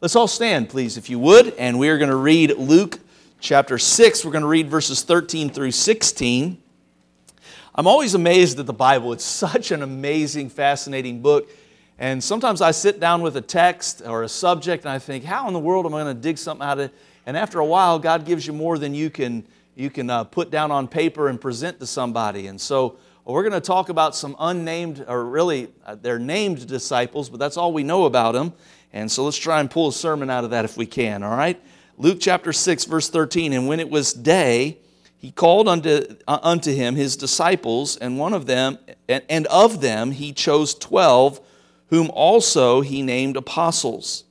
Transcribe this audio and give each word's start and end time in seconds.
Let's 0.00 0.14
all 0.14 0.28
stand, 0.28 0.68
please, 0.68 0.96
if 0.96 1.10
you 1.10 1.18
would, 1.18 1.54
and 1.54 1.76
we 1.76 1.88
are 1.88 1.98
going 1.98 2.10
to 2.10 2.14
read 2.14 2.56
Luke 2.56 3.00
chapter 3.40 3.78
6. 3.78 4.24
We're 4.24 4.30
going 4.30 4.42
to 4.42 4.48
read 4.48 4.68
verses 4.68 5.02
13 5.02 5.50
through 5.50 5.72
16. 5.72 6.62
I'm 7.74 7.86
always 7.88 8.14
amazed 8.14 8.60
at 8.60 8.66
the 8.66 8.72
Bible. 8.72 9.12
It's 9.12 9.24
such 9.48 9.72
an 9.72 9.82
amazing, 9.82 10.50
fascinating 10.50 11.20
book. 11.20 11.50
And 11.98 12.22
sometimes 12.22 12.62
I 12.62 12.70
sit 12.70 13.00
down 13.00 13.22
with 13.22 13.36
a 13.36 13.40
text 13.40 14.00
or 14.06 14.22
a 14.22 14.28
subject 14.28 14.84
and 14.84 14.92
I 14.92 15.00
think, 15.00 15.24
how 15.24 15.48
in 15.48 15.52
the 15.52 15.58
world 15.58 15.84
am 15.84 15.94
I 15.94 16.04
going 16.04 16.14
to 16.14 16.22
dig 16.22 16.38
something 16.38 16.64
out 16.64 16.78
of 16.78 16.84
it? 16.84 16.94
And 17.26 17.36
after 17.36 17.58
a 17.58 17.66
while, 17.66 17.98
God 17.98 18.24
gives 18.24 18.46
you 18.46 18.52
more 18.52 18.78
than 18.78 18.94
you 18.94 19.10
can, 19.10 19.44
you 19.74 19.90
can 19.90 20.10
uh, 20.10 20.22
put 20.22 20.52
down 20.52 20.70
on 20.70 20.86
paper 20.86 21.26
and 21.26 21.40
present 21.40 21.80
to 21.80 21.88
somebody. 21.88 22.46
And 22.46 22.60
so 22.60 22.98
we're 23.24 23.42
going 23.42 23.52
to 23.52 23.60
talk 23.60 23.88
about 23.88 24.14
some 24.14 24.36
unnamed, 24.38 25.04
or 25.08 25.24
really, 25.24 25.68
uh, 25.84 25.96
they're 25.96 26.20
named 26.20 26.68
disciples, 26.68 27.28
but 27.28 27.40
that's 27.40 27.56
all 27.56 27.72
we 27.72 27.82
know 27.82 28.04
about 28.04 28.32
them. 28.32 28.52
And 28.92 29.10
so 29.10 29.24
let's 29.24 29.36
try 29.36 29.60
and 29.60 29.70
pull 29.70 29.88
a 29.88 29.92
sermon 29.92 30.30
out 30.30 30.44
of 30.44 30.50
that 30.50 30.64
if 30.64 30.76
we 30.76 30.86
can, 30.86 31.22
all 31.22 31.36
right? 31.36 31.60
Luke 31.96 32.18
chapter 32.20 32.52
6, 32.52 32.84
verse 32.84 33.08
13. 33.08 33.52
And 33.52 33.68
when 33.68 33.80
it 33.80 33.90
was 33.90 34.12
day, 34.12 34.78
he 35.18 35.32
called 35.32 35.68
unto, 35.68 36.16
uh, 36.28 36.38
unto 36.42 36.72
him 36.72 36.94
his 36.94 37.16
disciples, 37.16 37.96
and 37.96 38.18
one 38.18 38.32
of 38.32 38.46
them, 38.46 38.78
and, 39.08 39.24
and 39.28 39.46
of 39.48 39.80
them 39.80 40.12
he 40.12 40.32
chose 40.32 40.74
twelve, 40.74 41.40
whom 41.88 42.08
also 42.10 42.82
he 42.82 43.02
named 43.02 43.36
apostles. 43.36 44.24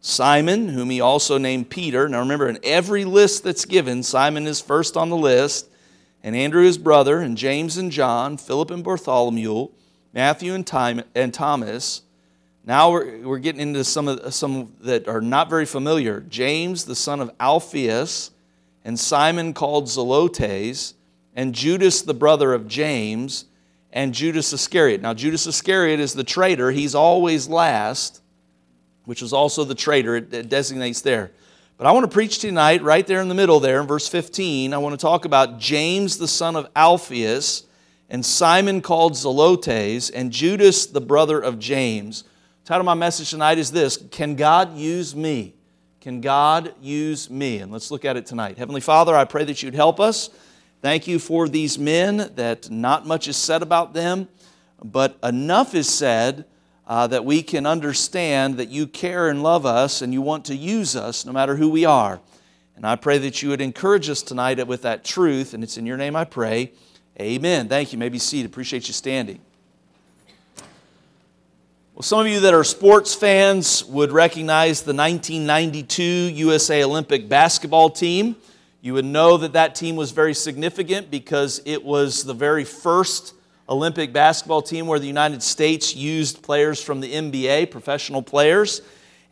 Simon, 0.00 0.68
whom 0.68 0.90
he 0.90 1.00
also 1.00 1.38
named 1.38 1.70
Peter. 1.70 2.06
Now 2.08 2.20
remember, 2.20 2.48
in 2.48 2.58
every 2.62 3.04
list 3.04 3.44
that's 3.44 3.64
given, 3.64 4.02
Simon 4.02 4.46
is 4.46 4.60
first 4.60 4.96
on 4.96 5.08
the 5.08 5.16
list, 5.16 5.68
and 6.22 6.36
Andrew 6.36 6.64
his 6.64 6.76
brother, 6.76 7.20
and 7.20 7.36
James 7.36 7.78
and 7.78 7.90
John, 7.90 8.36
Philip 8.36 8.70
and 8.70 8.84
Bartholomew, 8.84 9.68
Matthew 10.12 10.52
and, 10.52 10.66
Time, 10.66 11.02
and 11.14 11.32
Thomas, 11.32 12.02
now 12.66 12.90
we're, 12.90 13.18
we're 13.20 13.38
getting 13.38 13.60
into 13.60 13.84
some, 13.84 14.08
of, 14.08 14.34
some 14.34 14.72
that 14.80 15.06
are 15.06 15.20
not 15.20 15.48
very 15.48 15.64
familiar. 15.64 16.20
James, 16.28 16.84
the 16.84 16.96
son 16.96 17.20
of 17.20 17.30
Alphaeus, 17.38 18.32
and 18.84 18.98
Simon 18.98 19.54
called 19.54 19.84
Zelotes, 19.84 20.94
and 21.36 21.54
Judas, 21.54 22.02
the 22.02 22.14
brother 22.14 22.52
of 22.52 22.66
James, 22.66 23.44
and 23.92 24.12
Judas 24.12 24.52
Iscariot. 24.52 25.00
Now, 25.00 25.14
Judas 25.14 25.46
Iscariot 25.46 26.00
is 26.00 26.12
the 26.12 26.24
traitor. 26.24 26.72
He's 26.72 26.96
always 26.96 27.48
last, 27.48 28.20
which 29.04 29.22
is 29.22 29.32
also 29.32 29.62
the 29.62 29.74
traitor. 29.76 30.16
It, 30.16 30.34
it 30.34 30.48
designates 30.48 31.02
there. 31.02 31.30
But 31.78 31.86
I 31.86 31.92
want 31.92 32.04
to 32.04 32.12
preach 32.12 32.40
tonight, 32.40 32.82
right 32.82 33.06
there 33.06 33.20
in 33.20 33.28
the 33.28 33.34
middle 33.34 33.60
there, 33.60 33.80
in 33.80 33.86
verse 33.86 34.08
15. 34.08 34.74
I 34.74 34.78
want 34.78 34.98
to 34.98 35.00
talk 35.00 35.24
about 35.24 35.60
James, 35.60 36.18
the 36.18 36.26
son 36.26 36.56
of 36.56 36.68
Alphaeus, 36.74 37.64
and 38.10 38.26
Simon 38.26 38.80
called 38.80 39.12
Zelotes, 39.12 40.10
and 40.12 40.32
Judas, 40.32 40.86
the 40.86 41.00
brother 41.00 41.38
of 41.38 41.60
James 41.60 42.24
title 42.66 42.80
of 42.80 42.86
my 42.86 42.94
message 42.94 43.30
tonight 43.30 43.58
is 43.58 43.70
this 43.70 43.96
Can 44.10 44.34
God 44.34 44.76
use 44.76 45.14
me? 45.14 45.54
Can 46.00 46.20
God 46.20 46.74
use 46.82 47.30
me? 47.30 47.58
And 47.58 47.70
let's 47.70 47.92
look 47.92 48.04
at 48.04 48.16
it 48.16 48.26
tonight. 48.26 48.58
Heavenly 48.58 48.80
Father, 48.80 49.14
I 49.14 49.24
pray 49.24 49.44
that 49.44 49.62
you'd 49.62 49.76
help 49.76 50.00
us. 50.00 50.30
Thank 50.82 51.06
you 51.06 51.20
for 51.20 51.48
these 51.48 51.78
men, 51.78 52.32
that 52.34 52.68
not 52.68 53.06
much 53.06 53.28
is 53.28 53.36
said 53.36 53.62
about 53.62 53.94
them, 53.94 54.28
but 54.82 55.16
enough 55.22 55.76
is 55.76 55.88
said 55.88 56.44
uh, 56.88 57.06
that 57.06 57.24
we 57.24 57.40
can 57.40 57.66
understand 57.66 58.56
that 58.56 58.68
you 58.68 58.88
care 58.88 59.28
and 59.28 59.44
love 59.44 59.64
us 59.64 60.02
and 60.02 60.12
you 60.12 60.20
want 60.20 60.44
to 60.46 60.56
use 60.56 60.96
us 60.96 61.24
no 61.24 61.32
matter 61.32 61.54
who 61.54 61.70
we 61.70 61.84
are. 61.84 62.20
And 62.74 62.84
I 62.84 62.96
pray 62.96 63.18
that 63.18 63.42
you 63.42 63.50
would 63.50 63.60
encourage 63.60 64.10
us 64.10 64.22
tonight 64.22 64.64
with 64.66 64.82
that 64.82 65.04
truth, 65.04 65.54
and 65.54 65.62
it's 65.62 65.78
in 65.78 65.86
your 65.86 65.96
name 65.96 66.16
I 66.16 66.24
pray. 66.24 66.72
Amen. 67.20 67.68
Thank 67.68 67.92
you. 67.92 67.98
Maybe 67.98 68.10
may 68.10 68.14
be 68.14 68.18
seated. 68.18 68.50
Appreciate 68.50 68.88
you 68.88 68.92
standing. 68.92 69.40
Well, 71.96 72.02
some 72.02 72.20
of 72.20 72.26
you 72.26 72.40
that 72.40 72.52
are 72.52 72.62
sports 72.62 73.14
fans 73.14 73.82
would 73.86 74.12
recognize 74.12 74.82
the 74.82 74.92
1992 74.92 76.02
USA 76.02 76.84
Olympic 76.84 77.26
basketball 77.26 77.88
team. 77.88 78.36
You 78.82 78.92
would 78.92 79.06
know 79.06 79.38
that 79.38 79.54
that 79.54 79.74
team 79.74 79.96
was 79.96 80.10
very 80.10 80.34
significant 80.34 81.10
because 81.10 81.62
it 81.64 81.82
was 81.82 82.22
the 82.22 82.34
very 82.34 82.64
first 82.64 83.32
Olympic 83.66 84.12
basketball 84.12 84.60
team 84.60 84.86
where 84.86 84.98
the 84.98 85.06
United 85.06 85.42
States 85.42 85.96
used 85.96 86.42
players 86.42 86.82
from 86.82 87.00
the 87.00 87.10
NBA, 87.10 87.70
professional 87.70 88.20
players, 88.20 88.82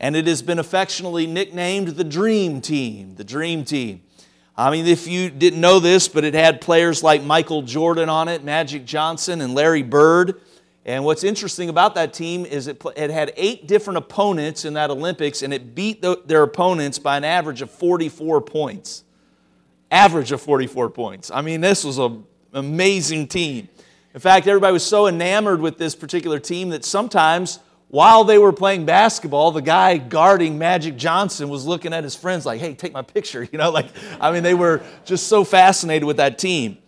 and 0.00 0.16
it 0.16 0.27
has 0.27 0.41
been 0.41 0.59
affectionately 0.59 1.27
nicknamed 1.27 1.89
the 1.89 2.05
Dream 2.05 2.62
Team. 2.62 3.15
The 3.16 3.25
Dream 3.25 3.66
Team. 3.66 4.00
I 4.56 4.71
mean, 4.71 4.87
if 4.87 5.06
you 5.06 5.28
didn't 5.28 5.60
know 5.60 5.81
this, 5.81 6.09
but 6.09 6.25
it 6.25 6.33
had 6.33 6.62
players 6.62 7.03
like 7.03 7.22
Michael 7.22 7.60
Jordan 7.60 8.09
on 8.09 8.28
it, 8.28 8.43
Magic 8.43 8.87
Johnson, 8.87 9.43
and 9.43 9.55
Larry 9.55 9.83
Bird. 9.83 10.41
And 10.87 11.05
what's 11.05 11.25
interesting 11.25 11.71
about 11.71 11.95
that 11.95 12.12
team 12.12 12.45
is 12.45 12.67
it, 12.67 12.83
it 12.97 13.11
had 13.11 13.33
eight 13.37 13.67
different 13.67 13.97
opponents 13.97 14.65
in 14.65 14.75
that 14.75 14.91
Olympics, 14.91 15.43
and 15.43 15.55
it 15.55 15.75
beat 15.75 16.03
the, 16.03 16.21
their 16.27 16.43
opponents 16.43 16.99
by 16.99 17.17
an 17.17 17.25
average 17.25 17.62
of 17.62 17.71
44 17.71 18.43
points. 18.43 19.05
Average 19.91 20.33
of 20.33 20.43
44 20.43 20.91
points. 20.91 21.31
I 21.31 21.41
mean, 21.41 21.62
this 21.62 21.84
was 21.84 21.99
an 21.99 22.25
amazing 22.53 23.28
team. 23.28 23.69
In 24.12 24.21
fact, 24.21 24.47
everybody 24.47 24.72
was 24.72 24.84
so 24.84 25.06
enamored 25.06 25.61
with 25.61 25.78
this 25.78 25.95
particular 25.95 26.39
team 26.39 26.69
that 26.71 26.84
sometimes 26.84 27.61
while 27.89 28.25
they 28.25 28.39
were 28.39 28.53
playing 28.53 28.84
basketball, 28.84 29.53
the 29.53 29.62
guy 29.62 29.97
guarding 29.97 30.59
Magic 30.59 30.97
Johnson 30.97 31.49
was 31.49 31.65
looking 31.65 31.93
at 31.93 32.05
his 32.05 32.15
friends 32.15 32.45
like, 32.45 32.61
hey, 32.61 32.75
take 32.75 32.93
my 32.93 33.03
picture. 33.03 33.49
You 33.53 33.59
know, 33.59 33.71
like, 33.71 33.87
I 34.21 34.33
mean, 34.33 34.43
they 34.43 34.55
were 34.55 34.83
just 35.05 35.28
so 35.28 35.45
fascinated 35.45 36.05
with 36.05 36.16
that 36.16 36.39
team. 36.39 36.78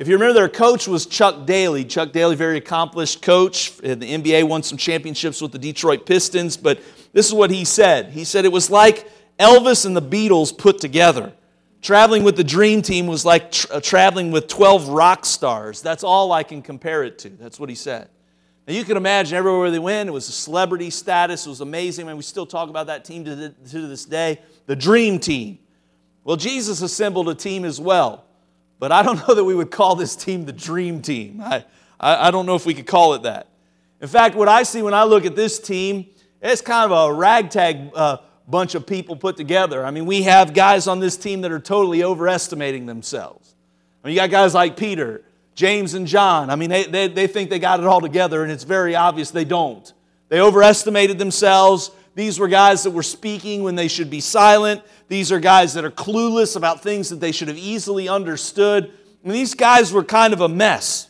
If 0.00 0.08
you 0.08 0.14
remember, 0.14 0.32
their 0.32 0.48
coach 0.48 0.88
was 0.88 1.04
Chuck 1.04 1.44
Daly. 1.44 1.84
Chuck 1.84 2.10
Daly, 2.10 2.34
very 2.34 2.56
accomplished 2.56 3.20
coach. 3.20 3.78
In 3.80 3.98
the 3.98 4.10
NBA 4.10 4.44
won 4.44 4.62
some 4.62 4.78
championships 4.78 5.42
with 5.42 5.52
the 5.52 5.58
Detroit 5.58 6.06
Pistons, 6.06 6.56
but 6.56 6.80
this 7.12 7.26
is 7.26 7.34
what 7.34 7.50
he 7.50 7.66
said. 7.66 8.06
He 8.06 8.24
said 8.24 8.46
it 8.46 8.50
was 8.50 8.70
like 8.70 9.06
Elvis 9.38 9.84
and 9.84 9.94
the 9.94 10.00
Beatles 10.00 10.56
put 10.56 10.80
together. 10.80 11.34
Traveling 11.82 12.24
with 12.24 12.34
the 12.38 12.44
Dream 12.44 12.80
Team 12.80 13.08
was 13.08 13.26
like 13.26 13.52
tra- 13.52 13.76
uh, 13.76 13.80
traveling 13.82 14.30
with 14.30 14.48
12 14.48 14.88
rock 14.88 15.26
stars. 15.26 15.82
That's 15.82 16.02
all 16.02 16.32
I 16.32 16.44
can 16.44 16.62
compare 16.62 17.04
it 17.04 17.18
to. 17.18 17.28
That's 17.28 17.60
what 17.60 17.68
he 17.68 17.74
said. 17.74 18.08
Now 18.66 18.72
you 18.72 18.84
can 18.84 18.96
imagine 18.96 19.36
everywhere 19.36 19.70
they 19.70 19.78
went, 19.78 20.08
it 20.08 20.12
was 20.12 20.30
a 20.30 20.32
celebrity 20.32 20.88
status. 20.88 21.44
It 21.44 21.50
was 21.50 21.60
amazing. 21.60 22.06
I 22.06 22.08
mean, 22.08 22.16
we 22.16 22.22
still 22.22 22.46
talk 22.46 22.70
about 22.70 22.86
that 22.86 23.04
team 23.04 23.26
to, 23.26 23.36
the, 23.36 23.48
to 23.50 23.86
this 23.86 24.06
day. 24.06 24.40
The 24.64 24.76
Dream 24.76 25.18
Team. 25.18 25.58
Well, 26.24 26.36
Jesus 26.38 26.80
assembled 26.80 27.28
a 27.28 27.34
team 27.34 27.66
as 27.66 27.78
well. 27.78 28.24
But 28.80 28.90
I 28.90 29.02
don't 29.02 29.28
know 29.28 29.34
that 29.34 29.44
we 29.44 29.54
would 29.54 29.70
call 29.70 29.94
this 29.94 30.16
team 30.16 30.46
the 30.46 30.52
dream 30.52 31.02
team. 31.02 31.40
I, 31.40 31.64
I, 32.00 32.28
I 32.28 32.30
don't 32.32 32.46
know 32.46 32.56
if 32.56 32.66
we 32.66 32.74
could 32.74 32.86
call 32.86 33.14
it 33.14 33.22
that. 33.22 33.46
In 34.00 34.08
fact, 34.08 34.34
what 34.34 34.48
I 34.48 34.62
see 34.64 34.82
when 34.82 34.94
I 34.94 35.04
look 35.04 35.26
at 35.26 35.36
this 35.36 35.60
team, 35.60 36.06
it's 36.40 36.62
kind 36.62 36.90
of 36.90 37.10
a 37.10 37.14
ragtag 37.14 37.90
uh, 37.94 38.16
bunch 38.48 38.74
of 38.74 38.86
people 38.86 39.16
put 39.16 39.36
together. 39.36 39.84
I 39.84 39.90
mean, 39.90 40.06
we 40.06 40.22
have 40.22 40.54
guys 40.54 40.88
on 40.88 40.98
this 40.98 41.18
team 41.18 41.42
that 41.42 41.52
are 41.52 41.60
totally 41.60 42.02
overestimating 42.02 42.86
themselves. 42.86 43.54
I 44.02 44.08
mean, 44.08 44.14
you 44.14 44.20
got 44.22 44.30
guys 44.30 44.54
like 44.54 44.78
Peter, 44.78 45.22
James, 45.54 45.92
and 45.92 46.06
John. 46.06 46.48
I 46.48 46.56
mean, 46.56 46.70
they, 46.70 46.84
they, 46.84 47.08
they 47.08 47.26
think 47.26 47.50
they 47.50 47.58
got 47.58 47.80
it 47.80 47.86
all 47.86 48.00
together, 48.00 48.42
and 48.42 48.50
it's 48.50 48.64
very 48.64 48.96
obvious 48.96 49.30
they 49.30 49.44
don't. 49.44 49.92
They 50.30 50.40
overestimated 50.40 51.18
themselves. 51.18 51.90
These 52.20 52.38
were 52.38 52.48
guys 52.48 52.82
that 52.82 52.90
were 52.90 53.02
speaking 53.02 53.62
when 53.62 53.76
they 53.76 53.88
should 53.88 54.10
be 54.10 54.20
silent. 54.20 54.82
These 55.08 55.32
are 55.32 55.40
guys 55.40 55.72
that 55.72 55.86
are 55.86 55.90
clueless 55.90 56.54
about 56.54 56.82
things 56.82 57.08
that 57.08 57.18
they 57.18 57.32
should 57.32 57.48
have 57.48 57.56
easily 57.56 58.10
understood. 58.10 58.92
And 59.24 59.32
these 59.32 59.54
guys 59.54 59.90
were 59.90 60.04
kind 60.04 60.34
of 60.34 60.42
a 60.42 60.48
mess. 60.48 61.08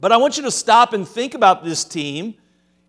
But 0.00 0.10
I 0.10 0.16
want 0.16 0.36
you 0.36 0.42
to 0.42 0.50
stop 0.50 0.92
and 0.92 1.06
think 1.06 1.34
about 1.34 1.62
this 1.62 1.84
team. 1.84 2.34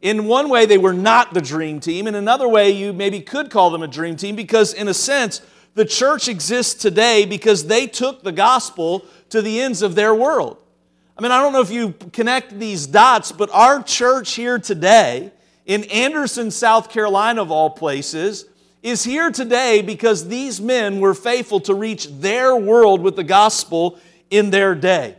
In 0.02 0.26
one 0.26 0.50
way, 0.50 0.66
they 0.66 0.80
were 0.80 0.92
not 0.92 1.36
the 1.36 1.42
dream 1.42 1.80
team. 1.80 2.08
In 2.08 2.16
another 2.16 2.48
way, 2.48 2.72
you 2.72 2.92
maybe 2.94 3.22
could 3.22 3.52
call 3.52 3.70
them 3.70 3.84
a 3.84 3.88
dream 3.88 4.16
team 4.16 4.36
because, 4.36 4.74
in 4.74 4.88
a 4.88 4.94
sense, 4.96 5.40
the 5.76 5.86
church 5.86 6.28
exists 6.28 6.74
today 6.74 7.28
because 7.28 7.68
they 7.68 7.86
took 7.86 8.24
the 8.24 8.32
gospel 8.32 9.06
to 9.30 9.44
the 9.44 9.62
ends 9.62 9.84
of 9.84 9.94
their 9.94 10.16
world. 10.16 10.58
I 11.16 11.22
mean, 11.22 11.32
I 11.32 11.40
don't 11.44 11.54
know 11.54 11.62
if 11.62 11.70
you 11.70 11.94
connect 12.12 12.58
these 12.58 12.88
dots, 12.88 13.32
but 13.32 13.52
our 13.52 13.84
church 13.84 14.34
here 14.34 14.58
today 14.58 15.32
in 15.66 15.84
Anderson, 15.86 16.52
South 16.52 16.90
Carolina, 16.92 17.42
of 17.42 17.52
all 17.52 17.70
places, 17.70 18.46
is 18.84 19.04
here 19.04 19.32
today 19.32 19.82
because 19.82 20.28
these 20.28 20.62
men 20.62 21.00
were 21.00 21.14
faithful 21.14 21.60
to 21.62 21.74
reach 21.74 22.08
their 22.20 22.56
world 22.56 23.02
with 23.02 23.16
the 23.16 23.24
gospel 23.24 24.00
in 24.30 24.52
their 24.52 24.76
day. 24.76 25.16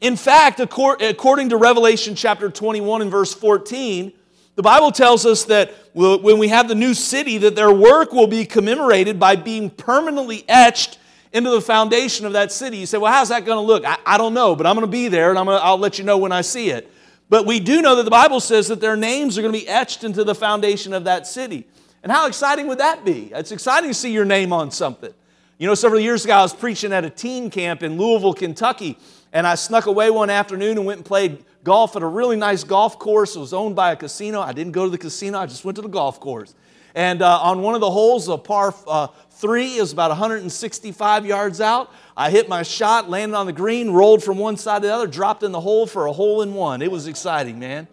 In 0.00 0.14
fact, 0.14 0.60
according 0.60 1.48
to 1.48 1.56
Revelation 1.56 2.14
chapter 2.14 2.48
21 2.48 3.02
and 3.02 3.10
verse 3.10 3.34
14, 3.34 4.12
the 4.54 4.62
Bible 4.62 4.92
tells 4.92 5.26
us 5.26 5.44
that 5.44 5.74
when 5.94 6.38
we 6.38 6.48
have 6.48 6.68
the 6.68 6.74
new 6.76 6.94
city, 6.94 7.38
that 7.38 7.56
their 7.56 7.72
work 7.72 8.12
will 8.12 8.28
be 8.28 8.44
commemorated 8.44 9.18
by 9.18 9.34
being 9.34 9.70
permanently 9.70 10.44
etched 10.48 10.98
into 11.32 11.50
the 11.50 11.60
foundation 11.60 12.26
of 12.26 12.32
that 12.34 12.52
city. 12.52 12.78
You 12.78 12.86
say, 12.86 12.98
well, 12.98 13.12
how's 13.12 13.28
that 13.30 13.44
going 13.44 13.56
to 13.56 13.62
look? 13.62 13.84
I, 13.84 13.98
I, 14.06 14.18
don't 14.18 14.34
know, 14.34 14.54
but 14.54 14.66
I'm 14.66 14.74
going 14.74 14.86
to 14.86 14.90
be 14.90 15.08
there 15.08 15.30
and 15.30 15.38
I'm 15.38 15.46
gonna, 15.46 15.58
I'll 15.58 15.78
let 15.78 15.98
you 15.98 16.04
know 16.04 16.18
when 16.18 16.32
I 16.32 16.40
see 16.40 16.70
it. 16.70 16.90
But 17.28 17.46
we 17.46 17.60
do 17.60 17.82
know 17.82 17.96
that 17.96 18.04
the 18.04 18.10
Bible 18.10 18.40
says 18.40 18.68
that 18.68 18.80
their 18.80 18.96
names 18.96 19.36
are 19.36 19.42
going 19.42 19.52
to 19.52 19.58
be 19.58 19.68
etched 19.68 20.02
into 20.02 20.24
the 20.24 20.34
foundation 20.34 20.92
of 20.92 21.04
that 21.04 21.26
city. 21.26 21.66
And 22.02 22.10
how 22.10 22.26
exciting 22.26 22.68
would 22.68 22.78
that 22.78 23.04
be? 23.04 23.30
It's 23.34 23.52
exciting 23.52 23.90
to 23.90 23.94
see 23.94 24.12
your 24.12 24.24
name 24.24 24.52
on 24.52 24.70
something. 24.70 25.12
You 25.58 25.66
know, 25.66 25.74
several 25.74 26.00
years 26.00 26.24
ago, 26.24 26.34
I 26.34 26.42
was 26.42 26.54
preaching 26.54 26.92
at 26.92 27.04
a 27.04 27.10
teen 27.10 27.50
camp 27.50 27.82
in 27.82 27.98
Louisville, 27.98 28.32
Kentucky, 28.32 28.96
and 29.32 29.46
I 29.46 29.56
snuck 29.56 29.86
away 29.86 30.08
one 30.08 30.30
afternoon 30.30 30.78
and 30.78 30.86
went 30.86 30.98
and 30.98 31.04
played 31.04 31.44
golf 31.64 31.96
at 31.96 32.02
a 32.02 32.06
really 32.06 32.36
nice 32.36 32.64
golf 32.64 32.98
course. 32.98 33.34
It 33.34 33.40
was 33.40 33.52
owned 33.52 33.74
by 33.74 33.92
a 33.92 33.96
casino. 33.96 34.40
I 34.40 34.52
didn't 34.52 34.72
go 34.72 34.84
to 34.84 34.90
the 34.90 34.98
casino, 34.98 35.38
I 35.38 35.46
just 35.46 35.64
went 35.64 35.76
to 35.76 35.82
the 35.82 35.88
golf 35.88 36.20
course. 36.20 36.54
And 36.98 37.22
uh, 37.22 37.38
on 37.42 37.62
one 37.62 37.76
of 37.76 37.80
the 37.80 37.92
holes, 37.92 38.26
a 38.26 38.36
par 38.36 38.74
uh, 38.88 39.06
three 39.30 39.74
is 39.74 39.92
about 39.92 40.10
165 40.10 41.24
yards 41.24 41.60
out. 41.60 41.92
I 42.16 42.28
hit 42.28 42.48
my 42.48 42.64
shot, 42.64 43.08
landed 43.08 43.36
on 43.36 43.46
the 43.46 43.52
green, 43.52 43.90
rolled 43.90 44.20
from 44.24 44.36
one 44.36 44.56
side 44.56 44.82
to 44.82 44.88
the 44.88 44.94
other, 44.94 45.06
dropped 45.06 45.44
in 45.44 45.52
the 45.52 45.60
hole 45.60 45.86
for 45.86 46.06
a 46.06 46.12
hole 46.12 46.42
in 46.42 46.54
one. 46.54 46.82
It 46.82 46.90
was 46.90 47.06
exciting, 47.06 47.60
man. 47.60 47.86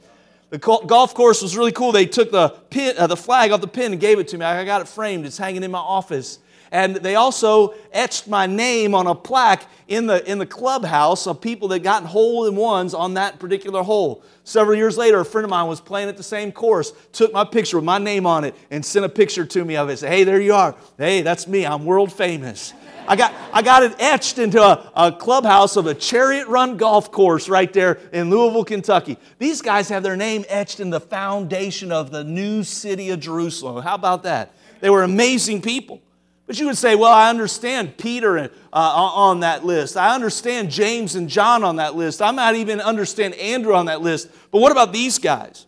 The 0.50 0.58
golf 0.58 1.14
course 1.14 1.44
was 1.44 1.56
really 1.56 1.72
cool. 1.72 1.92
They 1.92 2.08
took 2.08 2.32
the, 2.32 2.50
pin, 2.72 2.96
uh, 2.98 3.06
the 3.06 3.16
flag 3.16 3.52
off 3.52 3.62
the 3.62 3.68
pin 3.68 3.92
and 3.92 4.02
gave 4.02 4.18
it 4.18 4.28
to 4.30 4.40
me. 4.40 4.44
I 4.44 4.66
got 4.66 4.82
it 4.82 4.88
framed. 4.88 5.28
It's 5.28 5.38
hanging 5.38 5.62
in 5.62 5.70
my 5.70 5.78
office. 5.78 6.40
And 6.72 6.96
they 6.96 7.16
also 7.16 7.74
etched 7.92 8.28
my 8.28 8.48
name 8.48 8.96
on 8.96 9.08
a 9.08 9.16
plaque 9.16 9.68
in 9.88 10.08
the, 10.08 10.30
in 10.30 10.40
the 10.40 10.46
clubhouse 10.46 11.28
of 11.28 11.40
people 11.42 11.68
that 11.70 11.80
got 11.80 12.04
hole 12.04 12.48
in 12.48 12.56
ones 12.56 12.94
on 12.94 13.14
that 13.14 13.40
particular 13.40 13.84
hole. 13.84 14.24
Several 14.44 14.76
years 14.76 14.98
later, 14.98 15.20
a 15.20 15.26
friend 15.26 15.46
of 15.46 15.50
mine 15.50 15.68
was 15.68 15.80
playing 15.80 16.10
at 16.10 16.18
the 16.18 16.24
same 16.24 16.52
course, 16.52 16.92
took 17.12 17.32
my 17.34 17.44
picture 17.44 17.78
with 17.78 17.86
my 17.86 17.98
name 17.98 18.26
on 18.26 18.44
it, 18.44 18.56
and 18.72 18.86
sent 18.86 19.06
a 19.06 19.10
picture 19.10 19.46
to 19.46 19.66
me 19.66 19.76
of 19.76 19.90
it. 19.90 19.98
Said, 19.98 20.10
hey, 20.10 20.24
there 20.24 20.42
you 20.42 20.54
are. 20.54 20.76
Hey, 20.98 21.22
that's 21.22 21.48
me. 21.48 21.66
I'm 21.66 21.86
world 21.86 22.12
famous. 22.12 22.74
I 23.08 23.16
got, 23.16 23.34
I 23.54 23.62
got 23.62 23.84
it 23.84 23.96
etched 24.00 24.40
into 24.40 24.62
a, 24.62 24.92
a 24.96 25.12
clubhouse 25.12 25.76
of 25.76 25.86
a 25.86 25.94
chariot 25.94 26.48
run 26.48 26.78
golf 26.78 27.12
course 27.12 27.48
right 27.48 27.72
there 27.72 28.00
in 28.12 28.30
Louisville, 28.30 28.66
Kentucky. 28.66 29.18
These 29.38 29.62
guys 29.62 29.90
have 29.90 30.02
their 30.02 30.16
name 30.16 30.44
etched 30.48 30.80
in 30.80 30.90
the 30.90 31.00
foundation 31.00 31.92
of 31.92 32.10
the 32.10 32.24
new 32.24 32.64
city 32.64 33.12
of 33.12 33.20
Jerusalem. 33.20 33.84
How 33.84 33.96
about 33.96 34.24
that? 34.24 34.54
They 34.80 34.90
were 34.90 35.04
amazing 35.04 35.62
people. 35.62 36.02
But 36.48 36.60
you 36.60 36.68
would 36.68 36.78
say, 36.78 36.96
well, 36.96 37.12
I 37.12 37.30
understand 37.30 37.98
Peter 37.98 38.38
uh, 38.38 38.50
on 38.72 39.40
that 39.40 39.66
list. 39.66 39.98
I 39.98 40.14
understand 40.14 40.70
James 40.70 41.16
and 41.16 41.28
John 41.28 41.64
on 41.64 41.78
that 41.78 41.96
list. 41.96 42.22
I 42.22 42.30
might 42.32 42.56
even 42.56 42.80
understand 42.80 43.34
Andrew 43.36 43.74
on 43.74 43.88
that 43.88 44.02
list. 44.02 44.30
But 44.52 44.62
what 44.62 44.72
about 44.72 44.94
these 44.94 45.18
guys? 45.18 45.66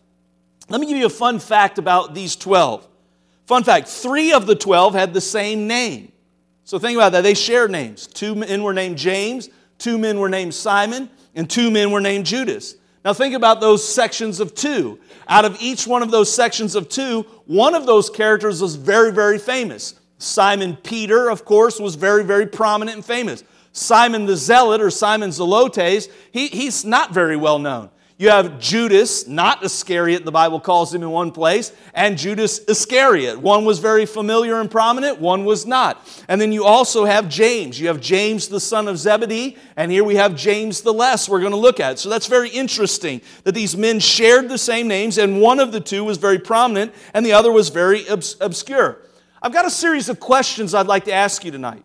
Let 0.68 0.80
me 0.80 0.86
give 0.86 0.96
you 0.96 1.06
a 1.06 1.10
fun 1.10 1.40
fact 1.40 1.78
about 1.78 2.14
these 2.14 2.36
12. 2.36 2.86
Fun 3.46 3.64
fact 3.64 3.88
three 3.88 4.32
of 4.32 4.46
the 4.46 4.54
12 4.54 4.94
had 4.94 5.14
the 5.14 5.20
same 5.20 5.66
name. 5.66 6.12
So 6.64 6.78
think 6.78 6.96
about 6.96 7.12
that. 7.12 7.22
They 7.22 7.34
shared 7.34 7.70
names. 7.70 8.06
Two 8.06 8.34
men 8.34 8.62
were 8.62 8.74
named 8.74 8.98
James, 8.98 9.48
two 9.78 9.96
men 9.96 10.20
were 10.20 10.28
named 10.28 10.54
Simon, 10.54 11.08
and 11.34 11.48
two 11.48 11.70
men 11.70 11.90
were 11.90 12.00
named 12.00 12.26
Judas. 12.26 12.76
Now 13.04 13.14
think 13.14 13.34
about 13.34 13.62
those 13.62 13.86
sections 13.86 14.38
of 14.38 14.54
two. 14.54 15.00
Out 15.26 15.46
of 15.46 15.56
each 15.60 15.86
one 15.86 16.02
of 16.02 16.10
those 16.10 16.30
sections 16.32 16.74
of 16.74 16.90
two, 16.90 17.22
one 17.46 17.74
of 17.74 17.86
those 17.86 18.10
characters 18.10 18.60
was 18.60 18.76
very, 18.76 19.12
very 19.12 19.38
famous. 19.38 19.94
Simon 20.18 20.76
Peter, 20.76 21.30
of 21.30 21.44
course, 21.44 21.78
was 21.80 21.94
very, 21.94 22.24
very 22.24 22.46
prominent 22.46 22.96
and 22.96 23.04
famous. 23.04 23.44
Simon 23.72 24.26
the 24.26 24.36
Zealot 24.36 24.80
or 24.80 24.90
Simon 24.90 25.30
Zelotes, 25.30 26.10
he, 26.32 26.48
he's 26.48 26.84
not 26.84 27.14
very 27.14 27.36
well 27.36 27.58
known. 27.58 27.90
You 28.20 28.30
have 28.30 28.58
Judas, 28.58 29.28
not 29.28 29.62
Iscariot, 29.62 30.24
the 30.24 30.32
Bible 30.32 30.58
calls 30.58 30.92
him 30.92 31.04
in 31.04 31.10
one 31.12 31.30
place, 31.30 31.70
and 31.94 32.18
Judas 32.18 32.58
Iscariot. 32.66 33.38
One 33.38 33.64
was 33.64 33.78
very 33.78 34.06
familiar 34.06 34.60
and 34.60 34.68
prominent, 34.68 35.20
one 35.20 35.44
was 35.44 35.66
not. 35.66 36.04
And 36.26 36.40
then 36.40 36.50
you 36.50 36.64
also 36.64 37.04
have 37.04 37.28
James. 37.28 37.78
You 37.78 37.86
have 37.86 38.00
James, 38.00 38.48
the 38.48 38.58
son 38.58 38.88
of 38.88 38.98
Zebedee, 38.98 39.56
and 39.76 39.92
here 39.92 40.02
we 40.02 40.16
have 40.16 40.34
James 40.34 40.80
the 40.80 40.92
Less 40.92 41.28
we're 41.28 41.38
going 41.38 41.52
to 41.52 41.56
look 41.56 41.78
at. 41.78 42.00
So 42.00 42.08
that's 42.08 42.26
very 42.26 42.48
interesting 42.48 43.20
that 43.44 43.54
these 43.54 43.76
men 43.76 44.00
shared 44.00 44.48
the 44.48 44.58
same 44.58 44.88
names, 44.88 45.16
and 45.16 45.40
one 45.40 45.60
of 45.60 45.70
the 45.70 45.80
two 45.80 46.02
was 46.02 46.18
very 46.18 46.40
prominent, 46.40 46.92
and 47.14 47.24
the 47.24 47.34
other 47.34 47.52
was 47.52 47.68
very 47.68 48.08
obs- 48.10 48.34
obscure. 48.40 48.98
I've 49.40 49.52
got 49.52 49.66
a 49.66 49.70
series 49.70 50.08
of 50.08 50.18
questions 50.18 50.74
I'd 50.74 50.86
like 50.86 51.04
to 51.04 51.12
ask 51.12 51.44
you 51.44 51.50
tonight. 51.50 51.84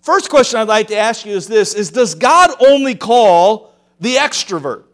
First 0.00 0.30
question 0.30 0.60
I'd 0.60 0.68
like 0.68 0.88
to 0.88 0.96
ask 0.96 1.26
you 1.26 1.32
is 1.32 1.46
this 1.46 1.74
is 1.74 1.90
does 1.90 2.14
God 2.14 2.50
only 2.60 2.94
call 2.94 3.74
the 4.00 4.16
extrovert? 4.16 4.84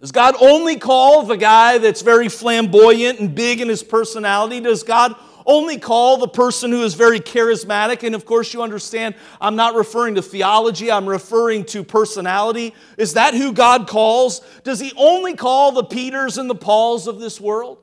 Does 0.00 0.12
God 0.12 0.34
only 0.40 0.76
call 0.76 1.22
the 1.22 1.36
guy 1.36 1.78
that's 1.78 2.02
very 2.02 2.28
flamboyant 2.28 3.18
and 3.18 3.34
big 3.34 3.60
in 3.60 3.68
his 3.68 3.82
personality? 3.82 4.60
Does 4.60 4.82
God 4.82 5.16
only 5.46 5.78
call 5.78 6.18
the 6.18 6.28
person 6.28 6.70
who 6.70 6.82
is 6.82 6.94
very 6.94 7.18
charismatic? 7.18 8.02
And 8.02 8.14
of 8.14 8.26
course, 8.26 8.52
you 8.52 8.62
understand, 8.62 9.14
I'm 9.40 9.56
not 9.56 9.74
referring 9.74 10.16
to 10.16 10.22
theology, 10.22 10.92
I'm 10.92 11.08
referring 11.08 11.64
to 11.66 11.82
personality. 11.82 12.74
Is 12.98 13.14
that 13.14 13.32
who 13.32 13.52
God 13.52 13.88
calls? 13.88 14.42
Does 14.64 14.80
He 14.80 14.92
only 14.96 15.34
call 15.34 15.72
the 15.72 15.84
Peters 15.84 16.36
and 16.36 16.50
the 16.50 16.54
Pauls 16.54 17.06
of 17.06 17.18
this 17.18 17.40
world? 17.40 17.78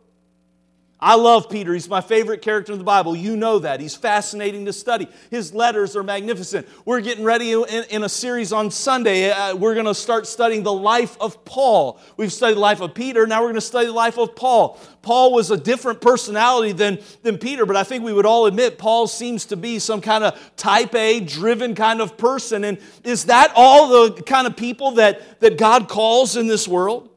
I 1.03 1.15
love 1.15 1.49
Peter. 1.49 1.73
He's 1.73 1.89
my 1.89 1.99
favorite 1.99 2.41
character 2.41 2.71
in 2.71 2.77
the 2.77 2.85
Bible. 2.85 3.13
You 3.13 3.35
know 3.35 3.59
that. 3.59 3.81
He's 3.81 3.93
fascinating 3.93 4.63
to 4.67 4.71
study. 4.71 5.09
His 5.29 5.53
letters 5.53 5.97
are 5.97 6.03
magnificent. 6.03 6.65
We're 6.85 7.01
getting 7.01 7.25
ready 7.25 7.51
in, 7.51 7.65
in 7.89 8.03
a 8.03 8.09
series 8.09 8.53
on 8.53 8.71
Sunday. 8.71 9.29
Uh, 9.29 9.53
we're 9.57 9.73
going 9.73 9.85
to 9.85 9.93
start 9.93 10.27
studying 10.27 10.63
the 10.63 10.71
life 10.71 11.17
of 11.19 11.43
Paul. 11.43 11.99
We've 12.15 12.31
studied 12.31 12.55
the 12.55 12.61
life 12.61 12.79
of 12.79 12.93
Peter. 12.93 13.27
Now 13.27 13.41
we're 13.41 13.47
going 13.47 13.55
to 13.55 13.61
study 13.61 13.87
the 13.87 13.91
life 13.91 14.17
of 14.17 14.33
Paul. 14.33 14.79
Paul 15.01 15.33
was 15.33 15.51
a 15.51 15.57
different 15.57 15.99
personality 15.99 16.71
than, 16.71 16.99
than 17.21 17.37
Peter, 17.37 17.65
but 17.65 17.75
I 17.75 17.83
think 17.83 18.05
we 18.05 18.13
would 18.13 18.25
all 18.25 18.45
admit 18.45 18.77
Paul 18.77 19.07
seems 19.07 19.47
to 19.47 19.57
be 19.57 19.79
some 19.79 19.99
kind 19.99 20.23
of 20.23 20.55
type 20.55 20.95
A, 20.95 21.19
driven 21.19 21.75
kind 21.75 21.99
of 21.99 22.17
person. 22.17 22.63
And 22.63 22.77
is 23.03 23.25
that 23.25 23.51
all 23.57 23.89
the 23.89 24.21
kind 24.21 24.47
of 24.47 24.55
people 24.55 24.91
that, 24.91 25.41
that 25.41 25.57
God 25.57 25.89
calls 25.89 26.37
in 26.37 26.47
this 26.47 26.65
world? 26.65 27.09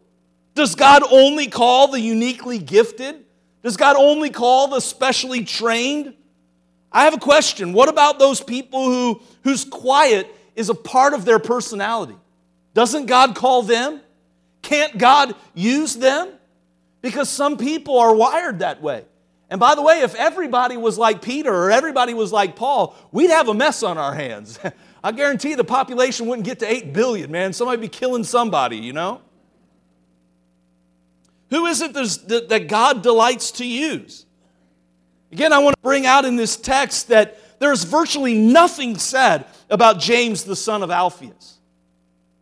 Does 0.56 0.74
God 0.74 1.04
only 1.08 1.46
call 1.46 1.86
the 1.86 2.00
uniquely 2.00 2.58
gifted? 2.58 3.25
Does 3.66 3.76
God 3.76 3.96
only 3.96 4.30
call 4.30 4.68
the 4.68 4.78
specially 4.78 5.42
trained? 5.42 6.14
I 6.92 7.02
have 7.02 7.14
a 7.14 7.18
question. 7.18 7.72
What 7.72 7.88
about 7.88 8.20
those 8.20 8.40
people 8.40 8.84
who, 8.84 9.20
whose 9.42 9.64
quiet 9.64 10.32
is 10.54 10.68
a 10.68 10.74
part 10.74 11.14
of 11.14 11.24
their 11.24 11.40
personality? 11.40 12.14
Doesn't 12.74 13.06
God 13.06 13.34
call 13.34 13.62
them? 13.62 14.00
Can't 14.62 14.96
God 14.96 15.34
use 15.52 15.96
them? 15.96 16.28
Because 17.02 17.28
some 17.28 17.56
people 17.56 17.98
are 17.98 18.14
wired 18.14 18.60
that 18.60 18.80
way. 18.82 19.04
And 19.50 19.58
by 19.58 19.74
the 19.74 19.82
way, 19.82 20.02
if 20.02 20.14
everybody 20.14 20.76
was 20.76 20.96
like 20.96 21.20
Peter 21.20 21.52
or 21.52 21.72
everybody 21.72 22.14
was 22.14 22.32
like 22.32 22.54
Paul, 22.54 22.94
we'd 23.10 23.30
have 23.30 23.48
a 23.48 23.54
mess 23.54 23.82
on 23.82 23.98
our 23.98 24.14
hands. 24.14 24.60
I 25.02 25.10
guarantee 25.10 25.56
the 25.56 25.64
population 25.64 26.28
wouldn't 26.28 26.46
get 26.46 26.60
to 26.60 26.70
8 26.70 26.92
billion, 26.92 27.32
man. 27.32 27.52
Somebody'd 27.52 27.80
be 27.80 27.88
killing 27.88 28.22
somebody, 28.22 28.76
you 28.76 28.92
know? 28.92 29.22
Who 31.50 31.66
is 31.66 31.80
it 31.80 31.92
that 31.94 32.66
God 32.68 33.02
delights 33.02 33.52
to 33.52 33.66
use? 33.66 34.26
Again, 35.32 35.52
I 35.52 35.58
want 35.58 35.76
to 35.76 35.82
bring 35.82 36.06
out 36.06 36.24
in 36.24 36.36
this 36.36 36.56
text 36.56 37.08
that 37.08 37.58
there's 37.58 37.84
virtually 37.84 38.34
nothing 38.34 38.98
said 38.98 39.46
about 39.70 39.98
James, 39.98 40.44
the 40.44 40.56
son 40.56 40.82
of 40.82 40.90
Alphaeus. 40.90 41.55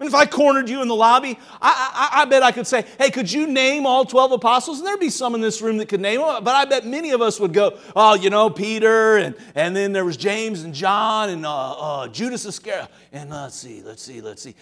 And 0.01 0.09
if 0.09 0.15
I 0.15 0.27
cornered 0.27 0.69
you 0.69 0.83
in 0.83 0.89
the 0.89 0.95
lobby, 0.95 1.39
I, 1.63 2.11
I, 2.13 2.23
I, 2.23 2.25
bet 2.25 2.43
I 2.43 2.51
could 2.51 2.67
say, 2.67 2.85
hey, 2.99 3.13
could 3.13 3.31
you 3.31 3.47
name 3.47 3.87
all 3.87 4.05
12 4.05 4.33
apostles? 4.33 4.79
And 4.79 4.87
there'd 4.89 4.99
be 4.99 5.09
some 5.09 5.37
in 5.37 5.41
this 5.41 5.63
room 5.63 5.77
that 5.77 5.89
could 5.89 6.01
name 6.01 6.21
them, 6.21 6.43
but 6.43 6.53
I 6.53 6.65
bet 6.65 6.85
many 6.85 7.13
of 7.13 7.23
us 7.23 7.39
would 7.39 7.53
go, 7.53 7.79
oh, 7.95 8.15
you 8.15 8.29
know, 8.29 8.51
Peter, 8.51 9.19
and, 9.19 9.37
and 9.55 9.75
then 9.75 9.93
there 9.93 10.05
was 10.05 10.17
James 10.17 10.65
and 10.65 10.75
John 10.75 11.29
and 11.29 11.47
uh, 11.47 11.73
uh, 11.73 12.09
Judas 12.09 12.45
Iscariot. 12.45 12.89
And 13.13 13.31
let's 13.31 13.55
see, 13.55 13.83
let's 13.83 14.03
see, 14.03 14.21
let's 14.21 14.43
see. 14.43 14.57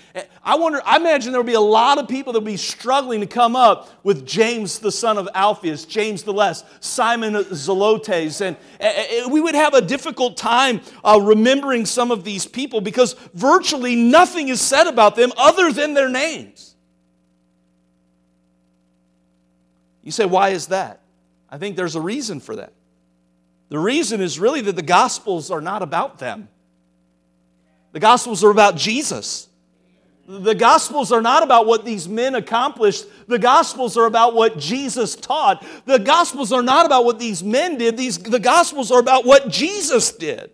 I 0.44 0.56
wonder, 0.56 0.82
I 0.84 0.98
imagine 0.98 1.32
there 1.32 1.40
would 1.40 1.46
be 1.46 1.54
a 1.54 1.60
lot 1.60 1.96
of 1.96 2.08
people 2.08 2.34
that 2.34 2.40
would 2.40 2.44
be 2.44 2.58
struggling 2.58 3.20
to 3.20 3.26
come 3.26 3.56
up 3.56 3.88
with 4.04 4.26
James, 4.26 4.80
the 4.80 4.92
son 4.92 5.16
of 5.16 5.30
Alphaeus, 5.34 5.86
James 5.86 6.24
the 6.24 6.34
Less, 6.34 6.62
Simon 6.80 7.32
Zelotes. 7.32 8.42
And 8.42 9.32
we 9.32 9.40
would 9.40 9.54
have 9.54 9.72
a 9.72 9.80
difficult 9.80 10.36
time 10.36 10.82
uh, 11.02 11.18
remembering 11.22 11.86
some 11.86 12.10
of 12.10 12.22
these 12.22 12.44
people 12.44 12.82
because 12.82 13.14
virtually 13.32 13.96
nothing 13.96 14.48
is 14.48 14.60
said 14.60 14.86
about 14.86 15.16
them 15.16 15.21
them 15.22 15.32
other 15.36 15.72
than 15.72 15.94
their 15.94 16.08
names. 16.08 16.74
You 20.02 20.10
say, 20.10 20.26
why 20.26 20.50
is 20.50 20.66
that? 20.68 21.00
I 21.48 21.58
think 21.58 21.76
there's 21.76 21.94
a 21.94 22.00
reason 22.00 22.40
for 22.40 22.56
that. 22.56 22.72
The 23.68 23.78
reason 23.78 24.20
is 24.20 24.38
really 24.38 24.60
that 24.62 24.76
the 24.76 24.82
Gospels 24.82 25.50
are 25.50 25.60
not 25.60 25.82
about 25.82 26.18
them, 26.18 26.48
the 27.92 28.00
Gospels 28.00 28.42
are 28.44 28.50
about 28.50 28.76
Jesus. 28.76 29.48
The 30.24 30.54
Gospels 30.54 31.10
are 31.10 31.20
not 31.20 31.42
about 31.42 31.66
what 31.66 31.84
these 31.84 32.08
men 32.08 32.36
accomplished. 32.36 33.06
The 33.26 33.40
Gospels 33.40 33.96
are 33.96 34.06
about 34.06 34.34
what 34.34 34.56
Jesus 34.56 35.16
taught. 35.16 35.66
The 35.84 35.98
Gospels 35.98 36.52
are 36.52 36.62
not 36.62 36.86
about 36.86 37.04
what 37.04 37.18
these 37.18 37.42
men 37.42 37.76
did. 37.76 37.96
These, 37.96 38.18
the 38.18 38.38
Gospels 38.38 38.92
are 38.92 39.00
about 39.00 39.26
what 39.26 39.48
Jesus 39.48 40.12
did. 40.12 40.52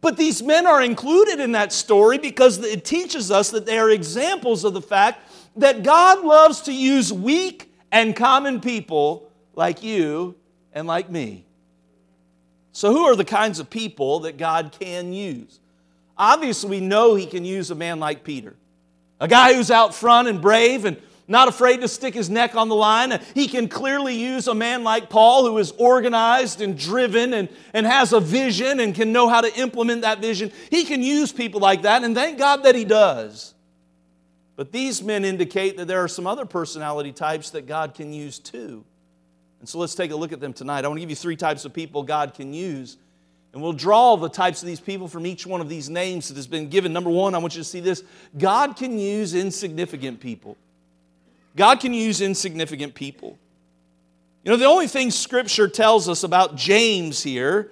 But 0.00 0.16
these 0.16 0.42
men 0.42 0.66
are 0.66 0.82
included 0.82 1.40
in 1.40 1.52
that 1.52 1.72
story 1.72 2.18
because 2.18 2.58
it 2.58 2.84
teaches 2.84 3.30
us 3.30 3.50
that 3.50 3.66
they 3.66 3.78
are 3.78 3.90
examples 3.90 4.64
of 4.64 4.72
the 4.72 4.80
fact 4.80 5.28
that 5.56 5.82
God 5.82 6.24
loves 6.24 6.62
to 6.62 6.72
use 6.72 7.12
weak 7.12 7.72
and 7.92 8.16
common 8.16 8.60
people 8.60 9.30
like 9.54 9.82
you 9.82 10.36
and 10.72 10.86
like 10.86 11.10
me. 11.10 11.44
So, 12.72 12.92
who 12.92 13.04
are 13.04 13.16
the 13.16 13.24
kinds 13.24 13.58
of 13.58 13.68
people 13.68 14.20
that 14.20 14.38
God 14.38 14.74
can 14.78 15.12
use? 15.12 15.60
Obviously, 16.16 16.70
we 16.70 16.80
know 16.80 17.14
He 17.14 17.26
can 17.26 17.44
use 17.44 17.70
a 17.70 17.74
man 17.74 17.98
like 18.00 18.24
Peter, 18.24 18.54
a 19.18 19.28
guy 19.28 19.54
who's 19.54 19.70
out 19.70 19.94
front 19.94 20.28
and 20.28 20.40
brave 20.40 20.84
and 20.84 20.96
not 21.30 21.48
afraid 21.48 21.80
to 21.80 21.88
stick 21.88 22.12
his 22.12 22.28
neck 22.28 22.56
on 22.56 22.68
the 22.68 22.74
line. 22.74 23.20
He 23.34 23.46
can 23.46 23.68
clearly 23.68 24.16
use 24.16 24.48
a 24.48 24.54
man 24.54 24.82
like 24.82 25.08
Paul 25.08 25.46
who 25.46 25.56
is 25.58 25.70
organized 25.78 26.60
and 26.60 26.76
driven 26.76 27.32
and, 27.32 27.48
and 27.72 27.86
has 27.86 28.12
a 28.12 28.20
vision 28.20 28.80
and 28.80 28.94
can 28.94 29.12
know 29.12 29.28
how 29.28 29.40
to 29.40 29.58
implement 29.58 30.02
that 30.02 30.20
vision. 30.20 30.50
He 30.70 30.84
can 30.84 31.02
use 31.02 31.32
people 31.32 31.60
like 31.60 31.82
that, 31.82 32.02
and 32.02 32.14
thank 32.14 32.38
God 32.38 32.64
that 32.64 32.74
he 32.74 32.84
does. 32.84 33.54
But 34.56 34.72
these 34.72 35.02
men 35.02 35.24
indicate 35.24 35.78
that 35.78 35.86
there 35.86 36.02
are 36.02 36.08
some 36.08 36.26
other 36.26 36.44
personality 36.44 37.12
types 37.12 37.50
that 37.50 37.66
God 37.66 37.94
can 37.94 38.12
use 38.12 38.38
too. 38.38 38.84
And 39.60 39.68
so 39.68 39.78
let's 39.78 39.94
take 39.94 40.10
a 40.10 40.16
look 40.16 40.32
at 40.32 40.40
them 40.40 40.52
tonight. 40.52 40.84
I 40.84 40.88
want 40.88 40.98
to 40.98 41.00
give 41.00 41.10
you 41.10 41.16
three 41.16 41.36
types 41.36 41.64
of 41.64 41.72
people 41.72 42.02
God 42.02 42.34
can 42.34 42.52
use. 42.52 42.96
And 43.52 43.62
we'll 43.62 43.72
draw 43.72 44.16
the 44.16 44.28
types 44.28 44.62
of 44.62 44.66
these 44.66 44.80
people 44.80 45.08
from 45.08 45.26
each 45.26 45.46
one 45.46 45.60
of 45.60 45.68
these 45.68 45.88
names 45.88 46.28
that 46.28 46.36
has 46.36 46.46
been 46.46 46.68
given. 46.68 46.92
Number 46.92 47.10
one, 47.10 47.34
I 47.34 47.38
want 47.38 47.54
you 47.54 47.60
to 47.60 47.68
see 47.68 47.80
this 47.80 48.02
God 48.36 48.76
can 48.76 48.98
use 48.98 49.34
insignificant 49.34 50.20
people. 50.20 50.56
God 51.56 51.80
can 51.80 51.92
use 51.92 52.20
insignificant 52.20 52.94
people. 52.94 53.38
You 54.44 54.50
know, 54.50 54.56
the 54.56 54.66
only 54.66 54.86
thing 54.86 55.10
Scripture 55.10 55.68
tells 55.68 56.08
us 56.08 56.22
about 56.22 56.56
James 56.56 57.22
here 57.22 57.70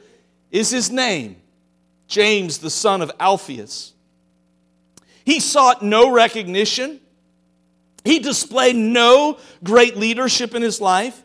is 0.51 0.71
his 0.71 0.91
name 0.91 1.37
James, 2.07 2.59
the 2.59 2.71
son 2.71 3.03
of 3.03 3.13
Alphaeus. 3.21 3.93
He 5.25 5.41
sought 5.41 5.83
no 5.83 6.11
recognition, 6.11 7.01
he 8.05 8.19
displayed 8.19 8.77
no 8.77 9.39
great 9.63 9.97
leadership 9.97 10.55
in 10.55 10.63
his 10.63 10.81
life. 10.81 11.23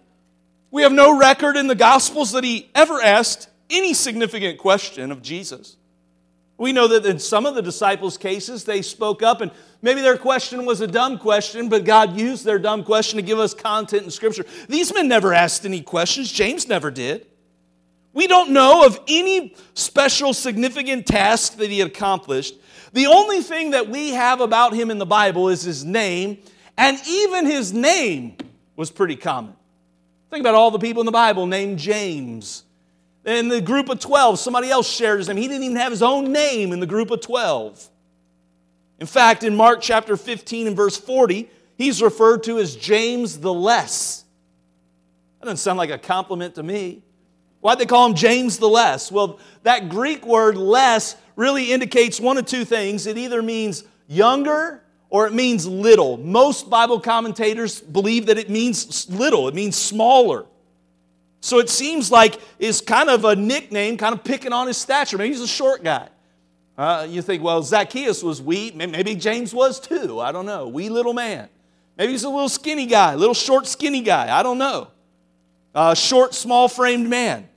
We 0.72 0.81
have 0.81 0.91
no 0.91 1.17
record 1.17 1.55
in 1.55 1.67
the 1.67 1.75
Gospels 1.75 2.31
that 2.31 2.43
he 2.43 2.69
ever 2.74 3.00
asked 3.00 3.48
any 3.69 3.93
significant 3.93 4.57
question 4.57 5.12
of 5.12 5.22
Jesus. 5.22 5.77
We 6.57 6.72
know 6.72 6.88
that 6.88 7.05
in 7.05 7.19
some 7.19 7.45
of 7.45 7.55
the 7.55 7.62
disciples' 7.62 8.17
cases, 8.17 8.63
they 8.63 8.81
spoke 8.81 9.24
up, 9.24 9.41
and 9.41 9.51
maybe 9.81 10.01
their 10.01 10.17
question 10.17 10.65
was 10.65 10.81
a 10.81 10.88
dumb 10.88 11.17
question, 11.17 11.67
but 11.67 11.83
God 11.83 12.17
used 12.17 12.45
their 12.45 12.60
dumb 12.60 12.83
question 12.83 13.17
to 13.17 13.24
give 13.24 13.39
us 13.39 13.53
content 13.53 14.03
in 14.03 14.12
Scripture. 14.12 14.45
These 14.69 14.93
men 14.93 15.07
never 15.07 15.33
asked 15.33 15.65
any 15.65 15.81
questions, 15.81 16.31
James 16.31 16.67
never 16.67 16.91
did. 16.91 17.25
We 18.13 18.27
don't 18.27 18.51
know 18.51 18.86
of 18.86 19.00
any 19.07 19.55
special 19.74 20.33
significant 20.33 21.07
task 21.07 21.57
that 21.57 21.72
he 21.72 21.81
accomplished. 21.81 22.55
The 22.93 23.07
only 23.07 23.41
thing 23.41 23.72
that 23.72 23.89
we 23.89 24.12
have 24.12 24.39
about 24.39 24.74
him 24.74 24.91
in 24.91 25.00
the 25.00 25.05
Bible 25.05 25.50
is 25.50 25.63
his 25.63 25.83
name, 25.83 26.38
and 26.77 27.00
even 27.07 27.48
his 27.48 27.74
name 27.74 28.38
was 28.75 28.91
pretty 28.91 29.15
common. 29.15 29.55
Think 30.29 30.41
about 30.41 30.53
all 30.53 30.69
the 30.69 30.79
people 30.79 31.01
in 31.01 31.07
the 31.07 31.12
Bible 31.12 31.48
named 31.48 31.79
James. 31.79 32.62
In 33.25 33.48
the 33.48 33.62
group 33.62 33.89
of 33.89 34.00
12, 34.00 34.39
somebody 34.39 34.70
else 34.70 34.89
shared 34.89 35.20
his 35.20 35.30
name. 35.30 35.38
He 35.38 35.48
didn't 35.48 35.63
even 35.63 35.77
have 35.77 35.92
his 35.92 36.03
own 36.03 36.32
name 36.32 36.74
in 36.74 36.80
the 36.80 36.86
group 36.86 37.10
of 37.10 37.22
12. 37.22 37.89
In 39.00 39.08
fact, 39.08 39.44
in 39.44 39.56
Mark 39.56 39.82
chapter 39.82 40.18
15 40.18 40.68
and 40.68 40.75
verse 40.75 40.98
40, 40.98 41.50
he's 41.77 42.01
referred 42.01 42.44
to 42.44 42.60
as 42.60 42.75
James 42.75 43.39
the 43.39 43.53
Less. 43.53 44.25
That 45.39 45.46
doesn't 45.46 45.58
sound 45.58 45.77
like 45.77 45.89
a 45.89 45.98
compliment 45.98 46.56
to 46.56 46.63
me. 46.63 47.03
Why'd 47.62 47.80
they 47.80 47.86
call 47.86 48.08
him 48.08 48.13
James 48.13 48.60
the 48.60 48.68
Less? 48.68 49.10
Well, 49.10 49.39
that 49.63 49.88
Greek 49.88 50.25
word 50.25 50.58
less 50.58 51.15
really 51.38 51.72
indicates 51.72 52.20
one 52.20 52.38
of 52.38 52.46
two 52.46 52.65
things. 52.65 53.08
It 53.08 53.18
either 53.18 53.42
means 53.42 53.86
younger 54.08 54.84
or 55.10 55.27
it 55.27 55.34
means 55.34 55.65
little. 55.65 56.18
Most 56.18 56.70
Bible 56.70 57.00
commentators 57.00 57.80
believe 57.80 58.25
that 58.25 58.38
it 58.38 58.50
means 58.50 59.10
little, 59.10 59.48
it 59.48 59.56
means 59.56 59.77
smaller. 59.77 60.46
So 61.43 61.59
it 61.59 61.69
seems 61.69 62.09
like 62.09 62.39
it's 62.57 62.79
kind 62.79 63.09
of 63.09 63.25
a 63.25 63.35
nickname, 63.35 63.97
kind 63.97 64.15
of 64.15 64.23
picking 64.23 64.53
on 64.53 64.67
his 64.67 64.77
stature. 64.77 65.17
Maybe 65.17 65.31
he's 65.31 65.41
a 65.41 65.47
short 65.47 65.83
guy. 65.83 66.07
Uh, 66.77 67.05
you 67.09 67.21
think, 67.21 67.43
well, 67.43 67.62
Zacchaeus 67.62 68.23
was 68.23 68.41
wee. 68.41 68.71
Maybe 68.73 69.13
James 69.13 69.53
was 69.53 69.77
too. 69.77 70.21
I 70.21 70.31
don't 70.31 70.45
know. 70.45 70.69
Wee 70.69 70.88
little 70.88 71.13
man. 71.13 71.50
Maybe 71.97 72.13
he's 72.13 72.23
a 72.23 72.29
little 72.29 72.47
skinny 72.47 72.85
guy, 72.85 73.15
little 73.15 73.33
short, 73.33 73.67
skinny 73.67 74.00
guy. 74.00 74.33
I 74.33 74.41
don't 74.41 74.57
know. 74.57 74.88
Uh, 75.75 75.93
short, 75.93 76.33
small 76.33 76.69
framed 76.69 77.09
man. 77.09 77.50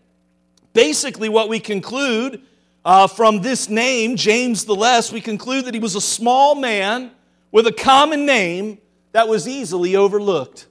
Basically, 0.72 1.28
what 1.28 1.48
we 1.48 1.60
conclude 1.60 2.42
uh, 2.84 3.06
from 3.06 3.40
this 3.40 3.68
name, 3.68 4.16
James 4.16 4.64
the 4.64 4.74
Less, 4.74 5.12
we 5.12 5.20
conclude 5.20 5.64
that 5.66 5.74
he 5.74 5.80
was 5.80 5.94
a 5.94 6.00
small 6.00 6.56
man 6.56 7.12
with 7.52 7.68
a 7.68 7.72
common 7.72 8.26
name 8.26 8.78
that 9.12 9.28
was 9.28 9.46
easily 9.46 9.94
overlooked. 9.94 10.66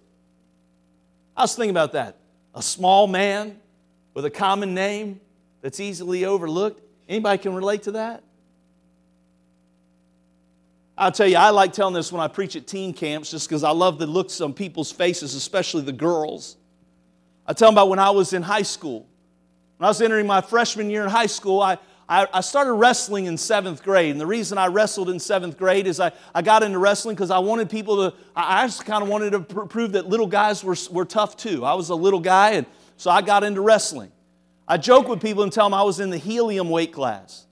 I 1.38 1.44
was 1.44 1.56
thinking 1.56 1.72
about 1.72 1.94
that. 1.94 2.18
A 2.56 2.62
small 2.62 3.06
man 3.06 3.60
with 4.14 4.26
a 4.26 4.30
common 4.30 4.74
name 4.74 5.20
that's 5.62 5.80
easily 5.80 6.26
overlooked. 6.26 6.82
Anybody 7.08 7.38
can 7.38 7.54
relate 7.54 7.84
to 7.84 7.92
that? 7.92 8.24
I'll 10.98 11.12
tell 11.12 11.28
you, 11.28 11.36
I 11.36 11.50
like 11.50 11.74
telling 11.74 11.94
this 11.94 12.12
when 12.12 12.22
I 12.22 12.30
preach 12.30 12.56
at 12.56 12.66
teen 12.66 12.94
camps 12.94 13.30
just 13.30 13.50
because 13.50 13.66
I 13.66 13.72
love 13.72 14.00
the 14.00 14.08
looks 14.08 14.40
on 14.40 14.54
people's 14.54 14.92
faces, 14.92 15.36
especially 15.36 15.82
the 15.82 15.92
girls. 15.92 16.56
I 17.46 17.52
tell 17.52 17.68
them 17.68 17.76
about 17.76 17.90
when 17.90 18.00
I 18.00 18.12
was 18.12 18.32
in 18.32 18.42
high 18.42 18.62
school. 18.62 19.06
When 19.78 19.86
I 19.86 19.90
was 19.90 20.02
entering 20.02 20.26
my 20.26 20.40
freshman 20.40 20.90
year 20.90 21.04
in 21.04 21.10
high 21.10 21.26
school, 21.26 21.62
I, 21.62 21.78
I, 22.08 22.28
I 22.32 22.42
started 22.42 22.74
wrestling 22.74 23.26
in 23.26 23.38
seventh 23.38 23.84
grade. 23.84 24.12
And 24.12 24.22
the 24.22 24.28
reason 24.28 24.58
I 24.58 24.68
wrestled 24.68 25.10
in 25.10 25.20
seventh 25.20 25.58
grade 25.58 25.88
is 25.88 26.00
I, 26.00 26.12
I 26.34 26.42
got 26.42 26.62
into 26.62 26.78
wrestling 26.78 27.16
because 27.16 27.32
I 27.32 27.40
wanted 27.40 27.70
people 27.70 28.10
to, 28.10 28.18
I 28.36 28.66
just 28.68 28.86
kind 28.86 29.02
of 29.02 29.10
wanted 29.10 29.32
to 29.32 29.40
pr- 29.40 29.62
prove 29.62 29.94
that 29.94 30.08
little 30.08 30.28
guys 30.28 30.64
were, 30.64 30.76
were 30.92 31.06
tough 31.06 31.36
too. 31.36 31.66
I 31.66 31.74
was 31.74 31.90
a 31.90 31.96
little 31.96 32.20
guy, 32.20 32.52
and 32.52 32.68
so 32.98 33.10
I 33.10 33.22
got 33.22 33.44
into 33.44 33.62
wrestling. 33.62 34.12
I 34.68 34.78
joke 34.78 35.08
with 35.08 35.22
people 35.22 35.44
and 35.44 35.52
tell 35.52 35.66
them 35.66 35.74
I 35.74 35.84
was 35.84 36.00
in 36.00 36.10
the 36.10 36.18
helium 36.18 36.70
weight 36.70 36.94
class. 36.94 37.46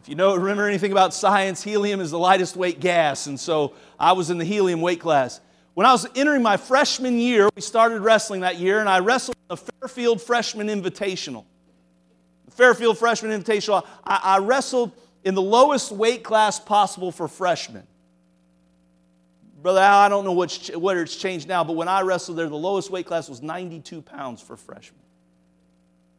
If 0.00 0.08
you 0.08 0.14
know, 0.14 0.36
remember 0.36 0.68
anything 0.68 0.92
about 0.92 1.12
science, 1.12 1.62
helium 1.62 2.00
is 2.00 2.12
the 2.12 2.18
lightest 2.18 2.56
weight 2.56 2.78
gas, 2.78 3.26
and 3.26 3.38
so 3.38 3.74
I 3.98 4.12
was 4.12 4.30
in 4.30 4.38
the 4.38 4.44
helium 4.44 4.80
weight 4.80 5.00
class. 5.00 5.40
When 5.74 5.86
I 5.86 5.92
was 5.92 6.06
entering 6.16 6.42
my 6.42 6.56
freshman 6.56 7.18
year, 7.18 7.48
we 7.54 7.62
started 7.62 8.00
wrestling 8.00 8.40
that 8.42 8.58
year, 8.58 8.80
and 8.80 8.88
I 8.88 9.00
wrestled 9.00 9.36
the 9.48 9.56
Fairfield 9.56 10.20
Freshman 10.20 10.68
Invitational. 10.68 11.44
Fairfield 12.58 12.98
Freshman 12.98 13.30
Invitational, 13.40 13.86
I, 14.02 14.20
I 14.22 14.38
wrestled 14.38 14.90
in 15.22 15.36
the 15.36 15.42
lowest 15.42 15.92
weight 15.92 16.24
class 16.24 16.58
possible 16.58 17.12
for 17.12 17.28
freshmen. 17.28 17.86
Brother 19.62 19.80
Al, 19.80 19.98
I 19.98 20.08
don't 20.08 20.24
know 20.24 20.32
what's, 20.32 20.68
whether 20.76 21.00
it's 21.00 21.14
changed 21.14 21.46
now, 21.46 21.62
but 21.62 21.74
when 21.74 21.86
I 21.86 22.00
wrestled 22.00 22.36
there, 22.36 22.48
the 22.48 22.56
lowest 22.56 22.90
weight 22.90 23.06
class 23.06 23.28
was 23.28 23.42
92 23.42 24.02
pounds 24.02 24.42
for 24.42 24.56
freshmen. 24.56 25.00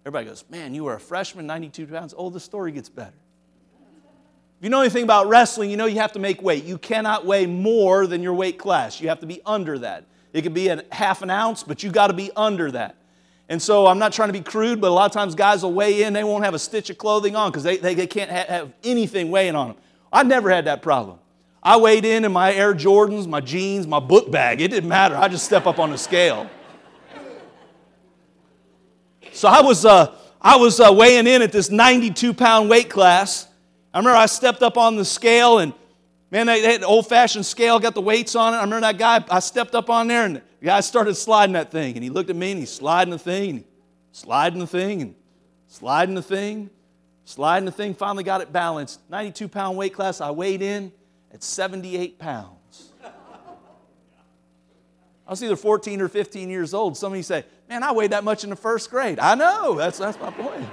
Everybody 0.05 0.27
goes, 0.27 0.45
Man, 0.49 0.73
you 0.73 0.85
were 0.85 0.93
a 0.93 0.99
freshman, 0.99 1.45
92 1.45 1.87
pounds? 1.87 2.13
Oh, 2.17 2.29
the 2.29 2.39
story 2.39 2.71
gets 2.71 2.87
better. 2.87 3.11
If 4.59 4.63
you 4.63 4.69
know 4.69 4.79
anything 4.79 5.03
about 5.03 5.27
wrestling, 5.27 5.69
you 5.69 5.75
know 5.75 5.87
you 5.87 5.99
have 5.99 6.13
to 6.13 6.19
make 6.19 6.41
weight. 6.41 6.63
You 6.63 6.77
cannot 6.77 7.25
weigh 7.25 7.47
more 7.47 8.07
than 8.07 8.23
your 8.23 8.33
weight 8.33 8.57
class. 8.57 9.01
You 9.01 9.09
have 9.09 9.19
to 9.19 9.27
be 9.27 9.41
under 9.45 9.77
that. 9.79 10.05
It 10.31 10.43
could 10.43 10.53
be 10.53 10.69
a 10.69 10.85
half 10.89 11.21
an 11.21 11.29
ounce, 11.29 11.63
but 11.63 11.83
you 11.83 11.91
got 11.91 12.07
to 12.07 12.13
be 12.13 12.31
under 12.33 12.71
that. 12.71 12.95
And 13.49 13.59
so 13.59 13.87
I'm 13.87 13.97
not 13.97 14.13
trying 14.13 14.29
to 14.29 14.33
be 14.33 14.41
crude, 14.41 14.79
but 14.79 14.89
a 14.89 14.93
lot 14.93 15.07
of 15.07 15.11
times 15.11 15.33
guys 15.33 15.63
will 15.63 15.73
weigh 15.73 16.03
in, 16.03 16.13
they 16.13 16.23
won't 16.23 16.45
have 16.45 16.53
a 16.53 16.59
stitch 16.59 16.91
of 16.91 16.99
clothing 16.99 17.35
on 17.35 17.49
because 17.49 17.63
they, 17.63 17.77
they, 17.77 17.95
they, 17.95 18.05
can't 18.05 18.29
ha- 18.29 18.45
have 18.47 18.71
anything 18.83 19.31
weighing 19.31 19.55
on 19.55 19.69
them. 19.69 19.77
I 20.13 20.21
never 20.21 20.51
had 20.51 20.65
that 20.65 20.83
problem. 20.83 21.17
I 21.61 21.77
weighed 21.77 22.05
in 22.05 22.25
in 22.25 22.31
my 22.31 22.53
Air 22.53 22.75
Jordans, 22.75 23.27
my 23.27 23.41
jeans, 23.41 23.87
my 23.87 23.99
book 23.99 24.31
bag. 24.31 24.61
It 24.61 24.69
didn't 24.69 24.87
matter. 24.87 25.17
I 25.17 25.27
just 25.27 25.45
step 25.45 25.65
up 25.65 25.79
on 25.79 25.89
the 25.89 25.97
scale. 25.97 26.47
So 29.31 29.47
I 29.47 29.61
was, 29.61 29.83
uh, 29.83 30.15
I 30.39 30.55
was 30.57 30.79
uh, 30.79 30.93
weighing 30.93 31.25
in 31.25 31.41
at 31.41 31.51
this 31.51 31.71
92 31.71 32.33
pound 32.35 32.69
weight 32.69 32.89
class. 32.89 33.47
I 33.93 33.97
remember 33.97 34.17
I 34.17 34.27
stepped 34.27 34.61
up 34.61 34.77
on 34.77 34.95
the 34.95 35.05
scale 35.05 35.57
and 35.57 35.73
man, 36.29 36.45
they, 36.45 36.61
had 36.61 36.81
an 36.81 36.85
old 36.85 37.07
fashioned 37.07 37.45
scale, 37.45 37.79
got 37.79 37.95
the 37.95 38.01
weights 38.01 38.35
on 38.35 38.53
it. 38.53 38.57
I 38.57 38.61
remember 38.61 38.81
that 38.81 38.99
guy, 38.99 39.23
I 39.29 39.39
stepped 39.39 39.73
up 39.73 39.89
on 39.89 40.07
there 40.07 40.25
and 40.25 40.41
the 40.59 40.65
guy 40.65 40.79
started 40.81 41.15
sliding 41.15 41.53
that 41.53 41.71
thing, 41.71 41.95
and 41.95 42.03
he 42.03 42.09
looked 42.09 42.29
at 42.29 42.35
me 42.35 42.51
and 42.51 42.59
he's 42.59 42.71
sliding 42.71 43.11
the 43.11 43.19
thing, 43.19 43.63
sliding 44.11 44.59
the 44.59 44.67
thing, 44.67 45.01
and 45.01 45.15
sliding 45.67 46.15
the 46.15 46.21
thing, 46.21 46.69
sliding 47.23 47.65
the 47.65 47.71
thing. 47.71 47.93
Finally 47.93 48.23
got 48.23 48.41
it 48.41 48.51
balanced. 48.51 48.99
92 49.09 49.47
pound 49.47 49.77
weight 49.77 49.93
class. 49.93 50.19
I 50.19 50.31
weighed 50.31 50.61
in 50.61 50.91
at 51.33 51.43
78 51.43 52.19
pounds. 52.19 52.91
I 55.25 55.31
was 55.31 55.43
either 55.43 55.55
14 55.55 56.01
or 56.01 56.07
15 56.07 56.49
years 56.49 56.73
old. 56.73 56.97
Some 56.97 57.13
of 57.13 57.17
you 57.17 57.23
say, 57.23 57.45
Man, 57.69 57.83
I 57.83 57.91
weighed 57.91 58.11
that 58.11 58.23
much 58.23 58.43
in 58.43 58.49
the 58.49 58.55
first 58.55 58.89
grade. 58.89 59.19
I 59.19 59.35
know, 59.35 59.75
that's, 59.75 59.99
that's 59.99 60.19
my 60.19 60.31
point. 60.31 60.67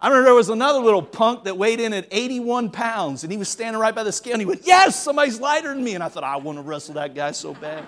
I 0.00 0.08
remember 0.08 0.26
there 0.26 0.34
was 0.34 0.50
another 0.50 0.78
little 0.78 1.02
punk 1.02 1.44
that 1.44 1.56
weighed 1.56 1.80
in 1.80 1.92
at 1.92 2.06
81 2.10 2.70
pounds, 2.70 3.22
and 3.22 3.32
he 3.32 3.38
was 3.38 3.48
standing 3.48 3.80
right 3.80 3.94
by 3.94 4.02
the 4.02 4.12
scale, 4.12 4.34
and 4.34 4.42
he 4.42 4.46
went, 4.46 4.66
Yes, 4.66 5.02
somebody's 5.02 5.40
lighter 5.40 5.68
than 5.72 5.82
me. 5.82 5.94
And 5.94 6.04
I 6.04 6.08
thought, 6.08 6.24
I 6.24 6.36
want 6.36 6.58
to 6.58 6.62
wrestle 6.62 6.94
that 6.94 7.14
guy 7.14 7.32
so 7.32 7.54
bad. 7.54 7.86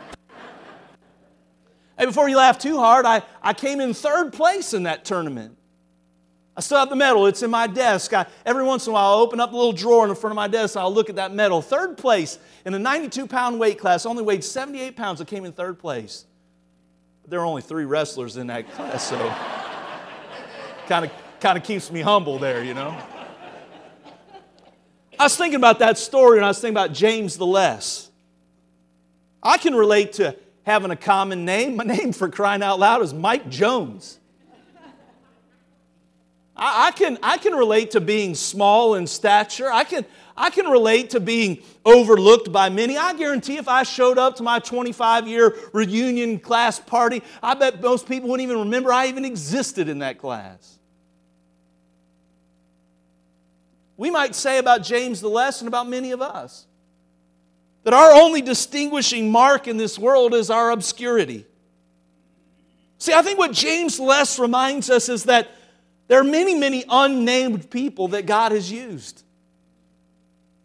hey, 1.99 2.07
before 2.07 2.29
you 2.29 2.37
laugh 2.39 2.59
too 2.59 2.79
hard, 2.79 3.05
I, 3.05 3.23
I 3.43 3.53
came 3.53 3.81
in 3.81 3.93
third 3.93 4.33
place 4.33 4.73
in 4.73 4.85
that 4.85 5.05
tournament. 5.05 5.59
I 6.57 6.61
still 6.61 6.79
have 6.79 6.89
the 6.89 6.97
medal. 6.97 7.27
It's 7.27 7.45
in 7.45 7.51
my 7.51 7.69
desk. 7.69 8.13
I, 8.13 8.27
every 8.45 8.65
once 8.65 8.87
in 8.87 8.91
a 8.91 8.95
while, 8.95 9.13
I'll 9.13 9.21
open 9.21 9.39
up 9.39 9.51
the 9.51 9.57
little 9.57 9.73
drawer 9.73 10.03
in 10.03 10.09
the 10.09 10.17
front 10.17 10.33
of 10.33 10.37
my 10.37 10.49
desk 10.49 10.75
and 10.75 10.83
I'll 10.83 10.93
look 10.93 11.09
at 11.09 11.15
that 11.15 11.33
medal. 11.33 11.63
Third 11.63 11.97
place 11.97 12.37
in 12.65 12.75
a 12.75 12.79
92 12.81 13.29
pound 13.29 13.61
weight 13.61 13.79
class, 13.79 14.05
only 14.05 14.25
weighed 14.25 14.43
78 14.43 14.97
pounds. 14.97 15.21
I 15.21 15.25
came 15.25 15.45
in 15.45 15.53
third 15.53 15.79
place. 15.79 16.25
But 17.23 17.31
there 17.31 17.39
were 17.39 17.47
only 17.47 17.63
three 17.63 17.85
wrestlers 17.85 18.37
in 18.37 18.49
that 18.49 18.69
class, 18.73 19.09
so 19.09 19.17
kind 20.89 21.05
of 21.05 21.13
kind 21.41 21.57
of 21.57 21.65
keeps 21.65 21.91
me 21.91 22.01
humble 22.01 22.39
there, 22.39 22.65
you 22.65 22.75
know. 22.75 22.97
I 25.19 25.25
was 25.25 25.37
thinking 25.37 25.57
about 25.57 25.81
that 25.81 25.99
story 25.99 26.39
and 26.39 26.45
I 26.45 26.49
was 26.49 26.61
thinking 26.61 26.77
about 26.77 26.93
James 26.93 27.37
the 27.37 27.47
Less. 27.47 28.11
I 29.43 29.59
can 29.59 29.75
relate 29.75 30.15
to 30.15 30.37
having 30.63 30.91
a 30.91 30.97
common 30.97 31.45
name. 31.45 31.77
My 31.77 31.85
name 31.97 32.13
for 32.13 32.29
crying 32.29 32.63
out 32.63 32.79
loud 32.79 33.03
is 33.03 33.13
Mike 33.13 33.49
Jones. 33.49 34.19
I, 36.57 36.89
I, 36.89 36.91
can, 36.91 37.19
I 37.23 37.39
can 37.39 37.55
relate 37.55 37.93
to 37.93 38.01
being 38.01 38.35
small 38.35 38.95
in 38.95 39.07
stature. 39.07 39.73
I 39.73 39.85
can, 39.85 40.05
I 40.37 40.51
can 40.51 40.67
relate 40.67 41.11
to 41.11 41.21
being 41.21 41.63
overlooked 41.85 42.53
by 42.53 42.69
many. 42.69 42.97
I 42.97 43.13
guarantee 43.15 43.57
if 43.57 43.69
I 43.69 43.85
showed 43.85 44.19
up 44.19 44.37
to 44.37 44.43
my 44.43 44.59
25 44.59 45.27
year 45.27 45.57
reunion 45.73 46.39
class 46.39 46.79
party, 46.79 47.23
I 47.43 47.55
bet 47.55 47.81
most 47.81 48.09
people 48.09 48.29
wouldn't 48.29 48.49
even 48.49 48.61
remember 48.61 48.93
I 48.93 49.07
even 49.07 49.25
existed 49.25 49.89
in 49.89 50.01
that 50.01 50.19
class. 50.19 50.78
We 53.99 54.11
might 54.11 54.35
say 54.35 54.59
about 54.59 54.83
James 54.83 55.21
the 55.21 55.29
Less 55.29 55.61
and 55.61 55.69
about 55.69 55.89
many 55.89 56.13
of 56.13 56.23
us 56.23 56.67
that 57.83 57.93
our 57.93 58.13
only 58.13 58.41
distinguishing 58.41 59.31
mark 59.31 59.67
in 59.67 59.77
this 59.77 59.99
world 59.99 60.35
is 60.35 60.51
our 60.51 60.71
obscurity. 60.71 61.45
See, 62.99 63.13
I 63.13 63.23
think 63.23 63.39
what 63.39 63.53
James 63.53 63.97
the 63.97 64.05
Less 64.05 64.39
reminds 64.39 64.89
us 64.89 65.09
is 65.09 65.25
that 65.25 65.49
there 66.07 66.21
are 66.21 66.25
many, 66.25 66.55
many 66.55 66.85
unnamed 66.89 67.71
people 67.71 68.09
that 68.09 68.25
God 68.25 68.53
has 68.53 68.71
used. 68.71 69.19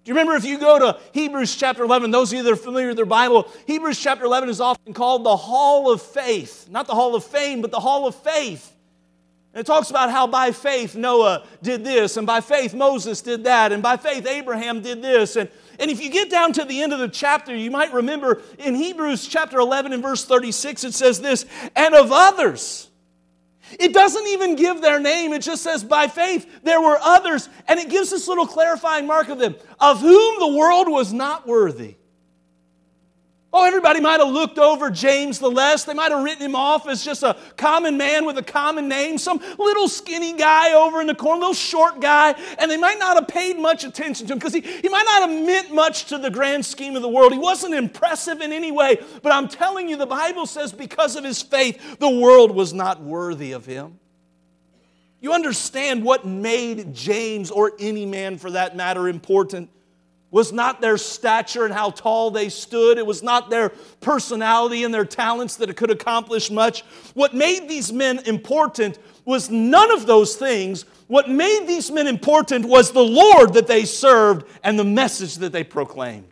Do 0.04 0.10
you 0.10 0.16
remember 0.16 0.36
if 0.36 0.44
you 0.44 0.60
go 0.60 0.78
to 0.78 1.00
Hebrews 1.13 1.56
chapter 1.56 1.84
11, 1.84 2.12
those 2.12 2.32
of 2.32 2.38
you 2.38 2.44
that 2.44 2.52
are 2.52 2.58
familiar 2.58 2.90
with 2.90 2.98
their 2.98 3.06
Bible, 3.06 3.48
Hebrews 3.66 4.00
chapter 4.00 4.25
11 4.25 4.50
is 4.50 4.60
often 4.60 4.94
called 4.94 5.24
the 5.24 5.36
Hall 5.36 5.92
of 5.92 6.02
Faith. 6.02 6.68
Not 6.70 6.88
the 6.88 6.94
Hall 6.94 7.16
of 7.16 7.24
Fame, 7.24 7.62
but 7.62 7.72
the 7.72 7.80
Hall 7.80 8.06
of 8.06 8.16
Faith. 8.16 8.73
It 9.53 9.65
talks 9.67 9.91
about 9.91 10.10
how 10.10 10.25
by 10.25 10.51
faith 10.51 10.95
Noah 10.95 11.45
did 11.62 11.83
this, 11.83 12.17
and 12.17 12.25
by 12.25 12.41
faith 12.41 12.74
Moses 12.74 13.22
did 13.22 13.43
that, 13.43 13.72
and 13.72 13.83
by 13.83 13.98
faith 13.98 14.25
Abraham 14.25 14.81
did 14.81 15.01
this. 15.01 15.36
And, 15.36 15.48
and 15.79 15.91
if 15.91 16.01
you 16.01 16.10
get 16.10 16.31
down 16.31 16.53
to 16.53 16.65
the 16.65 16.81
end 16.81 16.91
of 16.91 17.00
the 17.00 17.07
chapter, 17.07 17.55
you 17.55 17.69
might 17.69 17.93
remember 17.93 18.41
in 18.57 18.74
Hebrews 18.74 19.27
chapter 19.27 19.60
11 19.60 19.93
and 19.93 20.01
verse 20.01 20.25
36, 20.25 20.86
it 20.86 20.93
says 20.95 21.22
this, 21.22 21.45
and 21.75 21.93
of 21.93 22.12
others 22.12 22.89
it 23.79 23.93
doesn't 23.93 24.27
even 24.27 24.55
give 24.55 24.81
their 24.81 25.00
name, 25.00 25.33
it 25.33 25.41
just 25.41 25.63
says, 25.63 25.83
by 25.83 26.07
faith 26.07 26.63
there 26.63 26.81
were 26.81 26.98
others, 27.01 27.50
and 27.67 27.79
it 27.79 27.89
gives 27.89 28.10
this 28.10 28.27
little 28.27 28.45
clarifying 28.45 29.07
mark 29.07 29.29
of 29.29 29.39
them, 29.39 29.55
of 29.79 30.00
whom 30.00 30.39
the 30.39 30.57
world 30.57 30.89
was 30.89 31.13
not 31.13 31.48
worthy. 31.48 31.95
Oh, 33.55 33.65
everybody 33.65 34.01
might 34.01 34.19
have 34.19 34.33
looked 34.33 34.57
over 34.57 34.89
James 34.89 35.38
the 35.38 35.50
Less. 35.50 35.83
They 35.83 35.93
might 35.93 36.12
have 36.12 36.24
written 36.24 36.41
him 36.41 36.55
off 36.55 36.88
as 36.88 37.05
just 37.05 37.22
a 37.22 37.38
common 37.55 37.98
man 37.98 38.25
with 38.25 38.36
a 38.39 38.43
common 38.43 38.88
name, 38.88 39.19
some 39.19 39.39
little 39.60 39.88
skinny 39.88 40.33
guy 40.33 40.74
over 40.74 41.01
in 41.01 41.05
the 41.05 41.13
corner, 41.13 41.38
a 41.38 41.39
little 41.41 41.53
short 41.53 42.01
guy, 42.01 42.33
and 42.57 42.72
they 42.72 42.77
might 42.77 42.98
not 42.98 43.15
have 43.15 43.27
paid 43.27 43.60
much 43.60 43.83
attention 43.83 44.25
to 44.25 44.33
him 44.33 44.39
because 44.39 44.55
he, 44.55 44.62
he 44.62 44.89
might 44.89 45.05
not 45.05 45.29
have 45.29 45.45
meant 45.45 45.72
much 45.72 46.05
to 46.05 46.17
the 46.17 46.31
grand 46.31 46.65
scheme 46.65 46.95
of 46.95 47.03
the 47.03 47.10
world. 47.10 47.31
He 47.31 47.38
wasn't 47.38 47.75
impressive 47.75 48.41
in 48.41 48.51
any 48.51 48.72
way, 48.72 48.98
but 49.22 49.31
I'm 49.31 49.48
telling 49.48 49.88
you, 49.88 49.98
the 49.98 50.07
Bible 50.07 50.48
says 50.48 50.74
because 50.74 51.15
of 51.15 51.24
his 51.24 51.39
faith, 51.43 52.00
the 52.00 52.10
world 52.10 52.55
was 52.55 52.74
not 52.74 53.03
worthy 53.03 53.51
of 53.51 53.67
him. 53.67 54.00
You 55.22 55.31
understand 55.31 56.03
what 56.03 56.25
made 56.25 56.95
James, 56.95 57.51
or 57.51 57.74
any 57.79 58.07
man 58.07 58.39
for 58.39 58.50
that 58.50 58.75
matter, 58.75 59.07
important? 59.07 59.69
Was 60.34 60.52
not 60.52 60.82
their 60.82 60.98
stature 60.98 61.63
and 61.63 61.72
how 61.72 61.92
tall 61.92 62.32
they 62.32 62.50
stood. 62.50 62.98
It 62.98 63.06
was 63.06 63.22
not 63.22 63.52
their 63.52 63.70
personality 64.02 64.84
and 64.84 64.92
their 64.92 65.06
talents 65.06 65.58
that 65.58 65.78
could 65.78 65.92
accomplish 65.92 66.50
much. 66.50 66.82
What 67.13 67.36
made 67.36 67.70
these 67.70 67.94
men 67.94 68.18
important 68.25 68.98
was 69.25 69.52
none 69.52 69.92
of 69.92 70.08
those 70.08 70.36
things. 70.36 70.86
What 71.06 71.30
made 71.30 71.68
these 71.68 71.92
men 71.92 72.08
important 72.08 72.66
was 72.66 72.92
the 72.92 73.04
Lord 73.04 73.54
that 73.54 73.68
they 73.68 73.86
served 73.86 74.48
and 74.63 74.78
the 74.78 74.84
message 74.84 75.36
that 75.36 75.52
they 75.52 75.63
proclaimed. 75.63 76.25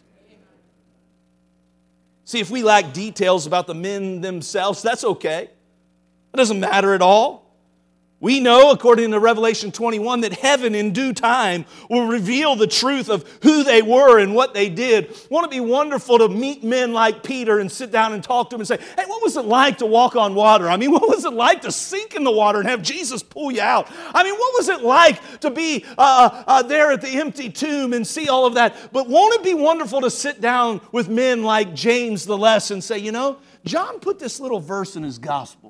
See, 2.25 2.39
if 2.39 2.50
we 2.50 2.63
lack 2.63 2.93
details 2.93 3.46
about 3.46 3.67
the 3.67 3.75
men 3.75 4.22
themselves, 4.22 4.81
that's 4.81 5.03
okay. 5.03 5.43
It 6.34 6.38
doesn't 6.38 6.60
matter 6.60 6.96
at 6.96 7.03
all. 7.03 7.40
We 8.21 8.39
know, 8.39 8.69
according 8.69 9.09
to 9.11 9.19
Revelation 9.19 9.71
21, 9.71 10.21
that 10.21 10.33
heaven 10.33 10.75
in 10.75 10.93
due 10.93 11.11
time 11.11 11.65
will 11.89 12.05
reveal 12.05 12.55
the 12.55 12.67
truth 12.67 13.09
of 13.09 13.27
who 13.41 13.63
they 13.63 13.81
were 13.81 14.19
and 14.19 14.35
what 14.35 14.53
they 14.53 14.69
did. 14.69 15.17
Won't 15.31 15.45
it 15.45 15.51
be 15.51 15.59
wonderful 15.59 16.19
to 16.19 16.29
meet 16.29 16.63
men 16.63 16.93
like 16.93 17.23
Peter 17.23 17.57
and 17.57 17.71
sit 17.71 17.89
down 17.89 18.13
and 18.13 18.23
talk 18.23 18.51
to 18.51 18.55
him 18.55 18.61
and 18.61 18.67
say, 18.67 18.77
Hey, 18.95 19.05
what 19.07 19.23
was 19.23 19.37
it 19.37 19.45
like 19.45 19.79
to 19.79 19.87
walk 19.87 20.15
on 20.15 20.35
water? 20.35 20.69
I 20.69 20.77
mean, 20.77 20.91
what 21.01 21.09
was 21.09 21.25
it 21.25 21.33
like 21.33 21.61
to 21.63 21.71
sink 21.71 22.13
in 22.13 22.23
the 22.23 22.31
water 22.31 22.59
and 22.59 22.69
have 22.69 22.83
Jesus 22.83 23.23
pull 23.23 23.51
you 23.51 23.61
out? 23.61 23.87
I 24.13 24.23
mean, 24.23 24.35
what 24.35 24.53
was 24.59 24.69
it 24.69 24.83
like 24.83 25.39
to 25.39 25.50
be 25.50 25.83
uh, 25.98 26.01
uh, 26.31 26.43
uh 26.46 26.61
there 26.61 26.91
at 26.91 27.01
the 27.01 27.09
empty 27.09 27.50
tomb 27.50 27.91
and 27.93 28.05
see 28.05 28.29
all 28.29 28.46
of 28.46 28.53
that? 28.53 28.93
But 28.93 29.09
won't 29.09 29.33
it 29.33 29.43
be 29.43 29.55
wonderful 29.55 30.00
to 30.01 30.11
sit 30.11 30.39
down 30.39 30.79
with 30.91 31.09
men 31.09 31.41
like 31.41 31.74
James 31.74 32.25
the 32.25 32.37
Less 32.37 32.69
and 32.69 32.83
say, 32.83 33.00
You 33.00 33.13
know, 33.13 33.39
John 33.65 34.00
put 34.00 34.19
this 34.19 34.39
little 34.39 34.59
verse 34.59 34.96
in 34.96 35.01
his 35.01 35.17
gospel. 35.17 35.60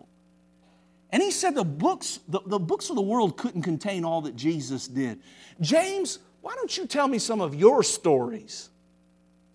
And 1.12 1.21
he 1.21 1.32
said 1.32 1.56
the 1.56 1.63
books, 1.63 2.19
the, 2.28 2.39
the 2.45 2.60
books 2.60 2.89
of 2.89 2.95
the 2.95 3.02
world 3.02 3.38
couldn't 3.38 3.63
contain 3.63 4.06
all 4.06 4.21
that 4.21 4.36
Jesus 4.36 4.88
did. 4.88 5.19
James, 5.60 6.19
why 6.41 6.56
don't 6.56 6.76
you 6.78 6.86
tell 6.86 7.08
me 7.08 7.19
some 7.19 7.41
of 7.41 7.54
your 7.54 7.84
stories? 7.84 8.69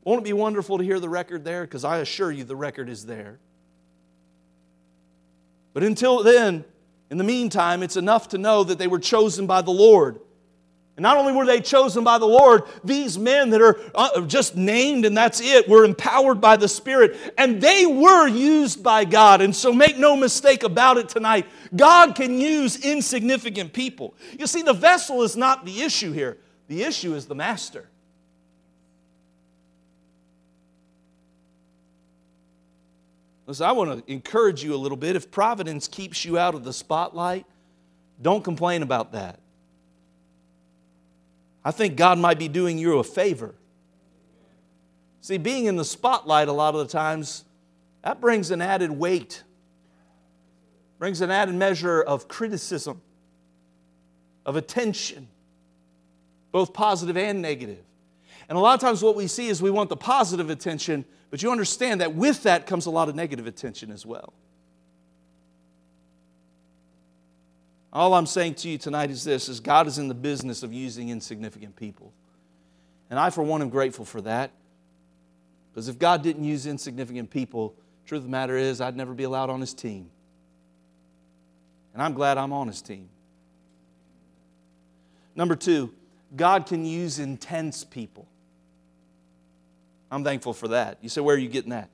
Won't 0.05 0.21
it 0.21 0.25
be 0.25 0.33
wonderful 0.33 0.79
to 0.79 0.85
hear 0.85 1.01
the 1.01 1.09
record 1.09 1.45
there? 1.45 1.63
Because 1.63 1.85
I 1.85 1.99
assure 1.99 2.31
you 2.31 2.45
the 2.45 2.57
record 2.57 2.89
is 2.89 3.07
there. 3.07 3.41
But 5.73 5.83
until 5.83 6.23
then, 6.23 6.65
in 7.11 7.19
the 7.19 7.25
meantime, 7.25 7.83
it's 7.83 7.97
enough 7.97 8.29
to 8.29 8.39
know 8.39 8.65
that 8.65 8.79
they 8.79 8.87
were 8.87 8.99
chosen 8.99 9.47
by 9.47 9.63
the 9.63 9.73
Lord. 9.73 10.21
And 10.97 11.03
not 11.03 11.19
only 11.19 11.35
were 11.35 11.45
they 11.45 11.61
chosen 11.61 12.05
by 12.05 12.17
the 12.17 12.27
Lord, 12.27 12.63
these 12.83 13.19
men 13.19 13.51
that 13.51 13.61
are 13.61 13.79
uh, 13.95 14.23
just 14.23 14.57
named 14.57 15.05
and 15.05 15.15
that's 15.15 15.43
it 15.43 15.69
were 15.69 15.85
empowered 15.85 16.41
by 16.41 16.57
the 16.57 16.69
Spirit 16.69 17.17
and 17.37 17.61
they 17.61 17.85
were 17.85 18.27
used 18.27 18.83
by 18.83 19.05
God. 19.05 19.43
And 19.43 19.55
so 19.55 19.75
make 19.75 19.99
no 19.99 20.17
mistake 20.17 20.63
about 20.63 20.97
it 20.97 21.11
tonight. 21.11 21.47
God 21.75 22.15
can 22.15 22.41
use 22.41 22.83
insignificant 22.83 23.75
people. 23.75 24.15
You 24.39 24.47
see, 24.47 24.63
the 24.63 24.73
vessel 24.73 25.23
is 25.23 25.37
not 25.37 25.67
the 25.67 25.83
issue 25.83 26.13
here, 26.13 26.39
the 26.67 26.83
issue 26.83 27.15
is 27.15 27.27
the 27.27 27.35
master. 27.35 27.91
Listen, 33.47 33.67
I 33.67 33.73
want 33.73 34.07
to 34.07 34.13
encourage 34.13 34.65
you 34.65 34.75
a 34.75 34.77
little 34.77 34.97
bit. 34.97 35.15
If 35.15 35.31
providence 35.31 35.87
keeps 35.89 36.25
you 36.25 36.39
out 36.39 36.55
of 36.55 36.65
the 36.65 36.73
spotlight, 36.73 37.47
don't 38.21 38.43
complain 38.43 38.83
about 38.83 39.13
that. 39.13 39.39
I 41.67 41.73
think 41.73 41.97
God 41.97 42.21
might 42.21 42.39
be 42.39 42.47
doing 42.47 42.79
you 42.79 43.01
a 43.01 43.03
favor. 43.03 43.53
See, 45.21 45.37
being 45.37 45.65
in 45.65 45.75
the 45.75 45.85
spotlight 45.85 46.47
a 46.47 46.53
lot 46.53 46.77
of 46.77 46.87
the 46.87 46.93
times, 46.93 47.45
that 48.03 48.21
brings 48.21 48.53
an 48.53 48.63
added 48.63 48.93
weight, 48.93 49.43
brings 51.01 51.21
an 51.23 51.33
added 51.33 51.57
measure 51.57 52.01
of 52.01 52.29
criticism, 52.29 53.03
of 54.45 54.55
attention, 54.55 55.27
both 56.53 56.73
positive 56.73 57.17
and 57.17 57.43
negative. 57.43 57.83
And 58.49 58.57
a 58.57 58.61
lot 58.61 58.75
of 58.75 58.81
times, 58.81 59.03
what 59.03 59.17
we 59.17 59.27
see 59.27 59.49
is 59.49 59.61
we 59.61 59.73
want 59.73 59.89
the 59.89 59.97
positive 59.97 60.51
attention, 60.51 61.05
but 61.31 61.43
you 61.43 61.51
understand 61.51 62.01
that 62.01 62.15
with 62.15 62.45
that 62.45 62.69
comes 62.69 62.87
a 62.87 62.93
lot 62.93 63.09
of 63.09 63.17
negative 63.17 63.49
attention 63.49 63.91
as 63.91 64.07
well. 64.07 64.35
All 67.97 68.13
I'm 68.13 68.27
saying 68.27 68.57
to 68.57 68.69
you 68.69 68.77
tonight 68.77 69.11
is 69.11 69.25
this 69.25 69.49
is 69.49 69.59
God 69.59 69.87
is 69.87 69.97
in 69.97 70.07
the 70.07 70.15
business 70.15 70.63
of 70.63 70.71
using 70.71 71.09
insignificant 71.09 71.77
people. 71.77 72.13
And 73.09 73.19
I 73.19 73.31
for 73.31 73.43
one 73.43 73.63
am 73.63 73.71
grateful 73.71 74.05
for 74.05 74.21
that. 74.21 74.51
Because 75.71 75.89
if 75.89 75.99
God 75.99 76.23
didn't 76.23 76.45
use 76.45 76.67
insignificant 76.67 77.31
people, 77.31 77.75
truth 78.05 78.19
of 78.19 78.25
the 78.25 78.31
matter 78.31 78.55
is 78.55 78.83
I'd 78.83 78.97
never 78.97 79.15
be 79.15 79.25
allowed 79.25 79.49
on 79.49 79.63
his 79.63 79.73
team. 79.73 80.11
And 81.95 82.03
I'm 82.03 82.13
glad 82.13 82.37
I'm 82.37 82.53
on 82.53 82.67
his 82.67 82.83
team. 82.83 83.09
Number 85.35 85.57
2, 85.57 85.91
God 86.37 86.67
can 86.67 86.85
use 86.85 87.19
intense 87.19 87.83
people. 87.83 88.29
I'm 90.11 90.23
thankful 90.23 90.53
for 90.53 90.69
that. 90.69 90.99
You 91.01 91.09
say, 91.09 91.23
where 91.23 91.35
are 91.35 91.39
you 91.39 91.49
getting 91.49 91.71
that? 91.71 91.89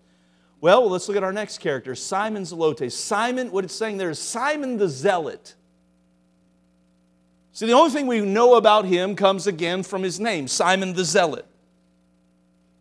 Well, 0.61 0.91
let's 0.91 1.07
look 1.07 1.17
at 1.17 1.23
our 1.23 1.33
next 1.33 1.59
character, 1.59 1.95
Simon 1.95 2.43
Zelotes. 2.43 2.91
Simon, 2.91 3.53
what 3.53 3.63
it's 3.63 3.73
saying 3.73 3.99
there 3.99 4.11
is 4.11 4.19
Simon 4.19 4.79
the 4.79 4.89
Zealot. 4.89 5.55
See, 7.53 7.67
the 7.67 7.73
only 7.73 7.91
thing 7.91 8.07
we 8.07 8.21
know 8.21 8.55
about 8.55 8.87
him 8.87 9.15
comes 9.15 9.47
again 9.47 9.83
from 9.83 10.03
his 10.03 10.19
name, 10.19 10.49
Simon 10.49 10.95
the 10.95 11.05
Zealot. 11.05 11.47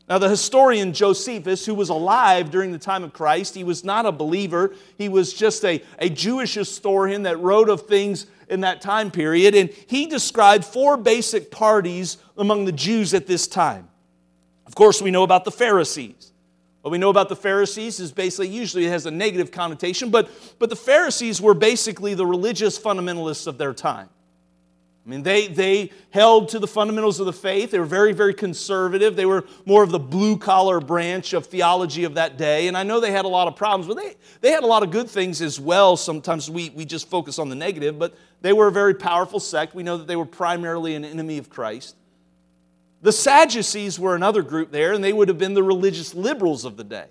Now, 0.08 0.18
the 0.18 0.30
historian 0.30 0.94
Josephus, 0.94 1.66
who 1.66 1.74
was 1.74 1.90
alive 1.90 2.52
during 2.52 2.72
the 2.72 2.78
time 2.78 3.04
of 3.04 3.14
Christ, 3.14 3.56
he 3.56 3.64
was 3.64 3.86
not 3.86 4.06
a 4.06 4.12
believer. 4.12 4.74
He 4.98 5.08
was 5.08 5.34
just 5.34 5.64
a, 5.64 5.82
a 6.00 6.10
Jewish 6.10 6.54
historian 6.54 7.24
that 7.24 7.40
wrote 7.40 7.70
of 7.70 7.82
things 7.82 8.28
in 8.50 8.62
that 8.62 8.82
time 8.82 9.12
period. 9.12 9.56
And 9.56 9.70
he 9.88 10.08
described 10.08 10.66
four 10.66 10.98
basic 10.98 11.50
parties 11.50 12.18
among 12.38 12.66
the 12.66 12.74
Jews 12.74 13.14
at 13.14 13.28
this 13.28 13.48
time. 13.48 13.88
Of 14.66 14.76
course, 14.76 15.02
we 15.02 15.12
know 15.12 15.24
about 15.24 15.46
the 15.46 15.52
Pharisees. 15.52 16.34
What 16.82 16.92
we 16.92 16.98
know 16.98 17.10
about 17.10 17.30
the 17.30 17.36
Pharisees 17.36 18.00
is 18.00 18.12
basically, 18.12 18.50
usually 18.50 18.86
it 18.86 18.90
has 18.90 19.06
a 19.06 19.12
negative 19.12 19.52
connotation, 19.52 20.10
but, 20.10 20.30
but 20.60 20.70
the 20.70 20.76
Pharisees 20.76 21.40
were 21.40 21.54
basically 21.54 22.16
the 22.16 22.26
religious 22.26 22.78
fundamentalists 22.80 23.48
of 23.48 23.58
their 23.58 23.74
time. 23.74 24.10
I 25.04 25.10
mean, 25.10 25.24
they, 25.24 25.48
they 25.48 25.92
held 26.12 26.50
to 26.50 26.60
the 26.60 26.68
fundamentals 26.68 27.20
of 27.20 27.26
the 27.26 27.34
faith. 27.34 27.72
They 27.72 27.80
were 27.80 27.86
very, 27.86 28.14
very 28.14 28.36
conservative. 28.36 29.16
They 29.16 29.26
were 29.26 29.46
more 29.66 29.82
of 29.82 29.90
the 29.90 29.98
blue 29.98 30.38
collar 30.38 30.80
branch 30.80 31.34
of 31.34 31.48
theology 31.48 32.04
of 32.04 32.14
that 32.16 32.38
day. 32.38 32.68
And 32.68 32.78
I 32.78 32.84
know 32.84 33.00
they 33.00 33.12
had 33.12 33.26
a 33.26 33.30
lot 33.30 33.48
of 33.48 33.56
problems, 33.56 33.88
but 33.88 33.98
they, 33.98 34.16
they 34.42 34.52
had 34.52 34.64
a 34.64 34.68
lot 34.68 34.84
of 34.84 34.92
good 34.92 35.10
things 35.10 35.42
as 35.42 35.60
well. 35.60 35.98
Sometimes 35.98 36.52
we, 36.52 36.70
we 36.70 36.86
just 36.86 37.10
focus 37.10 37.40
on 37.40 37.50
the 37.50 37.56
negative, 37.56 37.98
but 37.98 38.16
they 38.42 38.54
were 38.54 38.68
a 38.68 38.72
very 38.72 38.94
powerful 38.94 39.40
sect. 39.40 39.74
We 39.74 39.82
know 39.82 39.98
that 39.98 40.06
they 40.06 40.16
were 40.16 40.26
primarily 40.26 40.94
an 40.94 41.04
enemy 41.04 41.40
of 41.40 41.50
Christ. 41.50 41.96
The 43.02 43.12
Sadducees 43.12 44.00
were 44.00 44.16
another 44.16 44.44
group 44.44 44.72
there, 44.72 44.94
and 44.94 45.04
they 45.04 45.14
would 45.14 45.30
have 45.30 45.40
been 45.40 45.56
the 45.56 45.64
religious 45.64 46.14
liberals 46.14 46.64
of 46.64 46.78
the 46.78 46.84
day. 46.84 47.08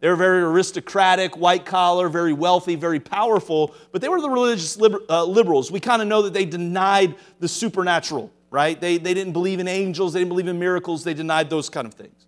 They 0.00 0.08
were 0.08 0.16
very 0.16 0.40
aristocratic, 0.40 1.36
white 1.36 1.66
collar, 1.66 2.08
very 2.08 2.32
wealthy, 2.32 2.74
very 2.74 3.00
powerful, 3.00 3.74
but 3.92 4.00
they 4.00 4.08
were 4.08 4.20
the 4.20 4.30
religious 4.30 4.78
liber- 4.78 5.02
uh, 5.08 5.24
liberals. 5.24 5.70
We 5.70 5.80
kind 5.80 6.00
of 6.00 6.08
know 6.08 6.22
that 6.22 6.32
they 6.32 6.46
denied 6.46 7.16
the 7.38 7.48
supernatural, 7.48 8.32
right? 8.50 8.80
They, 8.80 8.96
they 8.96 9.12
didn't 9.12 9.34
believe 9.34 9.60
in 9.60 9.68
angels, 9.68 10.14
they 10.14 10.20
didn't 10.20 10.30
believe 10.30 10.48
in 10.48 10.58
miracles, 10.58 11.04
they 11.04 11.14
denied 11.14 11.50
those 11.50 11.68
kind 11.68 11.86
of 11.86 11.92
things. 11.94 12.26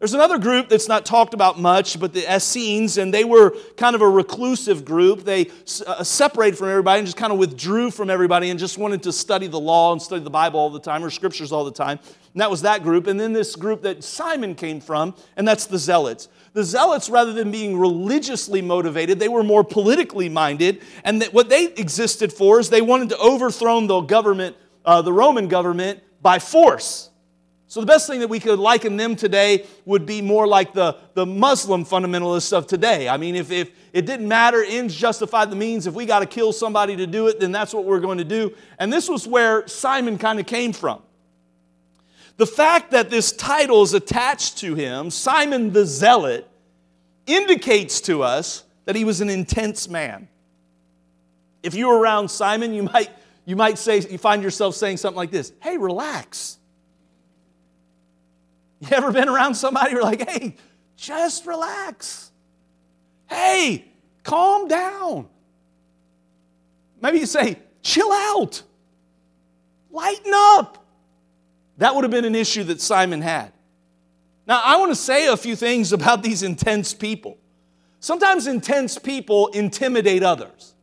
There's 0.00 0.14
another 0.14 0.38
group 0.38 0.70
that's 0.70 0.88
not 0.88 1.04
talked 1.04 1.34
about 1.34 1.60
much, 1.60 2.00
but 2.00 2.14
the 2.14 2.24
Essenes, 2.34 2.96
and 2.96 3.12
they 3.12 3.24
were 3.24 3.54
kind 3.76 3.94
of 3.94 4.00
a 4.00 4.08
reclusive 4.08 4.82
group. 4.82 5.24
They 5.24 5.50
uh, 5.86 6.02
separated 6.02 6.56
from 6.56 6.70
everybody 6.70 7.00
and 7.00 7.06
just 7.06 7.18
kind 7.18 7.30
of 7.30 7.38
withdrew 7.38 7.90
from 7.90 8.08
everybody 8.08 8.48
and 8.48 8.58
just 8.58 8.78
wanted 8.78 9.02
to 9.02 9.12
study 9.12 9.46
the 9.46 9.60
law 9.60 9.92
and 9.92 10.00
study 10.00 10.24
the 10.24 10.30
Bible 10.30 10.58
all 10.58 10.70
the 10.70 10.80
time 10.80 11.04
or 11.04 11.10
scriptures 11.10 11.52
all 11.52 11.66
the 11.66 11.70
time. 11.70 11.98
And 12.32 12.40
that 12.40 12.50
was 12.50 12.62
that 12.62 12.82
group. 12.82 13.08
And 13.08 13.20
then 13.20 13.34
this 13.34 13.54
group 13.56 13.82
that 13.82 14.02
Simon 14.02 14.54
came 14.54 14.80
from, 14.80 15.14
and 15.36 15.46
that's 15.46 15.66
the 15.66 15.78
Zealots. 15.78 16.28
The 16.52 16.64
Zealots, 16.64 17.08
rather 17.08 17.32
than 17.32 17.52
being 17.52 17.78
religiously 17.78 18.60
motivated, 18.60 19.20
they 19.20 19.28
were 19.28 19.44
more 19.44 19.62
politically 19.62 20.28
minded. 20.28 20.82
And 21.04 21.22
what 21.30 21.48
they 21.48 21.66
existed 21.66 22.32
for 22.32 22.58
is 22.58 22.70
they 22.70 22.82
wanted 22.82 23.10
to 23.10 23.18
overthrow 23.18 23.80
the 23.86 24.00
government, 24.00 24.56
uh, 24.84 25.00
the 25.02 25.12
Roman 25.12 25.46
government, 25.46 26.00
by 26.20 26.40
force. 26.40 27.10
So 27.68 27.78
the 27.78 27.86
best 27.86 28.08
thing 28.08 28.18
that 28.18 28.28
we 28.28 28.40
could 28.40 28.58
liken 28.58 28.96
them 28.96 29.14
today 29.14 29.64
would 29.84 30.04
be 30.04 30.20
more 30.20 30.48
like 30.48 30.72
the, 30.72 30.96
the 31.14 31.24
Muslim 31.24 31.84
fundamentalists 31.84 32.52
of 32.52 32.66
today. 32.66 33.08
I 33.08 33.16
mean, 33.16 33.36
if, 33.36 33.52
if 33.52 33.70
it 33.92 34.06
didn't 34.06 34.26
matter, 34.26 34.64
ends 34.64 34.92
justify 34.92 35.44
the 35.44 35.54
means. 35.54 35.86
If 35.86 35.94
we 35.94 36.04
got 36.04 36.18
to 36.18 36.26
kill 36.26 36.52
somebody 36.52 36.96
to 36.96 37.06
do 37.06 37.28
it, 37.28 37.38
then 37.38 37.52
that's 37.52 37.72
what 37.72 37.84
we're 37.84 38.00
going 38.00 38.18
to 38.18 38.24
do. 38.24 38.56
And 38.80 38.92
this 38.92 39.08
was 39.08 39.24
where 39.24 39.68
Simon 39.68 40.18
kind 40.18 40.40
of 40.40 40.46
came 40.46 40.72
from. 40.72 41.00
The 42.36 42.46
fact 42.46 42.92
that 42.92 43.10
this 43.10 43.32
title 43.32 43.82
is 43.82 43.94
attached 43.94 44.58
to 44.58 44.74
him, 44.74 45.10
Simon 45.10 45.72
the 45.72 45.84
Zealot, 45.84 46.48
indicates 47.26 48.00
to 48.02 48.22
us 48.22 48.64
that 48.86 48.96
he 48.96 49.04
was 49.04 49.20
an 49.20 49.30
intense 49.30 49.88
man. 49.88 50.28
If 51.62 51.74
you 51.74 51.88
were 51.88 51.98
around 51.98 52.30
Simon, 52.30 52.72
you 52.72 52.84
might, 52.84 53.10
you 53.44 53.56
might 53.56 53.78
say, 53.78 54.00
you 54.00 54.18
find 54.18 54.42
yourself 54.42 54.74
saying 54.74 54.96
something 54.96 55.16
like 55.16 55.30
this 55.30 55.52
Hey, 55.60 55.76
relax. 55.76 56.56
You 58.80 58.88
ever 58.92 59.12
been 59.12 59.28
around 59.28 59.54
somebody 59.54 59.92
who're 59.92 60.02
like, 60.02 60.28
hey, 60.28 60.56
just 60.96 61.46
relax. 61.46 62.30
Hey, 63.28 63.84
calm 64.22 64.68
down. 64.68 65.28
Maybe 67.00 67.18
you 67.18 67.26
say, 67.26 67.58
chill 67.82 68.10
out. 68.10 68.62
Lighten 69.90 70.32
up. 70.34 70.79
That 71.78 71.94
would 71.94 72.04
have 72.04 72.10
been 72.10 72.24
an 72.24 72.34
issue 72.34 72.64
that 72.64 72.80
Simon 72.80 73.22
had. 73.22 73.52
Now, 74.46 74.60
I 74.64 74.76
want 74.76 74.90
to 74.90 74.96
say 74.96 75.28
a 75.28 75.36
few 75.36 75.56
things 75.56 75.92
about 75.92 76.22
these 76.24 76.42
intense 76.42 76.94
people. 76.94 77.38
Sometimes 78.00 78.46
intense 78.46 78.98
people 78.98 79.48
intimidate 79.48 80.22
others. 80.22 80.74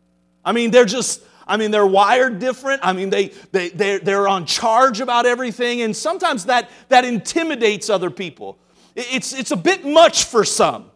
I 0.45 0.52
mean, 0.52 0.71
they're 0.71 0.86
just, 0.86 1.23
I 1.47 1.58
mean, 1.58 1.71
they're 1.71 1.86
wired 1.86 2.39
different. 2.39 2.82
I 2.84 2.93
mean, 2.93 3.10
they, 3.10 3.30
they, 3.52 3.69
they're, 3.69 4.00
they're 4.00 4.28
on 4.28 4.45
charge 4.45 5.02
about 5.02 5.26
everything, 5.26 5.82
and 5.82 5.95
sometimes 5.95 6.45
that, 6.45 6.69
that 6.89 7.06
intimidates 7.06 7.89
other 7.89 8.10
people. 8.10 8.60
It's, 8.95 9.34
it's 9.34 9.52
a 9.52 9.58
bit 9.58 9.86
much 9.86 10.26
for 10.26 10.45
some. 10.45 10.91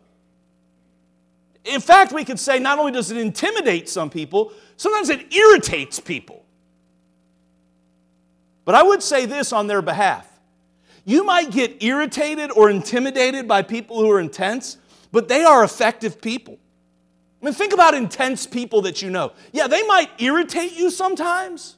In 1.65 1.82
fact, 1.82 2.12
we 2.12 2.23
could 2.23 2.39
say 2.39 2.60
not 2.60 2.80
only 2.80 2.91
does 2.91 3.12
it 3.12 3.17
intimidate 3.17 3.89
some 3.89 4.10
people, 4.10 4.54
sometimes 4.77 5.10
it 5.10 5.34
irritates 5.34 5.99
people. 5.99 6.40
But 8.71 8.79
I 8.79 8.84
would 8.84 9.03
say 9.03 9.25
this 9.25 9.51
on 9.51 9.67
their 9.67 9.81
behalf. 9.81 10.25
You 11.03 11.25
might 11.25 11.51
get 11.51 11.84
irritated 11.84 12.51
or 12.51 12.69
intimidated 12.69 13.45
by 13.45 13.63
people 13.63 13.99
who 13.99 14.10
are 14.10 14.21
intense, 14.21 14.77
but 15.12 15.27
they 15.27 15.43
are 15.43 15.62
effective 15.62 16.21
people. 16.21 16.57
I 17.41 17.45
mean, 17.45 17.53
think 17.53 17.73
about 17.73 17.95
intense 17.95 18.47
people 18.47 18.84
that 18.84 19.01
you 19.01 19.10
know. 19.10 19.34
Yeah, 19.51 19.67
they 19.67 19.86
might 19.88 20.10
irritate 20.19 20.71
you 20.71 20.89
sometimes, 20.89 21.75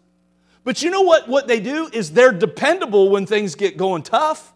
but 0.64 0.84
you 0.84 0.92
know 0.92 1.02
what, 1.02 1.28
what 1.28 1.48
they 1.48 1.60
do 1.60 1.90
is 1.92 2.12
they're 2.12 2.32
dependable 2.32 3.10
when 3.10 3.26
things 3.26 3.56
get 3.56 3.76
going 3.76 4.04
tough. 4.04 4.54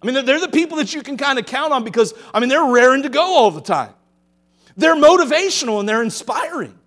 I 0.00 0.06
mean, 0.06 0.24
they're 0.24 0.38
the 0.38 0.46
people 0.46 0.76
that 0.76 0.94
you 0.94 1.02
can 1.02 1.16
kind 1.16 1.40
of 1.40 1.46
count 1.46 1.72
on 1.72 1.82
because, 1.82 2.14
I 2.32 2.38
mean, 2.38 2.50
they're 2.50 2.64
raring 2.64 3.02
to 3.02 3.08
go 3.08 3.36
all 3.36 3.50
the 3.50 3.60
time. 3.60 3.94
They're 4.76 4.94
motivational 4.94 5.80
and 5.80 5.88
they're 5.88 6.04
inspiring. 6.04 6.78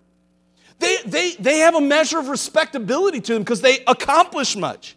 They, 0.78 0.98
they, 1.04 1.32
they 1.32 1.58
have 1.58 1.74
a 1.74 1.80
measure 1.80 2.18
of 2.18 2.28
respectability 2.28 3.20
to 3.22 3.34
them 3.34 3.42
because 3.42 3.60
they 3.60 3.84
accomplish 3.86 4.56
much. 4.56 4.96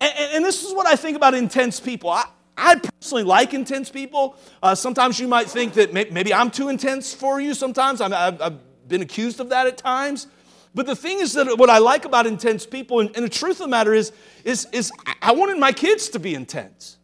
And, 0.00 0.12
and, 0.34 0.44
this 0.44 0.64
is 0.64 0.72
what 0.74 0.86
I 0.86 0.96
think 0.96 1.16
about 1.16 1.34
intense 1.34 1.78
people. 1.78 2.08
I, 2.08 2.24
I 2.56 2.76
personally 2.76 3.24
like 3.24 3.52
intense 3.52 3.90
people. 3.90 4.36
Uh, 4.62 4.74
sometimes 4.74 5.20
you 5.20 5.28
might 5.28 5.46
think 5.48 5.74
that 5.74 5.92
maybe 5.92 6.32
I'm 6.32 6.50
too 6.50 6.70
intense 6.70 7.12
for 7.12 7.40
you. 7.40 7.52
Sometimes 7.52 8.00
i 8.00 8.08
have 8.08 8.60
been 8.88 9.02
accused 9.02 9.40
of 9.40 9.50
that 9.50 9.66
at 9.66 9.76
times. 9.76 10.26
But 10.74 10.86
the 10.86 10.96
thing 10.96 11.18
is 11.20 11.34
that 11.34 11.58
what 11.58 11.68
I 11.68 11.78
like 11.78 12.04
about 12.04 12.26
intense 12.26 12.64
people, 12.64 13.00
and, 13.00 13.14
and 13.14 13.24
the 13.24 13.28
truth 13.28 13.60
of 13.60 13.66
the 13.66 13.68
matter 13.68 13.92
is, 13.92 14.12
is, 14.44 14.66
is 14.72 14.90
I 15.20 15.32
wanted 15.32 15.58
my 15.58 15.72
kids 15.72 16.08
to 16.10 16.18
be 16.18 16.34
intense. 16.34 16.96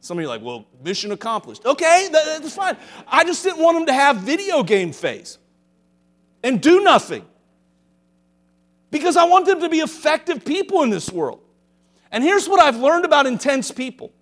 Some 0.00 0.18
of 0.18 0.22
you 0.22 0.28
are 0.28 0.36
like, 0.36 0.42
well, 0.42 0.66
mission 0.82 1.12
accomplished. 1.12 1.64
Okay, 1.64 2.08
that, 2.10 2.40
that's 2.42 2.54
fine. 2.54 2.76
I 3.06 3.24
just 3.24 3.44
didn't 3.44 3.62
want 3.62 3.78
them 3.78 3.86
to 3.86 3.92
have 3.92 4.16
video 4.18 4.62
game 4.62 4.92
face 4.92 5.38
and 6.42 6.60
do 6.60 6.82
nothing 6.82 7.24
because 8.92 9.16
I 9.16 9.24
want 9.24 9.46
them 9.46 9.60
to 9.62 9.70
be 9.70 9.78
effective 9.78 10.44
people 10.44 10.82
in 10.82 10.90
this 10.90 11.10
world. 11.10 11.40
And 12.12 12.22
here's 12.22 12.46
what 12.46 12.60
I've 12.60 12.76
learned 12.76 13.06
about 13.06 13.26
intense 13.26 13.72
people. 13.72 14.12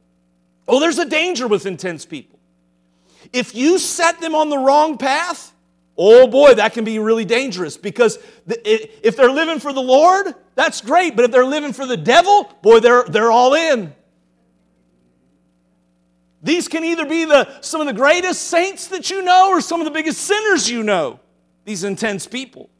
Oh, 0.68 0.78
there's 0.78 0.98
a 0.98 1.04
danger 1.04 1.48
with 1.48 1.66
intense 1.66 2.06
people. 2.06 2.38
If 3.32 3.54
you 3.54 3.78
set 3.80 4.20
them 4.20 4.34
on 4.34 4.48
the 4.48 4.56
wrong 4.56 4.96
path, 4.96 5.52
oh 5.98 6.28
boy, 6.28 6.54
that 6.54 6.72
can 6.72 6.84
be 6.84 7.00
really 7.00 7.24
dangerous 7.24 7.76
because 7.76 8.20
if 8.46 9.16
they're 9.16 9.32
living 9.32 9.58
for 9.58 9.72
the 9.72 9.82
Lord, 9.82 10.34
that's 10.54 10.80
great. 10.80 11.16
But 11.16 11.24
if 11.24 11.30
they're 11.32 11.44
living 11.44 11.72
for 11.72 11.84
the 11.84 11.96
devil, 11.96 12.44
boy, 12.62 12.78
they're, 12.78 13.02
they're 13.02 13.32
all 13.32 13.54
in. 13.54 13.92
These 16.42 16.68
can 16.68 16.84
either 16.84 17.04
be 17.04 17.24
the, 17.24 17.60
some 17.60 17.80
of 17.80 17.88
the 17.88 17.92
greatest 17.92 18.42
saints 18.42 18.86
that 18.86 19.10
you 19.10 19.20
know 19.20 19.50
or 19.50 19.60
some 19.60 19.80
of 19.80 19.84
the 19.84 19.90
biggest 19.90 20.20
sinners 20.20 20.70
you 20.70 20.84
know, 20.84 21.18
these 21.64 21.82
intense 21.82 22.28
people. 22.28 22.70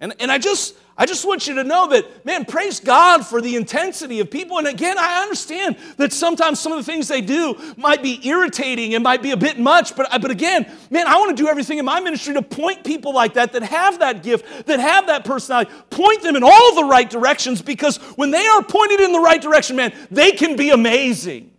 And, 0.00 0.14
and 0.20 0.30
I 0.30 0.38
just 0.38 0.76
I 1.00 1.06
just 1.06 1.24
want 1.24 1.46
you 1.46 1.54
to 1.54 1.64
know 1.64 1.86
that, 1.90 2.24
man, 2.26 2.44
praise 2.44 2.80
God 2.80 3.24
for 3.24 3.40
the 3.40 3.54
intensity 3.54 4.18
of 4.18 4.32
people. 4.32 4.58
And 4.58 4.66
again, 4.66 4.98
I 4.98 5.22
understand 5.22 5.76
that 5.96 6.12
sometimes 6.12 6.58
some 6.58 6.72
of 6.72 6.78
the 6.78 6.82
things 6.82 7.06
they 7.06 7.20
do 7.20 7.56
might 7.76 8.02
be 8.02 8.20
irritating 8.26 8.96
and 8.96 9.04
might 9.04 9.22
be 9.22 9.30
a 9.30 9.36
bit 9.36 9.60
much. 9.60 9.94
But, 9.94 10.08
but 10.20 10.32
again, 10.32 10.68
man, 10.90 11.06
I 11.06 11.16
want 11.18 11.36
to 11.36 11.40
do 11.40 11.48
everything 11.48 11.78
in 11.78 11.84
my 11.84 12.00
ministry 12.00 12.34
to 12.34 12.42
point 12.42 12.82
people 12.82 13.14
like 13.14 13.34
that, 13.34 13.52
that 13.52 13.62
have 13.62 14.00
that 14.00 14.24
gift, 14.24 14.66
that 14.66 14.80
have 14.80 15.06
that 15.06 15.24
personality, 15.24 15.70
point 15.88 16.22
them 16.22 16.34
in 16.34 16.42
all 16.42 16.74
the 16.74 16.84
right 16.84 17.08
directions 17.08 17.62
because 17.62 17.98
when 18.16 18.32
they 18.32 18.48
are 18.48 18.62
pointed 18.64 18.98
in 18.98 19.12
the 19.12 19.20
right 19.20 19.40
direction, 19.40 19.76
man, 19.76 19.94
they 20.10 20.32
can 20.32 20.56
be 20.56 20.70
amazing. 20.70 21.52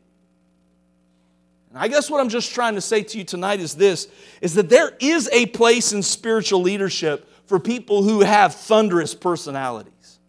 And 1.69 1.77
I 1.77 1.87
guess 1.87 2.09
what 2.09 2.19
I'm 2.19 2.29
just 2.29 2.53
trying 2.53 2.75
to 2.75 2.81
say 2.81 3.03
to 3.03 3.17
you 3.17 3.23
tonight 3.23 3.61
is 3.61 3.73
this 3.73 4.09
is 4.41 4.55
that 4.55 4.67
there 4.67 4.97
is 4.99 5.29
a 5.31 5.45
place 5.45 5.93
in 5.93 6.03
spiritual 6.03 6.61
leadership 6.61 7.28
for 7.49 7.59
people 7.59 8.03
who 8.03 8.21
have 8.21 8.53
thunderous 8.53 9.15
personalities. 9.15 10.19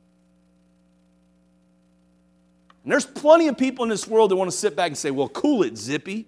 And 2.82 2.90
there's 2.90 3.04
plenty 3.04 3.48
of 3.48 3.58
people 3.58 3.82
in 3.82 3.90
this 3.90 4.08
world 4.08 4.30
that 4.30 4.36
want 4.36 4.50
to 4.50 4.56
sit 4.56 4.74
back 4.74 4.86
and 4.86 4.96
say, 4.96 5.10
well, 5.10 5.28
cool 5.28 5.62
it, 5.62 5.76
Zippy. 5.76 6.26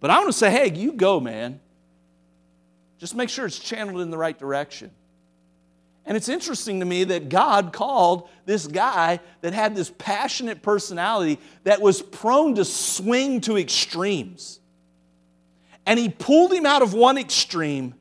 But 0.00 0.10
I 0.10 0.18
want 0.18 0.26
to 0.30 0.32
say, 0.32 0.50
hey, 0.50 0.72
you 0.74 0.90
go, 0.94 1.20
man. 1.20 1.60
Just 2.98 3.14
make 3.14 3.28
sure 3.28 3.46
it's 3.46 3.60
channeled 3.60 4.00
in 4.00 4.10
the 4.10 4.18
right 4.18 4.36
direction. 4.36 4.90
And 6.04 6.16
it's 6.16 6.28
interesting 6.28 6.80
to 6.80 6.84
me 6.84 7.04
that 7.04 7.28
God 7.28 7.72
called 7.72 8.28
this 8.44 8.66
guy 8.66 9.20
that 9.42 9.52
had 9.52 9.76
this 9.76 9.92
passionate 9.98 10.62
personality 10.62 11.38
that 11.62 11.80
was 11.80 12.02
prone 12.02 12.56
to 12.56 12.64
swing 12.64 13.40
to 13.42 13.56
extremes. 13.56 14.58
And 15.86 15.96
he 15.96 16.08
pulled 16.08 16.52
him 16.52 16.66
out 16.66 16.82
of 16.82 16.92
one 16.92 17.18
extreme 17.18 17.94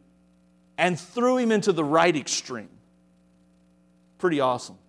and 0.82 1.00
threw 1.00 1.38
him 1.38 1.52
into 1.52 1.72
the 1.72 1.84
right 1.84 2.16
extreme. 2.16 2.68
Pretty 4.18 4.40
awesome. 4.40 4.80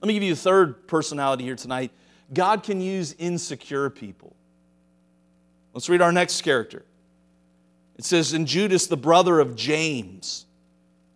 Let 0.00 0.08
me 0.08 0.14
give 0.14 0.22
you 0.22 0.32
a 0.32 0.36
third 0.36 0.88
personality 0.88 1.44
here 1.44 1.54
tonight. 1.54 1.92
God 2.32 2.62
can 2.62 2.80
use 2.80 3.14
insecure 3.18 3.90
people. 3.90 4.34
Let's 5.74 5.90
read 5.90 6.00
our 6.00 6.12
next 6.12 6.40
character. 6.40 6.82
It 7.98 8.06
says, 8.06 8.32
In 8.32 8.46
Judas, 8.46 8.86
the 8.86 8.96
brother 8.96 9.38
of 9.38 9.54
James. 9.54 10.46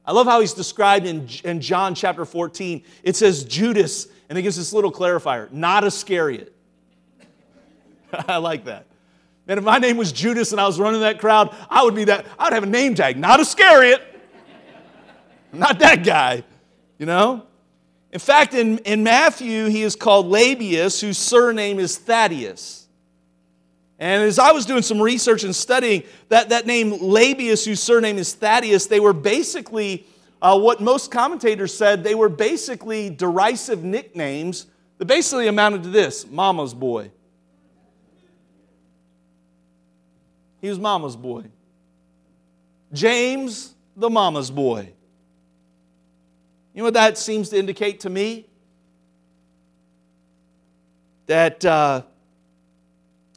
I 0.04 0.12
love 0.12 0.26
how 0.26 0.40
he's 0.40 0.52
described 0.52 1.06
in, 1.06 1.26
in 1.42 1.62
John 1.62 1.94
chapter 1.94 2.26
14. 2.26 2.82
It 3.02 3.16
says 3.16 3.44
Judas, 3.44 4.08
and 4.28 4.36
it 4.36 4.42
gives 4.42 4.56
this 4.56 4.74
little 4.74 4.92
clarifier, 4.92 5.50
not 5.50 5.84
Iscariot. 5.84 6.54
I 8.12 8.36
like 8.36 8.66
that. 8.66 8.86
Man, 9.46 9.58
if 9.58 9.64
my 9.64 9.78
name 9.78 9.96
was 9.96 10.12
Judas 10.12 10.52
and 10.52 10.60
I 10.60 10.66
was 10.66 10.78
running 10.78 11.00
that 11.00 11.18
crowd, 11.18 11.54
I 11.68 11.82
would 11.82 11.94
be 11.94 12.04
that, 12.04 12.26
I 12.38 12.44
would 12.44 12.52
have 12.52 12.62
a 12.62 12.66
name 12.66 12.94
tag, 12.94 13.18
not 13.18 13.40
Iscariot. 13.40 14.00
not 15.52 15.80
that 15.80 16.04
guy, 16.04 16.44
you 16.98 17.06
know? 17.06 17.46
In 18.12 18.20
fact, 18.20 18.54
in, 18.54 18.78
in 18.78 19.02
Matthew, 19.02 19.66
he 19.66 19.82
is 19.82 19.96
called 19.96 20.26
Lebbaeus, 20.26 21.00
whose 21.00 21.18
surname 21.18 21.78
is 21.80 21.98
Thaddeus. 21.98 22.86
And 23.98 24.22
as 24.22 24.38
I 24.38 24.52
was 24.52 24.66
doing 24.66 24.82
some 24.82 25.00
research 25.00 25.44
and 25.44 25.54
studying, 25.54 26.02
that, 26.28 26.50
that 26.50 26.66
name 26.66 26.92
Lebbaeus, 26.92 27.64
whose 27.64 27.80
surname 27.80 28.18
is 28.18 28.34
Thaddeus, 28.34 28.86
they 28.86 29.00
were 29.00 29.12
basically 29.12 30.06
uh, 30.42 30.58
what 30.58 30.80
most 30.80 31.10
commentators 31.10 31.72
said, 31.72 32.02
they 32.02 32.16
were 32.16 32.28
basically 32.28 33.10
derisive 33.10 33.84
nicknames 33.84 34.66
that 34.98 35.06
basically 35.06 35.46
amounted 35.46 35.84
to 35.84 35.88
this 35.88 36.28
Mama's 36.28 36.74
boy. 36.74 37.10
He 40.62 40.68
was 40.68 40.78
Mama's 40.78 41.16
boy. 41.16 41.44
James, 42.92 43.74
the 43.96 44.08
Mama's 44.08 44.50
boy. 44.50 44.92
You 46.72 46.78
know 46.78 46.84
what 46.84 46.94
that 46.94 47.18
seems 47.18 47.50
to 47.50 47.58
indicate 47.58 48.00
to 48.00 48.10
me? 48.10 48.46
That 51.26 51.64
uh, 51.64 52.02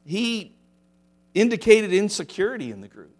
he 0.05 0.53
indicated 1.33 1.91
insecurity 1.91 2.71
in 2.71 2.79
the 2.79 2.87
group. 2.87 3.15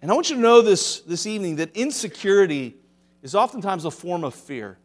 And 0.00 0.10
I 0.10 0.14
want 0.14 0.30
you 0.30 0.36
to 0.36 0.42
know 0.42 0.62
this 0.62 1.00
this 1.00 1.26
evening 1.26 1.56
that 1.56 1.76
insecurity 1.76 2.76
is 3.22 3.34
oftentimes 3.34 3.84
a 3.84 3.90
form 3.90 4.22
of 4.22 4.34
fear. 4.34 4.78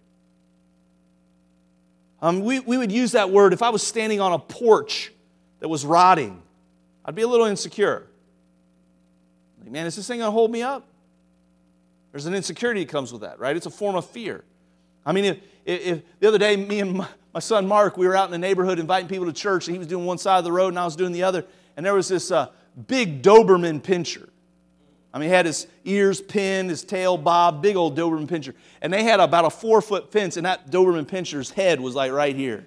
Um, 2.23 2.41
we, 2.41 2.59
we 2.59 2.77
would 2.77 2.91
use 2.91 3.11
that 3.11 3.29
word 3.29 3.53
if 3.53 3.61
I 3.61 3.69
was 3.69 3.85
standing 3.85 4.19
on 4.19 4.33
a 4.33 4.39
porch 4.39 5.11
that 5.61 5.69
was 5.69 5.85
rotting, 5.85 6.41
I'd 7.05 7.15
be 7.15 7.21
a 7.21 7.27
little 7.27 7.45
insecure. 7.45 8.07
Like, 9.61 9.71
man, 9.71 9.85
is 9.85 9.95
this 9.95 10.07
thing 10.07 10.19
going 10.19 10.27
to 10.27 10.31
hold 10.31 10.51
me 10.51 10.61
up? 10.61 10.85
There's 12.11 12.25
an 12.25 12.33
insecurity 12.33 12.83
that 12.83 12.91
comes 12.91 13.13
with 13.13 13.21
that, 13.21 13.39
right? 13.39 13.55
It's 13.55 13.67
a 13.67 13.71
form 13.71 13.95
of 13.95 14.05
fear. 14.09 14.43
I 15.05 15.13
mean, 15.13 15.25
if, 15.25 15.37
if, 15.65 16.01
the 16.19 16.27
other 16.27 16.37
day, 16.37 16.57
me 16.57 16.81
and 16.81 16.93
my, 16.93 17.07
my, 17.33 17.39
son 17.39 17.67
Mark, 17.67 17.95
we 17.95 18.07
were 18.07 18.15
out 18.15 18.25
in 18.25 18.31
the 18.31 18.37
neighborhood 18.37 18.79
inviting 18.79 19.07
people 19.07 19.27
to 19.27 19.33
church, 19.33 19.67
and 19.67 19.75
he 19.75 19.79
was 19.79 19.87
doing 19.87 20.05
one 20.05 20.17
side 20.17 20.39
of 20.39 20.43
the 20.43 20.51
road, 20.51 20.69
and 20.69 20.79
I 20.79 20.85
was 20.85 20.95
doing 20.95 21.13
the 21.13 21.23
other, 21.23 21.45
and 21.77 21.85
there 21.85 21.93
was 21.93 22.07
this 22.07 22.31
uh, 22.31 22.47
big 22.87 23.21
Doberman 23.21 23.81
pinscher. 23.81 24.27
I 25.13 25.19
mean, 25.19 25.29
he 25.29 25.35
had 25.35 25.45
his 25.45 25.67
ears 25.85 26.21
pinned, 26.21 26.69
his 26.69 26.83
tail 26.83 27.17
bobbed, 27.17 27.61
big 27.61 27.75
old 27.75 27.97
Doberman 27.97 28.27
pinscher. 28.27 28.53
And 28.81 28.91
they 28.93 29.03
had 29.03 29.19
about 29.19 29.45
a 29.45 29.49
four 29.49 29.81
foot 29.81 30.11
fence, 30.11 30.37
and 30.37 30.45
that 30.45 30.71
Doberman 30.71 31.05
pinscher's 31.05 31.51
head 31.51 31.79
was 31.79 31.95
like 31.95 32.11
right 32.11 32.35
here. 32.35 32.65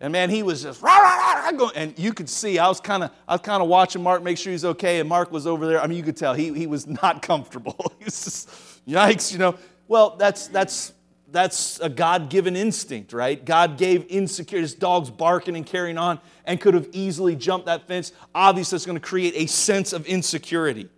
And 0.00 0.12
man, 0.12 0.28
he 0.28 0.42
was 0.42 0.62
just 0.62 0.82
rah, 0.82 0.98
rah, 0.98 1.50
rah, 1.50 1.70
and 1.74 1.98
you 1.98 2.12
could 2.12 2.28
see 2.28 2.58
I 2.58 2.68
was 2.68 2.80
kind 2.80 3.02
of 3.02 3.10
I 3.26 3.34
was 3.34 3.40
kind 3.40 3.62
of 3.62 3.68
watching 3.68 4.02
Mark 4.02 4.22
make 4.22 4.36
sure 4.36 4.52
he's 4.52 4.64
okay, 4.64 5.00
and 5.00 5.08
Mark 5.08 5.32
was 5.32 5.46
over 5.46 5.66
there. 5.66 5.80
I 5.80 5.86
mean, 5.86 5.96
you 5.96 6.04
could 6.04 6.16
tell 6.16 6.34
he, 6.34 6.52
he 6.52 6.66
was 6.66 6.86
not 6.86 7.22
comfortable. 7.30 7.94
he 7.98 8.04
was 8.04 8.24
just, 8.24 8.48
yikes, 8.86 9.32
you 9.32 9.38
know. 9.38 9.56
Well, 9.88 10.16
that's 10.18 10.48
that's 10.48 10.92
that's 11.28 11.80
a 11.80 11.88
God-given 11.88 12.56
instinct, 12.56 13.12
right? 13.12 13.42
God 13.42 13.78
gave 13.78 14.06
insecurity. 14.06 14.62
His 14.62 14.74
dog's 14.74 15.10
barking 15.10 15.56
and 15.56 15.64
carrying 15.64 15.98
on, 15.98 16.20
and 16.44 16.60
could 16.60 16.74
have 16.74 16.88
easily 16.92 17.34
jumped 17.34 17.66
that 17.66 17.88
fence. 17.88 18.12
Obviously, 18.34 18.76
it's 18.76 18.86
going 18.86 18.98
to 18.98 19.06
create 19.06 19.34
a 19.34 19.46
sense 19.46 19.92
of 19.92 20.06
insecurity. 20.06 20.88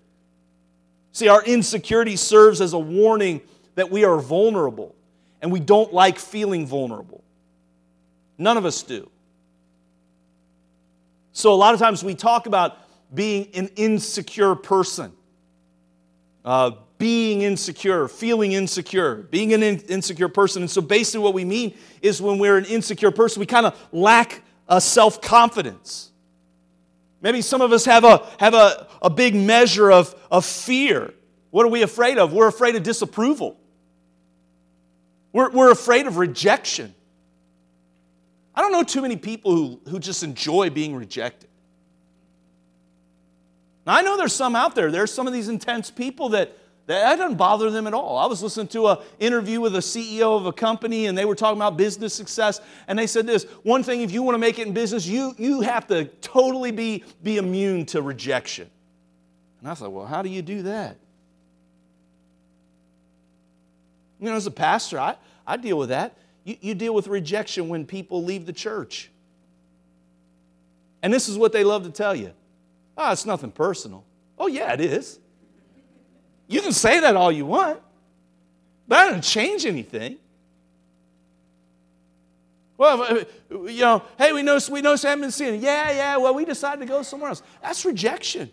See, 1.12 1.28
our 1.28 1.42
insecurity 1.44 2.16
serves 2.16 2.60
as 2.60 2.72
a 2.72 2.78
warning 2.78 3.40
that 3.76 3.90
we 3.90 4.04
are 4.04 4.18
vulnerable, 4.18 4.94
and 5.40 5.52
we 5.52 5.60
don't 5.60 5.92
like 5.92 6.18
feeling 6.18 6.66
vulnerable. 6.66 7.22
None 8.38 8.56
of 8.56 8.64
us 8.64 8.82
do. 8.84 9.10
So, 11.32 11.52
a 11.52 11.56
lot 11.56 11.74
of 11.74 11.80
times 11.80 12.02
we 12.02 12.14
talk 12.14 12.46
about 12.46 12.78
being 13.12 13.48
an 13.54 13.68
insecure 13.76 14.54
person, 14.54 15.12
uh, 16.44 16.72
being 16.98 17.42
insecure, 17.42 18.08
feeling 18.08 18.52
insecure, 18.52 19.16
being 19.16 19.52
an 19.52 19.62
in- 19.62 19.80
insecure 19.80 20.28
person. 20.28 20.62
And 20.62 20.70
so, 20.70 20.80
basically, 20.80 21.20
what 21.20 21.34
we 21.34 21.44
mean 21.44 21.76
is 22.00 22.22
when 22.22 22.38
we're 22.38 22.56
an 22.56 22.64
insecure 22.64 23.10
person, 23.10 23.40
we 23.40 23.46
kind 23.46 23.66
of 23.66 23.88
lack 23.92 24.42
uh, 24.68 24.80
self 24.80 25.20
confidence. 25.20 26.10
Maybe 27.20 27.42
some 27.42 27.60
of 27.60 27.72
us 27.72 27.84
have 27.84 28.04
a, 28.04 28.24
have 28.38 28.54
a, 28.54 28.86
a 29.02 29.10
big 29.10 29.34
measure 29.34 29.90
of, 29.90 30.14
of 30.30 30.44
fear. 30.44 31.12
What 31.50 31.66
are 31.66 31.70
we 31.70 31.82
afraid 31.82 32.18
of? 32.18 32.32
We're 32.32 32.48
afraid 32.48 32.76
of 32.76 32.82
disapproval, 32.82 33.56
we're, 35.32 35.50
we're 35.50 35.70
afraid 35.70 36.06
of 36.06 36.16
rejection. 36.16 36.94
I 38.58 38.60
don't 38.60 38.72
know 38.72 38.82
too 38.82 39.02
many 39.02 39.14
people 39.14 39.54
who, 39.54 39.80
who 39.88 40.00
just 40.00 40.24
enjoy 40.24 40.68
being 40.68 40.96
rejected. 40.96 41.48
Now, 43.86 43.94
I 43.94 44.02
know 44.02 44.16
there's 44.16 44.34
some 44.34 44.56
out 44.56 44.74
there. 44.74 44.90
There's 44.90 45.14
some 45.14 45.28
of 45.28 45.32
these 45.32 45.48
intense 45.48 45.92
people 45.92 46.30
that, 46.30 46.58
that 46.88 47.14
doesn't 47.14 47.36
bother 47.36 47.70
them 47.70 47.86
at 47.86 47.94
all. 47.94 48.18
I 48.18 48.26
was 48.26 48.42
listening 48.42 48.66
to 48.68 48.88
an 48.88 48.98
interview 49.20 49.60
with 49.60 49.76
a 49.76 49.78
CEO 49.78 50.36
of 50.36 50.46
a 50.46 50.52
company, 50.52 51.06
and 51.06 51.16
they 51.16 51.24
were 51.24 51.36
talking 51.36 51.56
about 51.56 51.76
business 51.76 52.12
success, 52.12 52.60
and 52.88 52.98
they 52.98 53.06
said 53.06 53.28
this 53.28 53.44
one 53.62 53.84
thing, 53.84 54.00
if 54.00 54.10
you 54.10 54.24
want 54.24 54.34
to 54.34 54.40
make 54.40 54.58
it 54.58 54.66
in 54.66 54.74
business, 54.74 55.06
you, 55.06 55.36
you 55.38 55.60
have 55.60 55.86
to 55.86 56.06
totally 56.20 56.72
be, 56.72 57.04
be 57.22 57.36
immune 57.36 57.86
to 57.86 58.02
rejection. 58.02 58.68
And 59.60 59.70
I 59.70 59.74
thought, 59.74 59.92
well, 59.92 60.06
how 60.06 60.20
do 60.20 60.30
you 60.30 60.42
do 60.42 60.62
that? 60.62 60.96
You 64.18 64.30
know, 64.30 64.34
as 64.34 64.46
a 64.46 64.50
pastor, 64.50 64.98
I, 64.98 65.14
I 65.46 65.58
deal 65.58 65.78
with 65.78 65.90
that. 65.90 66.18
You, 66.48 66.56
you 66.62 66.74
deal 66.74 66.94
with 66.94 67.08
rejection 67.08 67.68
when 67.68 67.84
people 67.84 68.24
leave 68.24 68.46
the 68.46 68.54
church. 68.54 69.10
And 71.02 71.12
this 71.12 71.28
is 71.28 71.36
what 71.36 71.52
they 71.52 71.62
love 71.62 71.84
to 71.84 71.90
tell 71.90 72.14
you 72.14 72.32
oh, 72.96 73.12
it's 73.12 73.26
nothing 73.26 73.52
personal. 73.52 74.02
Oh, 74.38 74.46
yeah, 74.46 74.72
it 74.72 74.80
is. 74.80 75.20
You 76.48 76.62
can 76.62 76.72
say 76.72 77.00
that 77.00 77.14
all 77.14 77.30
you 77.30 77.44
want, 77.44 77.80
but 78.88 78.96
that 78.96 79.06
doesn't 79.08 79.22
change 79.22 79.66
anything. 79.66 80.16
Well, 82.78 83.22
you 83.50 83.80
know, 83.80 84.02
hey, 84.16 84.32
we 84.32 84.42
know 84.42 84.58
we 84.70 84.80
know 84.80 84.96
Sam 84.96 85.20
been 85.20 85.30
seeing. 85.30 85.60
Yeah, 85.60 85.90
yeah. 85.90 86.16
Well, 86.16 86.34
we 86.34 86.44
decided 86.44 86.80
to 86.80 86.86
go 86.86 87.02
somewhere 87.02 87.28
else. 87.28 87.42
That's 87.60 87.84
rejection. 87.84 88.50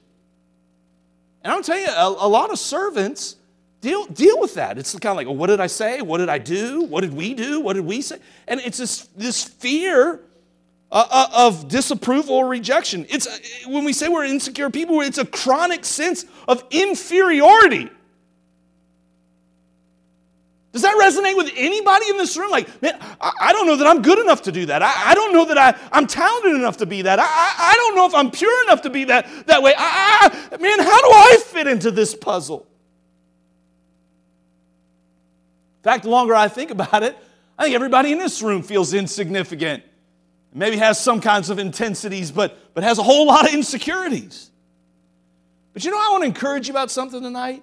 And 1.44 1.54
I'm 1.54 1.64
telling 1.64 1.84
you, 1.84 1.90
a, 1.90 2.08
a 2.08 2.28
lot 2.28 2.52
of 2.52 2.60
servants 2.60 3.38
Deal, 3.86 4.08
deal 4.08 4.40
with 4.40 4.56
that. 4.56 4.80
It's 4.80 4.94
kind 4.94 5.12
of 5.12 5.16
like, 5.16 5.28
well, 5.28 5.36
what 5.36 5.46
did 5.46 5.60
I 5.60 5.68
say? 5.68 6.02
What 6.02 6.18
did 6.18 6.28
I 6.28 6.40
do? 6.40 6.86
What 6.86 7.02
did 7.02 7.14
we 7.14 7.36
do? 7.36 7.60
What 7.60 7.74
did 7.74 7.86
we 7.86 8.02
say? 8.02 8.18
And 8.48 8.60
it's 8.62 8.80
this, 8.80 9.02
this 9.16 9.44
fear 9.44 10.22
uh, 10.92 11.08
uh, 11.08 11.28
of 11.32 11.68
disapproval 11.68 12.34
or 12.34 12.48
rejection. 12.48 13.06
It's 13.10 13.28
uh, 13.28 13.38
when 13.68 13.84
we 13.84 13.94
say 13.94 14.10
we're 14.10 14.26
insecure 14.26 14.72
people, 14.72 15.02
it's 15.02 15.20
a 15.20 15.26
chronic 15.26 15.86
sense 15.86 16.26
of 16.48 16.64
inferiority. 16.72 17.92
Does 20.74 20.82
that 20.82 20.96
resonate 21.00 21.38
with 21.38 21.52
anybody 21.56 22.10
in 22.10 22.18
this 22.18 22.36
room? 22.38 22.50
Like, 22.50 22.82
man, 22.82 22.98
I, 23.22 23.52
don't 23.52 23.68
know 23.68 23.76
that 23.76 23.86
I'm 23.86 24.02
good 24.02 24.18
enough 24.18 24.42
to 24.42 24.52
do 24.52 24.66
that. 24.66 24.82
I, 24.82 25.12
I 25.12 25.14
don't 25.14 25.32
know 25.32 25.46
that 25.46 25.60
I, 25.60 25.78
I'm 25.92 26.08
talented 26.08 26.56
enough 26.56 26.78
to 26.78 26.88
be 26.88 27.04
that. 27.04 27.20
I, 27.20 27.24
I, 27.24 27.56
I 27.60 27.74
don't 27.76 27.96
know 27.96 28.08
if 28.08 28.16
I'm 28.16 28.32
pure 28.32 28.64
enough 28.64 28.82
to 28.82 28.90
be 28.90 29.04
that, 29.04 29.28
that 29.46 29.62
way. 29.62 29.74
Man, 29.78 30.80
how 30.80 31.02
do 31.02 31.08
I 31.08 31.38
fit 31.46 31.68
into 31.68 31.92
this 31.92 32.16
puzzle? 32.16 32.66
Fact, 35.86 36.04
the 36.04 36.10
longer 36.10 36.36
I 36.36 36.48
think 36.48 36.72
about 36.72 37.04
it, 37.04 37.18
I 37.58 37.64
think 37.64 37.76
everybody 37.76 38.12
in 38.12 38.18
this 38.18 38.42
room 38.42 38.64
feels 38.64 38.94
insignificant. 38.94 39.84
Maybe 40.54 40.78
has 40.78 41.00
some 41.00 41.22
kinds 41.22 41.50
of 41.50 41.60
intensities, 41.60 42.32
but, 42.32 42.58
but 42.74 42.84
has 42.84 42.98
a 42.98 43.04
whole 43.04 43.28
lot 43.28 43.48
of 43.48 43.54
insecurities. 43.54 44.50
But 45.74 45.84
you 45.84 45.92
know, 45.92 45.98
I 45.98 46.10
want 46.12 46.24
to 46.24 46.28
encourage 46.28 46.68
you 46.68 46.74
about 46.74 46.90
something 46.90 47.22
tonight. 47.22 47.62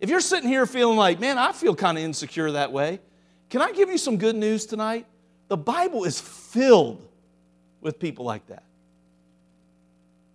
If 0.00 0.10
you're 0.10 0.20
sitting 0.20 0.48
here 0.48 0.66
feeling 0.66 0.96
like, 0.96 1.20
man, 1.20 1.38
I 1.38 1.52
feel 1.52 1.74
kind 1.74 1.96
of 1.96 2.04
insecure 2.04 2.50
that 2.52 2.72
way, 2.72 3.00
can 3.48 3.62
I 3.62 3.72
give 3.72 3.90
you 3.90 3.98
some 3.98 4.16
good 4.16 4.36
news 4.36 4.66
tonight? 4.66 5.06
The 5.48 5.56
Bible 5.56 6.04
is 6.04 6.20
filled 6.20 7.06
with 7.80 7.98
people 7.98 8.24
like 8.24 8.46
that. 8.48 8.64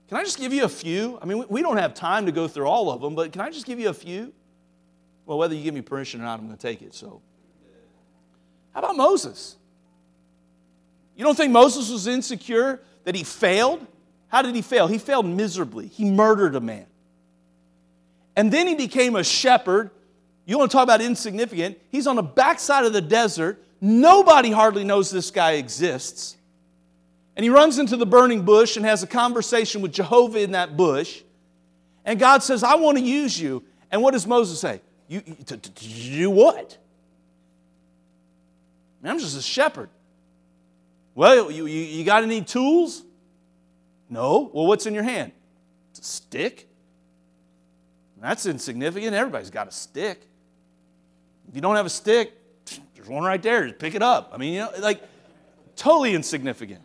Can 0.08 0.18
I 0.18 0.24
just 0.24 0.38
give 0.38 0.54
you 0.54 0.64
a 0.64 0.70
few? 0.70 1.20
I 1.22 1.26
mean, 1.26 1.46
we 1.50 1.62
don't 1.62 1.78
have 1.78 1.94
time 1.94 2.26
to 2.28 2.32
go 2.32 2.48
through 2.48 2.68
all 2.68 2.92
of 2.92 3.02
them, 3.02 3.16
but 3.16 3.32
can 3.32 3.42
I 3.42 3.50
just 3.50 3.66
give 3.66 3.80
you 3.80 3.90
a 3.90 3.94
few? 3.94 4.34
Well, 5.26 5.38
whether 5.38 5.56
you 5.56 5.64
give 5.64 5.74
me 5.74 5.82
permission 5.82 6.22
or 6.22 6.26
not, 6.26 6.40
I'm 6.40 6.46
going 6.46 6.58
to 6.58 6.62
take 6.62 6.82
it. 6.82 6.94
So, 6.94 7.22
how 8.74 8.80
about 8.80 8.96
Moses? 8.96 9.56
You 11.16 11.24
don't 11.24 11.36
think 11.36 11.52
Moses 11.52 11.90
was 11.90 12.08
insecure 12.08 12.82
that 13.06 13.16
he 13.16 13.24
failed? 13.24 13.86
How 14.28 14.42
did 14.42 14.54
he 14.54 14.62
fail? 14.62 14.88
He 14.88 14.98
failed 14.98 15.26
miserably. 15.26 15.88
He 15.88 16.06
murdered 16.06 16.56
a 16.56 16.60
man. 16.60 16.86
And 18.36 18.52
then 18.52 18.68
he 18.68 18.76
became 18.76 19.16
a 19.16 19.24
shepherd. 19.24 19.92
You 20.46 20.58
want 20.58 20.72
to 20.72 20.76
talk 20.76 20.84
about 20.84 21.02
insignificant? 21.02 21.80
He's 21.90 22.06
on 22.06 22.18
the 22.18 22.24
backside 22.24 22.86
of 22.86 22.94
the 22.94 23.02
desert. 23.02 23.64
Nobody 23.80 24.52
hardly 24.52 24.84
knows 24.84 25.10
this 25.10 25.32
guy 25.32 25.54
exists. 25.54 26.36
And 27.36 27.44
he 27.44 27.50
runs 27.50 27.80
into 27.80 27.98
the 27.98 28.06
burning 28.06 28.44
bush 28.44 28.78
and 28.78 28.86
has 28.86 29.04
a 29.04 29.08
conversation 29.08 29.82
with 29.82 29.94
Jehovah 29.94 30.40
in 30.40 30.52
that 30.52 30.76
bush. 30.78 31.22
And 32.04 32.20
God 32.20 32.44
says, 32.44 32.64
I 32.64 32.76
want 32.76 32.98
to 32.98 33.04
use 33.04 33.40
you. 33.40 33.64
And 33.92 34.02
what 34.02 34.12
does 34.12 34.28
Moses 34.28 34.60
say? 34.60 34.82
You, 35.08 35.22
to, 35.22 35.58
to, 35.58 35.58
to 35.58 35.70
do 35.70 36.30
what? 36.30 36.78
Man, 39.02 39.14
I'm 39.14 39.20
just 39.20 39.38
a 39.38 39.42
shepherd. 39.42 39.90
Well, 41.14 41.52
you, 41.52 41.68
you, 41.68 41.82
you 41.82 42.04
got 42.04 42.24
any 42.24 42.42
tools? 42.42 43.04
No. 44.10 44.50
Well, 44.54 44.66
what's 44.66 44.86
in 44.86 44.94
your 44.94 45.04
hand? 45.04 45.32
It's 45.92 46.00
a 46.00 46.04
stick. 46.04 46.68
That's 48.22 48.48
insignificant. 48.48 49.14
Everybody's 49.14 49.52
got 49.52 49.68
a 49.68 49.72
stick. 49.72 50.28
If 51.48 51.56
you 51.56 51.62
don't 51.62 51.76
have 51.76 51.86
a 51.86 51.92
stick, 51.92 52.34
there's 52.96 53.08
one 53.08 53.24
right 53.24 53.42
there. 53.42 53.68
Just 53.68 53.80
pick 53.80 53.94
it 53.94 54.02
up. 54.02 54.32
I 54.34 54.38
mean, 54.38 54.56
you 54.56 54.60
know, 54.62 54.72
like 54.80 55.04
totally 55.76 56.16
insignificant. 56.16 56.82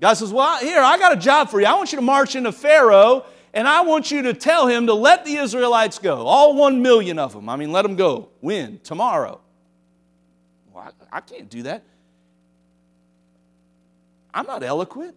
God 0.00 0.14
says, 0.14 0.32
Well, 0.32 0.58
here, 0.58 0.80
I 0.80 0.98
got 0.98 1.12
a 1.12 1.16
job 1.16 1.48
for 1.48 1.60
you. 1.60 1.66
I 1.66 1.74
want 1.74 1.92
you 1.92 1.96
to 1.96 2.02
march 2.02 2.34
into 2.34 2.50
Pharaoh 2.50 3.24
and 3.54 3.68
I 3.68 3.82
want 3.82 4.10
you 4.10 4.22
to 4.22 4.34
tell 4.34 4.66
him 4.66 4.86
to 4.86 4.94
let 4.94 5.24
the 5.24 5.36
Israelites 5.36 5.98
go. 5.98 6.26
All 6.26 6.54
one 6.54 6.82
million 6.82 7.18
of 7.18 7.32
them. 7.32 7.48
I 7.48 7.56
mean, 7.56 7.72
let 7.72 7.82
them 7.82 7.96
go. 7.96 8.30
When? 8.40 8.80
Tomorrow. 8.80 9.40
Well, 10.72 10.92
I, 11.12 11.18
I 11.18 11.20
can't 11.20 11.50
do 11.50 11.64
that. 11.64 11.84
I'm 14.32 14.46
not 14.46 14.62
eloquent. 14.62 15.14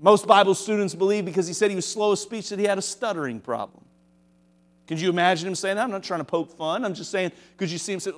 Most 0.00 0.26
Bible 0.26 0.54
students 0.54 0.94
believe 0.94 1.24
because 1.24 1.46
he 1.46 1.52
said 1.52 1.70
he 1.70 1.76
was 1.76 1.86
slow 1.86 2.12
of 2.12 2.18
speech 2.18 2.50
that 2.50 2.58
he 2.58 2.66
had 2.66 2.78
a 2.78 2.82
stuttering 2.82 3.40
problem. 3.40 3.84
Could 4.86 5.00
you 5.00 5.08
imagine 5.10 5.48
him 5.48 5.54
saying? 5.54 5.78
I'm 5.78 5.90
not 5.90 6.04
trying 6.04 6.20
to 6.20 6.24
poke 6.24 6.56
fun. 6.56 6.84
I'm 6.84 6.94
just 6.94 7.10
saying, 7.10 7.32
could 7.56 7.70
you 7.70 7.78
see 7.78 7.94
him 7.94 8.00
say, 8.00 8.12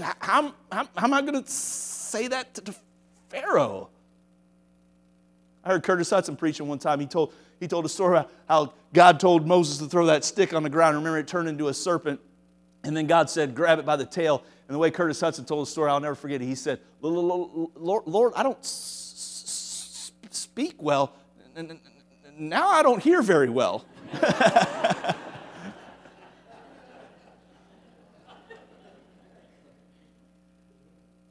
how, 0.00 0.54
how, 0.72 0.88
how 0.96 1.04
am 1.04 1.14
I 1.14 1.20
going 1.22 1.40
to 1.40 1.48
say 1.48 2.26
that 2.28 2.54
to, 2.54 2.60
to 2.62 2.74
Pharaoh? 3.28 3.90
I 5.66 5.70
heard 5.70 5.82
Curtis 5.82 6.08
Hudson 6.10 6.36
preaching 6.36 6.68
one 6.68 6.78
time. 6.78 7.00
He 7.00 7.06
told, 7.06 7.32
he 7.58 7.66
told 7.66 7.84
a 7.84 7.88
story 7.88 8.18
about 8.18 8.30
how 8.48 8.72
God 8.94 9.18
told 9.18 9.48
Moses 9.48 9.78
to 9.78 9.86
throw 9.86 10.06
that 10.06 10.24
stick 10.24 10.54
on 10.54 10.62
the 10.62 10.70
ground. 10.70 10.94
Remember, 10.96 11.18
it 11.18 11.26
turned 11.26 11.48
into 11.48 11.66
a 11.66 11.74
serpent. 11.74 12.20
And 12.84 12.96
then 12.96 13.08
God 13.08 13.28
said, 13.28 13.56
grab 13.56 13.80
it 13.80 13.84
by 13.84 13.96
the 13.96 14.06
tail. 14.06 14.44
And 14.68 14.76
the 14.76 14.78
way 14.78 14.92
Curtis 14.92 15.20
Hudson 15.20 15.44
told 15.44 15.66
the 15.66 15.70
story, 15.70 15.90
I'll 15.90 15.98
never 15.98 16.14
forget 16.14 16.40
it. 16.40 16.44
He 16.44 16.54
said, 16.54 16.78
Lord, 17.02 18.06
Lord 18.06 18.32
I 18.36 18.44
don't 18.44 18.64
speak 20.30 20.80
well. 20.80 21.14
Now 22.38 22.68
I 22.68 22.84
don't 22.84 23.02
hear 23.02 23.20
very 23.20 23.50
well. 23.50 23.84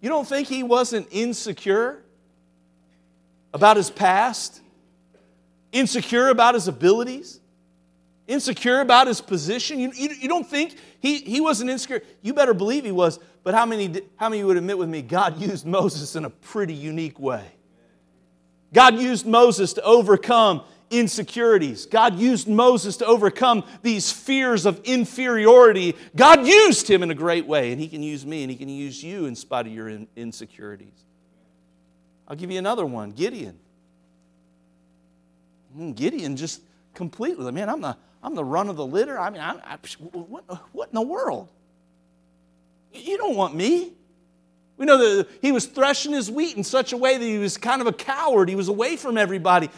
you 0.02 0.10
don't 0.10 0.28
think 0.28 0.50
he 0.50 0.62
wasn't 0.62 1.08
insecure 1.10 2.05
about 3.56 3.78
his 3.78 3.90
past? 3.90 4.62
Insecure 5.72 6.28
about 6.28 6.56
his 6.56 6.68
abilities? 6.68 7.40
Insecure 8.28 8.82
about 8.82 9.08
his 9.08 9.22
position? 9.22 9.80
You, 9.80 9.92
you, 9.96 10.10
you, 10.10 10.28
don't 10.28 10.46
think 10.46 10.76
he, 11.00 11.20
he 11.20 11.40
wasn't 11.40 11.70
insecure? 11.70 12.02
You 12.22 12.34
better 12.34 12.54
believe 12.54 12.84
he 12.84 12.92
was. 12.92 13.18
But 13.44 13.54
how 13.54 13.66
many, 13.66 14.02
how 14.18 14.28
many 14.28 14.44
would 14.44 14.58
admit 14.58 14.78
with 14.78 14.90
me 14.90 15.02
God 15.02 15.40
used 15.42 15.66
Moses 15.66 16.18
in 16.18 16.26
a 16.26 16.30
pretty 16.30 16.74
unique 16.74 17.18
way? 17.18 17.46
God 18.74 18.96
used 18.96 19.26
Moses 19.26 19.72
to 19.74 19.84
overcome 19.84 20.64
insecurities. 20.90 21.86
God 21.86 22.20
used 22.20 22.50
Moses 22.50 22.98
to 22.98 23.06
overcome 23.06 23.64
these 23.82 24.12
fears 24.12 24.66
of 24.66 24.82
inferiority. 24.84 25.96
God 26.14 26.46
used 26.46 26.90
him 26.90 27.04
in 27.04 27.10
a 27.12 27.16
great 27.16 27.48
way, 27.48 27.72
and 27.72 27.80
he 27.80 27.88
can 27.88 28.04
use 28.04 28.26
me 28.26 28.44
and 28.44 28.52
he 28.52 28.58
can 28.58 28.68
use 28.68 29.02
you 29.02 29.28
in 29.28 29.36
spite 29.36 29.66
of 29.66 29.72
your 29.72 30.02
insecurities. 30.18 31.06
I'll 32.28 32.36
give 32.36 32.52
you 32.52 32.58
another 32.58 32.86
one 32.86 33.12
Gideon. 33.12 33.60
Gideon 35.96 36.38
just 36.38 36.62
completely, 36.94 37.52
man, 37.52 37.70
I'm 37.70 37.82
the, 37.82 37.98
I'm 38.24 38.34
the 38.34 38.46
run 38.46 38.70
of 38.70 38.78
the 38.78 38.86
litter. 38.86 39.20
I 39.20 39.30
mean, 39.30 39.42
I, 39.42 39.56
I, 39.64 39.78
what, 40.12 40.44
what 40.72 40.90
in 40.90 40.96
the 40.96 41.02
world? 41.02 41.50
You 42.94 43.18
don't 43.18 43.36
want 43.36 43.56
me. 43.56 43.92
We 44.78 44.86
know 44.86 44.98
that 44.98 45.28
he 45.42 45.52
was 45.52 45.66
threshing 45.66 46.12
his 46.12 46.30
wheat 46.30 46.58
in 46.58 46.64
such 46.64 46.92
a 46.92 46.98
way 46.98 47.18
that 47.18 47.24
he 47.24 47.38
was 47.38 47.58
kind 47.58 47.82
of 47.82 47.88
a 47.88 47.94
coward. 47.94 48.50
He 48.50 48.56
was 48.56 48.68
away 48.68 48.98
from 48.98 49.18
everybody. 49.18 49.70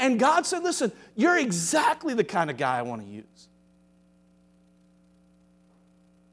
And 0.00 0.18
God 0.18 0.44
said, 0.44 0.62
Listen, 0.62 0.92
you're 1.16 1.38
exactly 1.38 2.14
the 2.14 2.24
kind 2.24 2.50
of 2.50 2.56
guy 2.56 2.78
I 2.78 2.82
want 2.82 3.02
to 3.02 3.08
use. 3.08 3.48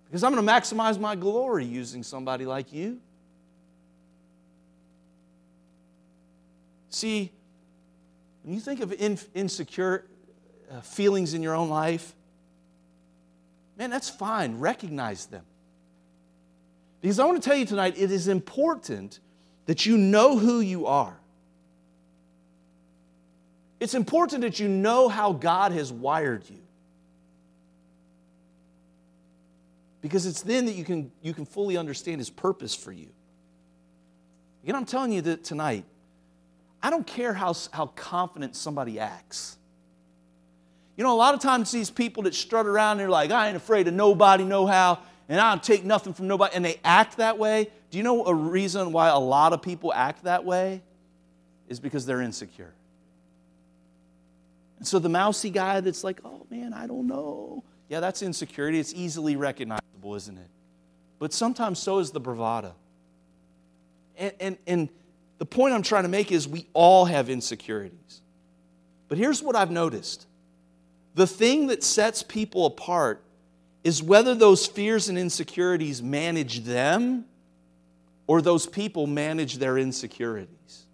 Because 0.05 0.23
I'm 0.23 0.34
going 0.34 0.45
to 0.45 0.51
maximize 0.51 0.99
my 0.99 1.15
glory 1.15 1.65
using 1.65 2.03
somebody 2.03 2.45
like 2.45 2.73
you. 2.73 2.99
See, 6.95 7.29
when 8.43 8.53
you 8.53 8.62
think 8.62 8.79
of 8.79 8.93
insecure 9.34 10.05
uh, 10.71 10.79
feelings 10.79 11.34
in 11.34 11.43
your 11.43 11.53
own 11.53 11.67
life, 11.67 12.15
man, 13.77 13.89
that's 13.89 14.10
fine. 14.10 14.60
Recognize 14.60 15.25
them. 15.25 15.43
Because 17.01 17.19
I 17.19 17.25
want 17.25 17.43
to 17.43 17.49
tell 17.49 17.58
you 17.58 17.65
tonight, 17.65 17.95
it 17.97 18.12
is 18.12 18.29
important 18.29 19.19
that 19.65 19.86
you 19.86 19.97
know 19.97 20.38
who 20.38 20.62
you 20.62 20.86
are. 20.86 21.19
It's 23.81 23.93
important 23.93 24.43
that 24.43 24.62
you 24.62 24.69
know 24.69 25.10
how 25.10 25.34
God 25.34 25.73
has 25.73 25.91
wired 25.91 26.49
you. 26.49 26.62
Because 30.01 30.25
it's 30.25 30.43
then 30.43 30.65
that 30.67 30.75
you 30.75 30.86
can, 30.86 31.12
you 31.21 31.34
can 31.34 31.45
fully 31.45 31.75
understand 31.75 32.21
His 32.21 32.29
purpose 32.29 32.73
for 32.73 32.93
you. 32.93 33.10
Again, 34.63 34.77
I'm 34.77 34.86
telling 34.86 35.12
you 35.12 35.21
that 35.23 35.43
tonight, 35.43 35.84
I 36.86 36.89
don't 36.89 37.08
care 37.08 37.34
how, 37.34 37.54
how 37.71 37.88
confident 37.88 38.56
somebody 38.56 39.00
acts. 39.00 39.58
You 40.98 41.04
know, 41.04 41.13
a 41.13 41.17
lot 41.17 41.34
of 41.34 41.39
times 41.39 41.71
these 41.71 41.89
people 41.89 42.24
that 42.24 42.36
strut 42.36 42.65
around, 42.65 42.98
they're 42.98 43.10
like, 43.10 43.32
I 43.32 43.48
ain't 43.48 43.58
afraid 43.58 43.88
of 43.88 43.93
nobody, 43.93 44.43
no 44.43 44.65
how 44.67 45.00
and 45.28 45.39
I 45.39 45.52
don't 45.52 45.63
take 45.63 45.84
nothing 45.84 46.13
from 46.13 46.28
nobody, 46.28 46.56
and 46.56 46.63
they 46.63 46.80
act 46.84 47.17
that 47.17 47.38
way. 47.38 47.69
Do 47.89 47.98
you 47.98 48.04
know 48.04 48.26
a 48.26 48.34
reason 48.34 48.91
why 48.91 49.10
a 49.10 49.17
lot 49.17 49.54
of 49.54 49.62
people 49.62 49.93
act 49.93 50.24
that 50.24 50.45
way? 50.45 50.82
Is 51.67 51.80
because 51.80 52.06
they're 52.06 52.21
insecure. 52.21 52.74
And 54.78 54.88
so 54.88 55.00
the 55.00 55.10
mousy 55.10 55.50
guy 55.50 55.80
that's 55.80 56.04
like, 56.04 56.19
oh 56.24 56.45
man, 56.52 56.74
I 56.74 56.86
don't 56.86 57.08
know. 57.08 57.63
Yeah, 57.89 58.02
that's 58.02 58.21
insecurity. 58.21 58.80
It's 58.80 58.93
easily 58.93 59.36
recognizable, 59.36 60.15
isn't 60.15 60.38
it? 60.38 60.50
But 61.17 61.34
sometimes 61.34 61.80
so 61.80 62.00
is 62.00 62.12
the 62.12 62.19
bravado. 62.19 62.76
And, 64.17 64.34
and, 64.39 64.58
and 64.67 64.89
the 65.38 65.45
point 65.45 65.74
I'm 65.74 65.82
trying 65.82 66.04
to 66.04 66.10
make 66.10 66.32
is 66.32 66.48
we 66.48 66.67
all 66.74 67.06
have 67.06 67.30
insecurities. 67.30 68.21
But 69.08 69.17
here's 69.17 69.41
what 69.41 69.56
I've 69.56 69.71
noticed 69.71 70.28
the 71.13 71.28
thing 71.28 71.67
that 71.67 71.84
sets 71.84 72.24
people 72.24 72.65
apart 72.65 73.24
is 73.84 74.02
whether 74.02 74.36
those 74.36 74.65
fears 74.65 75.10
and 75.10 75.17
insecurities 75.17 76.02
manage 76.02 76.62
them 76.62 77.26
or 78.28 78.41
those 78.41 78.65
people 78.65 79.08
manage 79.08 79.58
their 79.58 79.78
insecurities. 79.78 80.86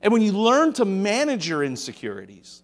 And 0.00 0.12
when 0.12 0.22
you 0.22 0.32
learn 0.32 0.72
to 0.74 0.84
manage 0.84 1.48
your 1.48 1.62
insecurities, 1.62 2.62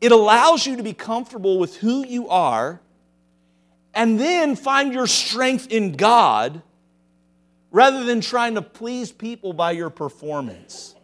it 0.00 0.12
allows 0.12 0.66
you 0.66 0.76
to 0.76 0.82
be 0.82 0.92
comfortable 0.92 1.58
with 1.58 1.76
who 1.76 2.04
you 2.06 2.28
are 2.28 2.80
and 3.94 4.20
then 4.20 4.56
find 4.56 4.92
your 4.92 5.06
strength 5.06 5.68
in 5.70 5.92
God 5.92 6.62
rather 7.70 8.04
than 8.04 8.20
trying 8.20 8.54
to 8.54 8.62
please 8.62 9.12
people 9.12 9.52
by 9.52 9.72
your 9.72 9.90
performance. 9.90 10.94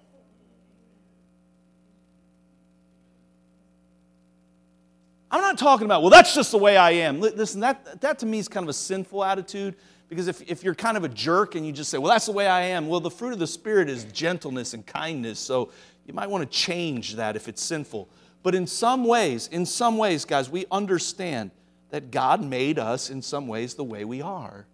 I'm 5.31 5.41
not 5.41 5.57
talking 5.57 5.87
about, 5.87 6.03
well, 6.03 6.11
that's 6.11 6.35
just 6.35 6.51
the 6.51 6.59
way 6.59 6.77
I 6.77 6.91
am. 6.91 7.21
Listen, 7.21 7.61
that, 7.61 8.03
that 8.03 8.19
to 8.19 8.27
me 8.27 8.39
is 8.39 8.49
kind 8.49 8.65
of 8.65 8.69
a 8.69 8.75
sinful 8.75 9.25
attitude 9.25 9.77
because 10.11 10.29
if, 10.29 10.43
if 10.43 10.63
you're 10.63 10.75
kind 10.75 10.99
of 10.99 11.05
a 11.05 11.09
jerk 11.09 11.55
and 11.55 11.67
you 11.67 11.73
just 11.73 11.91
say, 11.91 11.97
well, 11.97 12.13
that's 12.13 12.27
the 12.27 12.33
way 12.33 12.47
I 12.47 12.61
am, 12.65 12.87
well, 12.87 13.01
the 13.01 13.11
fruit 13.11 13.33
of 13.33 13.39
the 13.39 13.47
Spirit 13.47 13.89
is 13.89 14.05
gentleness 14.05 14.75
and 14.75 14.87
kindness. 14.87 15.39
So 15.39 15.71
you 16.05 16.13
might 16.13 16.29
want 16.29 16.43
to 16.43 16.59
change 16.59 17.15
that 17.15 17.35
if 17.35 17.49
it's 17.49 17.63
sinful. 17.63 18.11
But 18.43 18.55
in 18.55 18.67
some 18.67 19.05
ways, 19.05 19.49
in 19.49 19.65
some 19.65 19.97
ways, 19.97 20.27
guys, 20.27 20.51
we 20.51 20.67
understand 20.71 21.51
that 21.89 22.11
God 22.11 22.45
made 22.45 22.79
us 22.79 23.09
in 23.09 23.23
some 23.23 23.49
ways 23.49 23.75
the 23.75 23.85
way 23.85 24.05
we 24.05 24.21
are. 24.21 24.67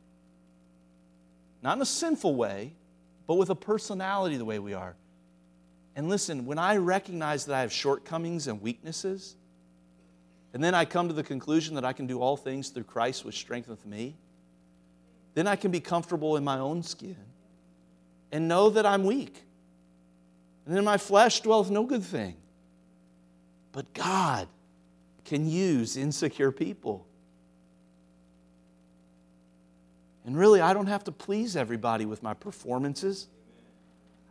Not 1.62 1.77
in 1.77 1.83
a 1.83 1.87
sinful 1.87 2.35
way, 2.35 2.75
but 3.27 3.35
with 3.35 3.51
a 3.51 3.55
personality 3.55 4.37
the 4.37 4.44
way 4.44 4.59
we 4.59 4.75
are. 4.75 4.94
And 5.97 6.09
listen, 6.09 6.47
when 6.47 6.59
I 6.59 6.77
recognize 6.77 7.44
that 7.47 7.55
I 7.57 7.61
have 7.62 7.73
shortcomings 7.73 8.47
and 8.47 8.62
weaknesses, 8.62 9.35
and 10.55 10.62
then 10.62 10.72
I 10.72 10.85
come 10.85 11.09
to 11.09 11.14
the 11.14 11.24
conclusion 11.24 11.74
that 11.74 11.85
I 11.85 11.93
can 11.93 12.07
do 12.07 12.20
all 12.20 12.37
things 12.37 12.68
through 12.68 12.85
Christ 12.85 13.24
which 13.24 13.37
strengtheneth 13.37 13.85
me, 13.85 14.16
then 15.35 15.49
I 15.49 15.57
can 15.57 15.72
be 15.72 15.80
comfortable 15.80 16.37
in 16.37 16.45
my 16.45 16.59
own 16.59 16.85
skin 16.85 17.16
and 18.30 18.47
know 18.47 18.70
that 18.70 18.87
I'm 18.87 19.05
weak. 19.05 19.43
And 20.66 20.78
in 20.78 20.85
my 20.85 20.99
flesh 20.99 21.41
dwelleth 21.41 21.70
no 21.70 21.85
good 21.85 22.05
thing. 22.05 22.37
But 23.72 23.93
God 23.93 24.47
can 25.24 25.51
use 25.51 25.97
insecure 25.97 26.53
people. 26.53 27.07
And 30.29 30.37
really, 30.37 30.61
I 30.61 30.74
don't 30.74 30.89
have 30.89 31.05
to 31.05 31.11
please 31.11 31.57
everybody 31.57 32.05
with 32.05 32.22
my 32.22 32.35
performances. 32.35 33.29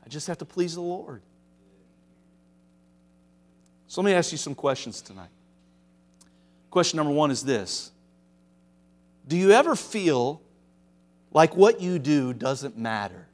I 0.05 0.09
just 0.09 0.27
have 0.27 0.37
to 0.37 0.45
please 0.45 0.75
the 0.75 0.81
Lord. 0.81 1.23
So 3.87 4.01
let 4.01 4.05
me 4.05 4.13
ask 4.13 4.31
you 4.31 4.37
some 4.37 4.53
questions 4.53 5.01
tonight. 5.01 5.31
Question 6.69 6.97
number 6.97 7.11
one 7.11 7.31
is 7.31 7.41
this 7.41 7.89
Do 9.27 9.35
you 9.35 9.53
ever 9.53 9.75
feel 9.75 10.39
like 11.31 11.57
what 11.57 11.81
you 11.81 11.97
do 11.97 12.31
doesn't 12.31 12.77
matter? 12.77 13.25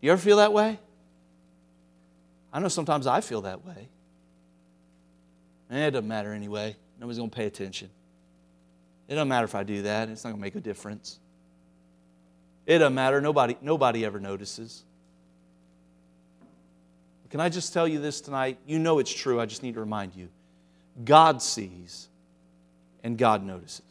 You 0.00 0.10
ever 0.10 0.22
feel 0.22 0.38
that 0.38 0.54
way? 0.54 0.78
I 2.50 2.60
know 2.60 2.68
sometimes 2.68 3.06
I 3.06 3.20
feel 3.20 3.42
that 3.42 3.62
way. 3.62 3.90
Eh, 5.70 5.88
it 5.88 5.90
doesn't 5.90 6.08
matter 6.08 6.32
anyway. 6.32 6.76
Nobody's 6.98 7.18
going 7.18 7.28
to 7.28 7.36
pay 7.36 7.44
attention. 7.44 7.90
It 9.10 9.14
doesn't 9.14 9.28
matter 9.28 9.44
if 9.44 9.56
I 9.56 9.64
do 9.64 9.82
that, 9.82 10.08
it's 10.08 10.22
not 10.22 10.30
going 10.30 10.40
to 10.40 10.44
make 10.46 10.54
a 10.54 10.60
difference. 10.60 11.18
It 12.64 12.78
doesn't 12.78 12.94
matter. 12.94 13.20
Nobody, 13.20 13.56
nobody 13.60 14.04
ever 14.04 14.20
notices. 14.20 14.84
Can 17.28 17.40
I 17.40 17.48
just 17.48 17.72
tell 17.72 17.88
you 17.88 18.00
this 18.00 18.20
tonight? 18.20 18.58
You 18.66 18.78
know 18.78 19.00
it's 19.00 19.12
true. 19.12 19.40
I 19.40 19.46
just 19.46 19.64
need 19.64 19.74
to 19.74 19.80
remind 19.80 20.14
you. 20.14 20.28
God 21.04 21.42
sees 21.42 22.08
and 23.02 23.18
God 23.18 23.44
notices. 23.44 23.82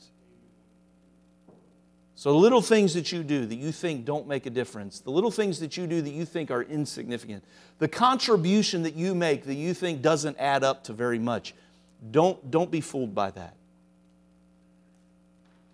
So, 2.16 2.32
the 2.32 2.38
little 2.38 2.62
things 2.62 2.94
that 2.94 3.12
you 3.12 3.24
do 3.24 3.46
that 3.46 3.56
you 3.56 3.74
think 3.74 4.06
don't 4.06 4.28
make 4.28 4.46
a 4.46 4.50
difference, 4.50 5.02
the 5.02 5.12
little 5.12 5.32
things 5.32 5.60
that 5.60 5.76
you 5.76 5.88
do 5.88 6.02
that 6.02 6.10
you 6.10 6.24
think 6.24 6.50
are 6.50 6.64
insignificant, 6.64 7.44
the 7.80 7.88
contribution 7.90 8.84
that 8.84 8.96
you 8.96 9.16
make 9.16 9.46
that 9.46 9.56
you 9.56 9.74
think 9.74 10.02
doesn't 10.02 10.38
add 10.38 10.64
up 10.64 10.86
to 10.86 10.94
very 10.94 11.20
much, 11.20 11.54
don't, 12.12 12.52
don't 12.52 12.72
be 12.72 12.82
fooled 12.82 13.14
by 13.14 13.32
that. 13.32 13.56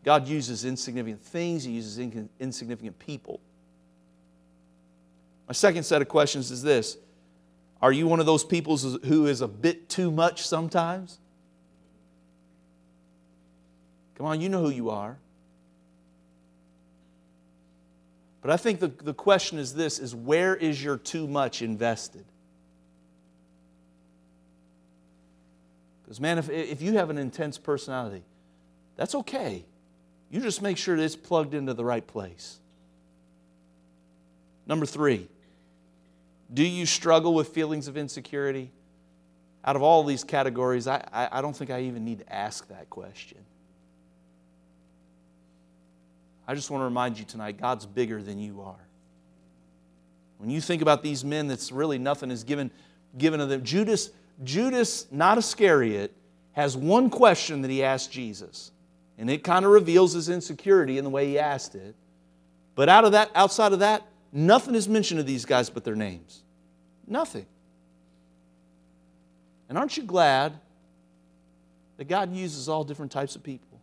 God 0.05 0.27
uses 0.27 0.63
insignificant 0.65 1.21
things, 1.21 1.63
He 1.63 1.71
uses 1.71 1.97
insignificant 2.39 2.97
people. 2.99 3.41
My 5.47 5.53
second 5.53 5.83
set 5.83 6.01
of 6.01 6.07
questions 6.07 6.51
is 6.51 6.61
this 6.61 6.97
Are 7.81 7.91
you 7.91 8.07
one 8.07 8.19
of 8.19 8.27
those 8.27 8.43
people 8.43 8.77
who 8.77 9.25
is 9.25 9.41
a 9.41 9.47
bit 9.47 9.89
too 9.89 10.11
much 10.11 10.47
sometimes? 10.47 11.19
Come 14.13 14.27
on, 14.27 14.39
you 14.39 14.47
know 14.47 14.61
who 14.61 14.69
you 14.69 14.91
are. 14.91 15.17
But 18.41 18.51
I 18.51 18.57
think 18.57 18.79
the, 18.79 18.87
the 18.87 19.13
question 19.13 19.57
is 19.57 19.73
this 19.73 19.97
is 19.97 20.13
where 20.13 20.55
is 20.55 20.81
your 20.81 20.97
too 20.97 21.27
much 21.27 21.63
invested? 21.63 22.25
Because, 26.03 26.21
man, 26.21 26.37
if, 26.37 26.47
if 26.51 26.79
you 26.83 26.93
have 26.93 27.09
an 27.09 27.17
intense 27.17 27.57
personality, 27.57 28.23
that's 28.95 29.15
okay. 29.15 29.65
You 30.35 30.41
just 30.41 30.61
make 30.61 30.75
sure 30.75 30.97
that 30.97 31.01
it's 31.01 31.15
plugged 31.15 31.53
into 31.53 31.73
the 31.73 31.85
right 31.85 32.05
place. 32.05 32.59
Number 34.67 34.85
three, 34.85 35.29
do 36.53 36.61
you 36.61 36.85
struggle 36.85 37.33
with 37.33 37.47
feelings 37.47 37.87
of 37.87 37.95
insecurity? 37.95 38.69
Out 39.63 39.77
of 39.77 39.81
all 39.81 40.03
these 40.03 40.25
categories, 40.25 40.87
I, 40.87 41.07
I, 41.13 41.29
I 41.31 41.41
don't 41.41 41.55
think 41.55 41.71
I 41.71 41.83
even 41.83 42.03
need 42.03 42.19
to 42.19 42.33
ask 42.33 42.67
that 42.67 42.89
question. 42.89 43.37
I 46.45 46.53
just 46.53 46.69
want 46.69 46.81
to 46.81 46.85
remind 46.85 47.17
you 47.17 47.23
tonight 47.23 47.57
God's 47.57 47.85
bigger 47.85 48.21
than 48.21 48.37
you 48.37 48.59
are. 48.59 48.85
When 50.39 50.49
you 50.49 50.59
think 50.59 50.81
about 50.81 51.01
these 51.01 51.23
men, 51.23 51.47
that's 51.47 51.71
really 51.71 51.97
nothing 51.97 52.29
is 52.29 52.43
given, 52.43 52.71
given 53.17 53.39
to 53.39 53.45
them. 53.45 53.63
Judas, 53.63 54.09
Judas, 54.43 55.07
not 55.11 55.37
Iscariot, 55.37 56.13
has 56.51 56.75
one 56.75 57.09
question 57.09 57.61
that 57.61 57.71
he 57.71 57.81
asked 57.85 58.11
Jesus. 58.11 58.73
And 59.17 59.29
it 59.29 59.43
kind 59.43 59.65
of 59.65 59.71
reveals 59.71 60.13
his 60.13 60.29
insecurity 60.29 60.97
in 60.97 61.03
the 61.03 61.09
way 61.09 61.27
he 61.27 61.39
asked 61.39 61.75
it. 61.75 61.95
But 62.75 62.89
out 62.89 63.05
of 63.05 63.13
that, 63.13 63.31
outside 63.33 63.71
of 63.71 63.79
that, 63.79 64.05
nothing 64.31 64.75
is 64.75 64.89
mentioned 64.89 65.19
of 65.19 65.25
these 65.25 65.45
guys 65.45 65.69
but 65.69 65.83
their 65.83 65.95
names. 65.95 66.43
Nothing. 67.07 67.45
And 69.69 69.77
aren't 69.77 69.95
you 69.97 70.03
glad 70.03 70.53
that 71.97 72.05
God 72.05 72.33
uses 72.33 72.67
all 72.67 72.83
different 72.83 73.11
types 73.11 73.35
of 73.35 73.43
people? 73.43 73.79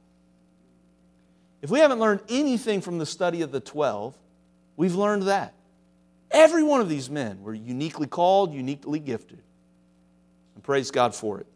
If 1.62 1.70
we 1.70 1.78
haven't 1.78 2.00
learned 2.00 2.20
anything 2.28 2.80
from 2.80 2.98
the 2.98 3.06
study 3.06 3.42
of 3.42 3.52
the 3.52 3.60
12, 3.60 4.14
we've 4.76 4.94
learned 4.94 5.24
that. 5.24 5.54
Every 6.30 6.62
one 6.62 6.80
of 6.80 6.88
these 6.88 7.08
men 7.08 7.42
were 7.42 7.54
uniquely 7.54 8.06
called, 8.06 8.52
uniquely 8.52 8.98
gifted. 8.98 9.40
And 10.54 10.62
praise 10.62 10.90
God 10.90 11.14
for 11.14 11.40
it. 11.40 11.46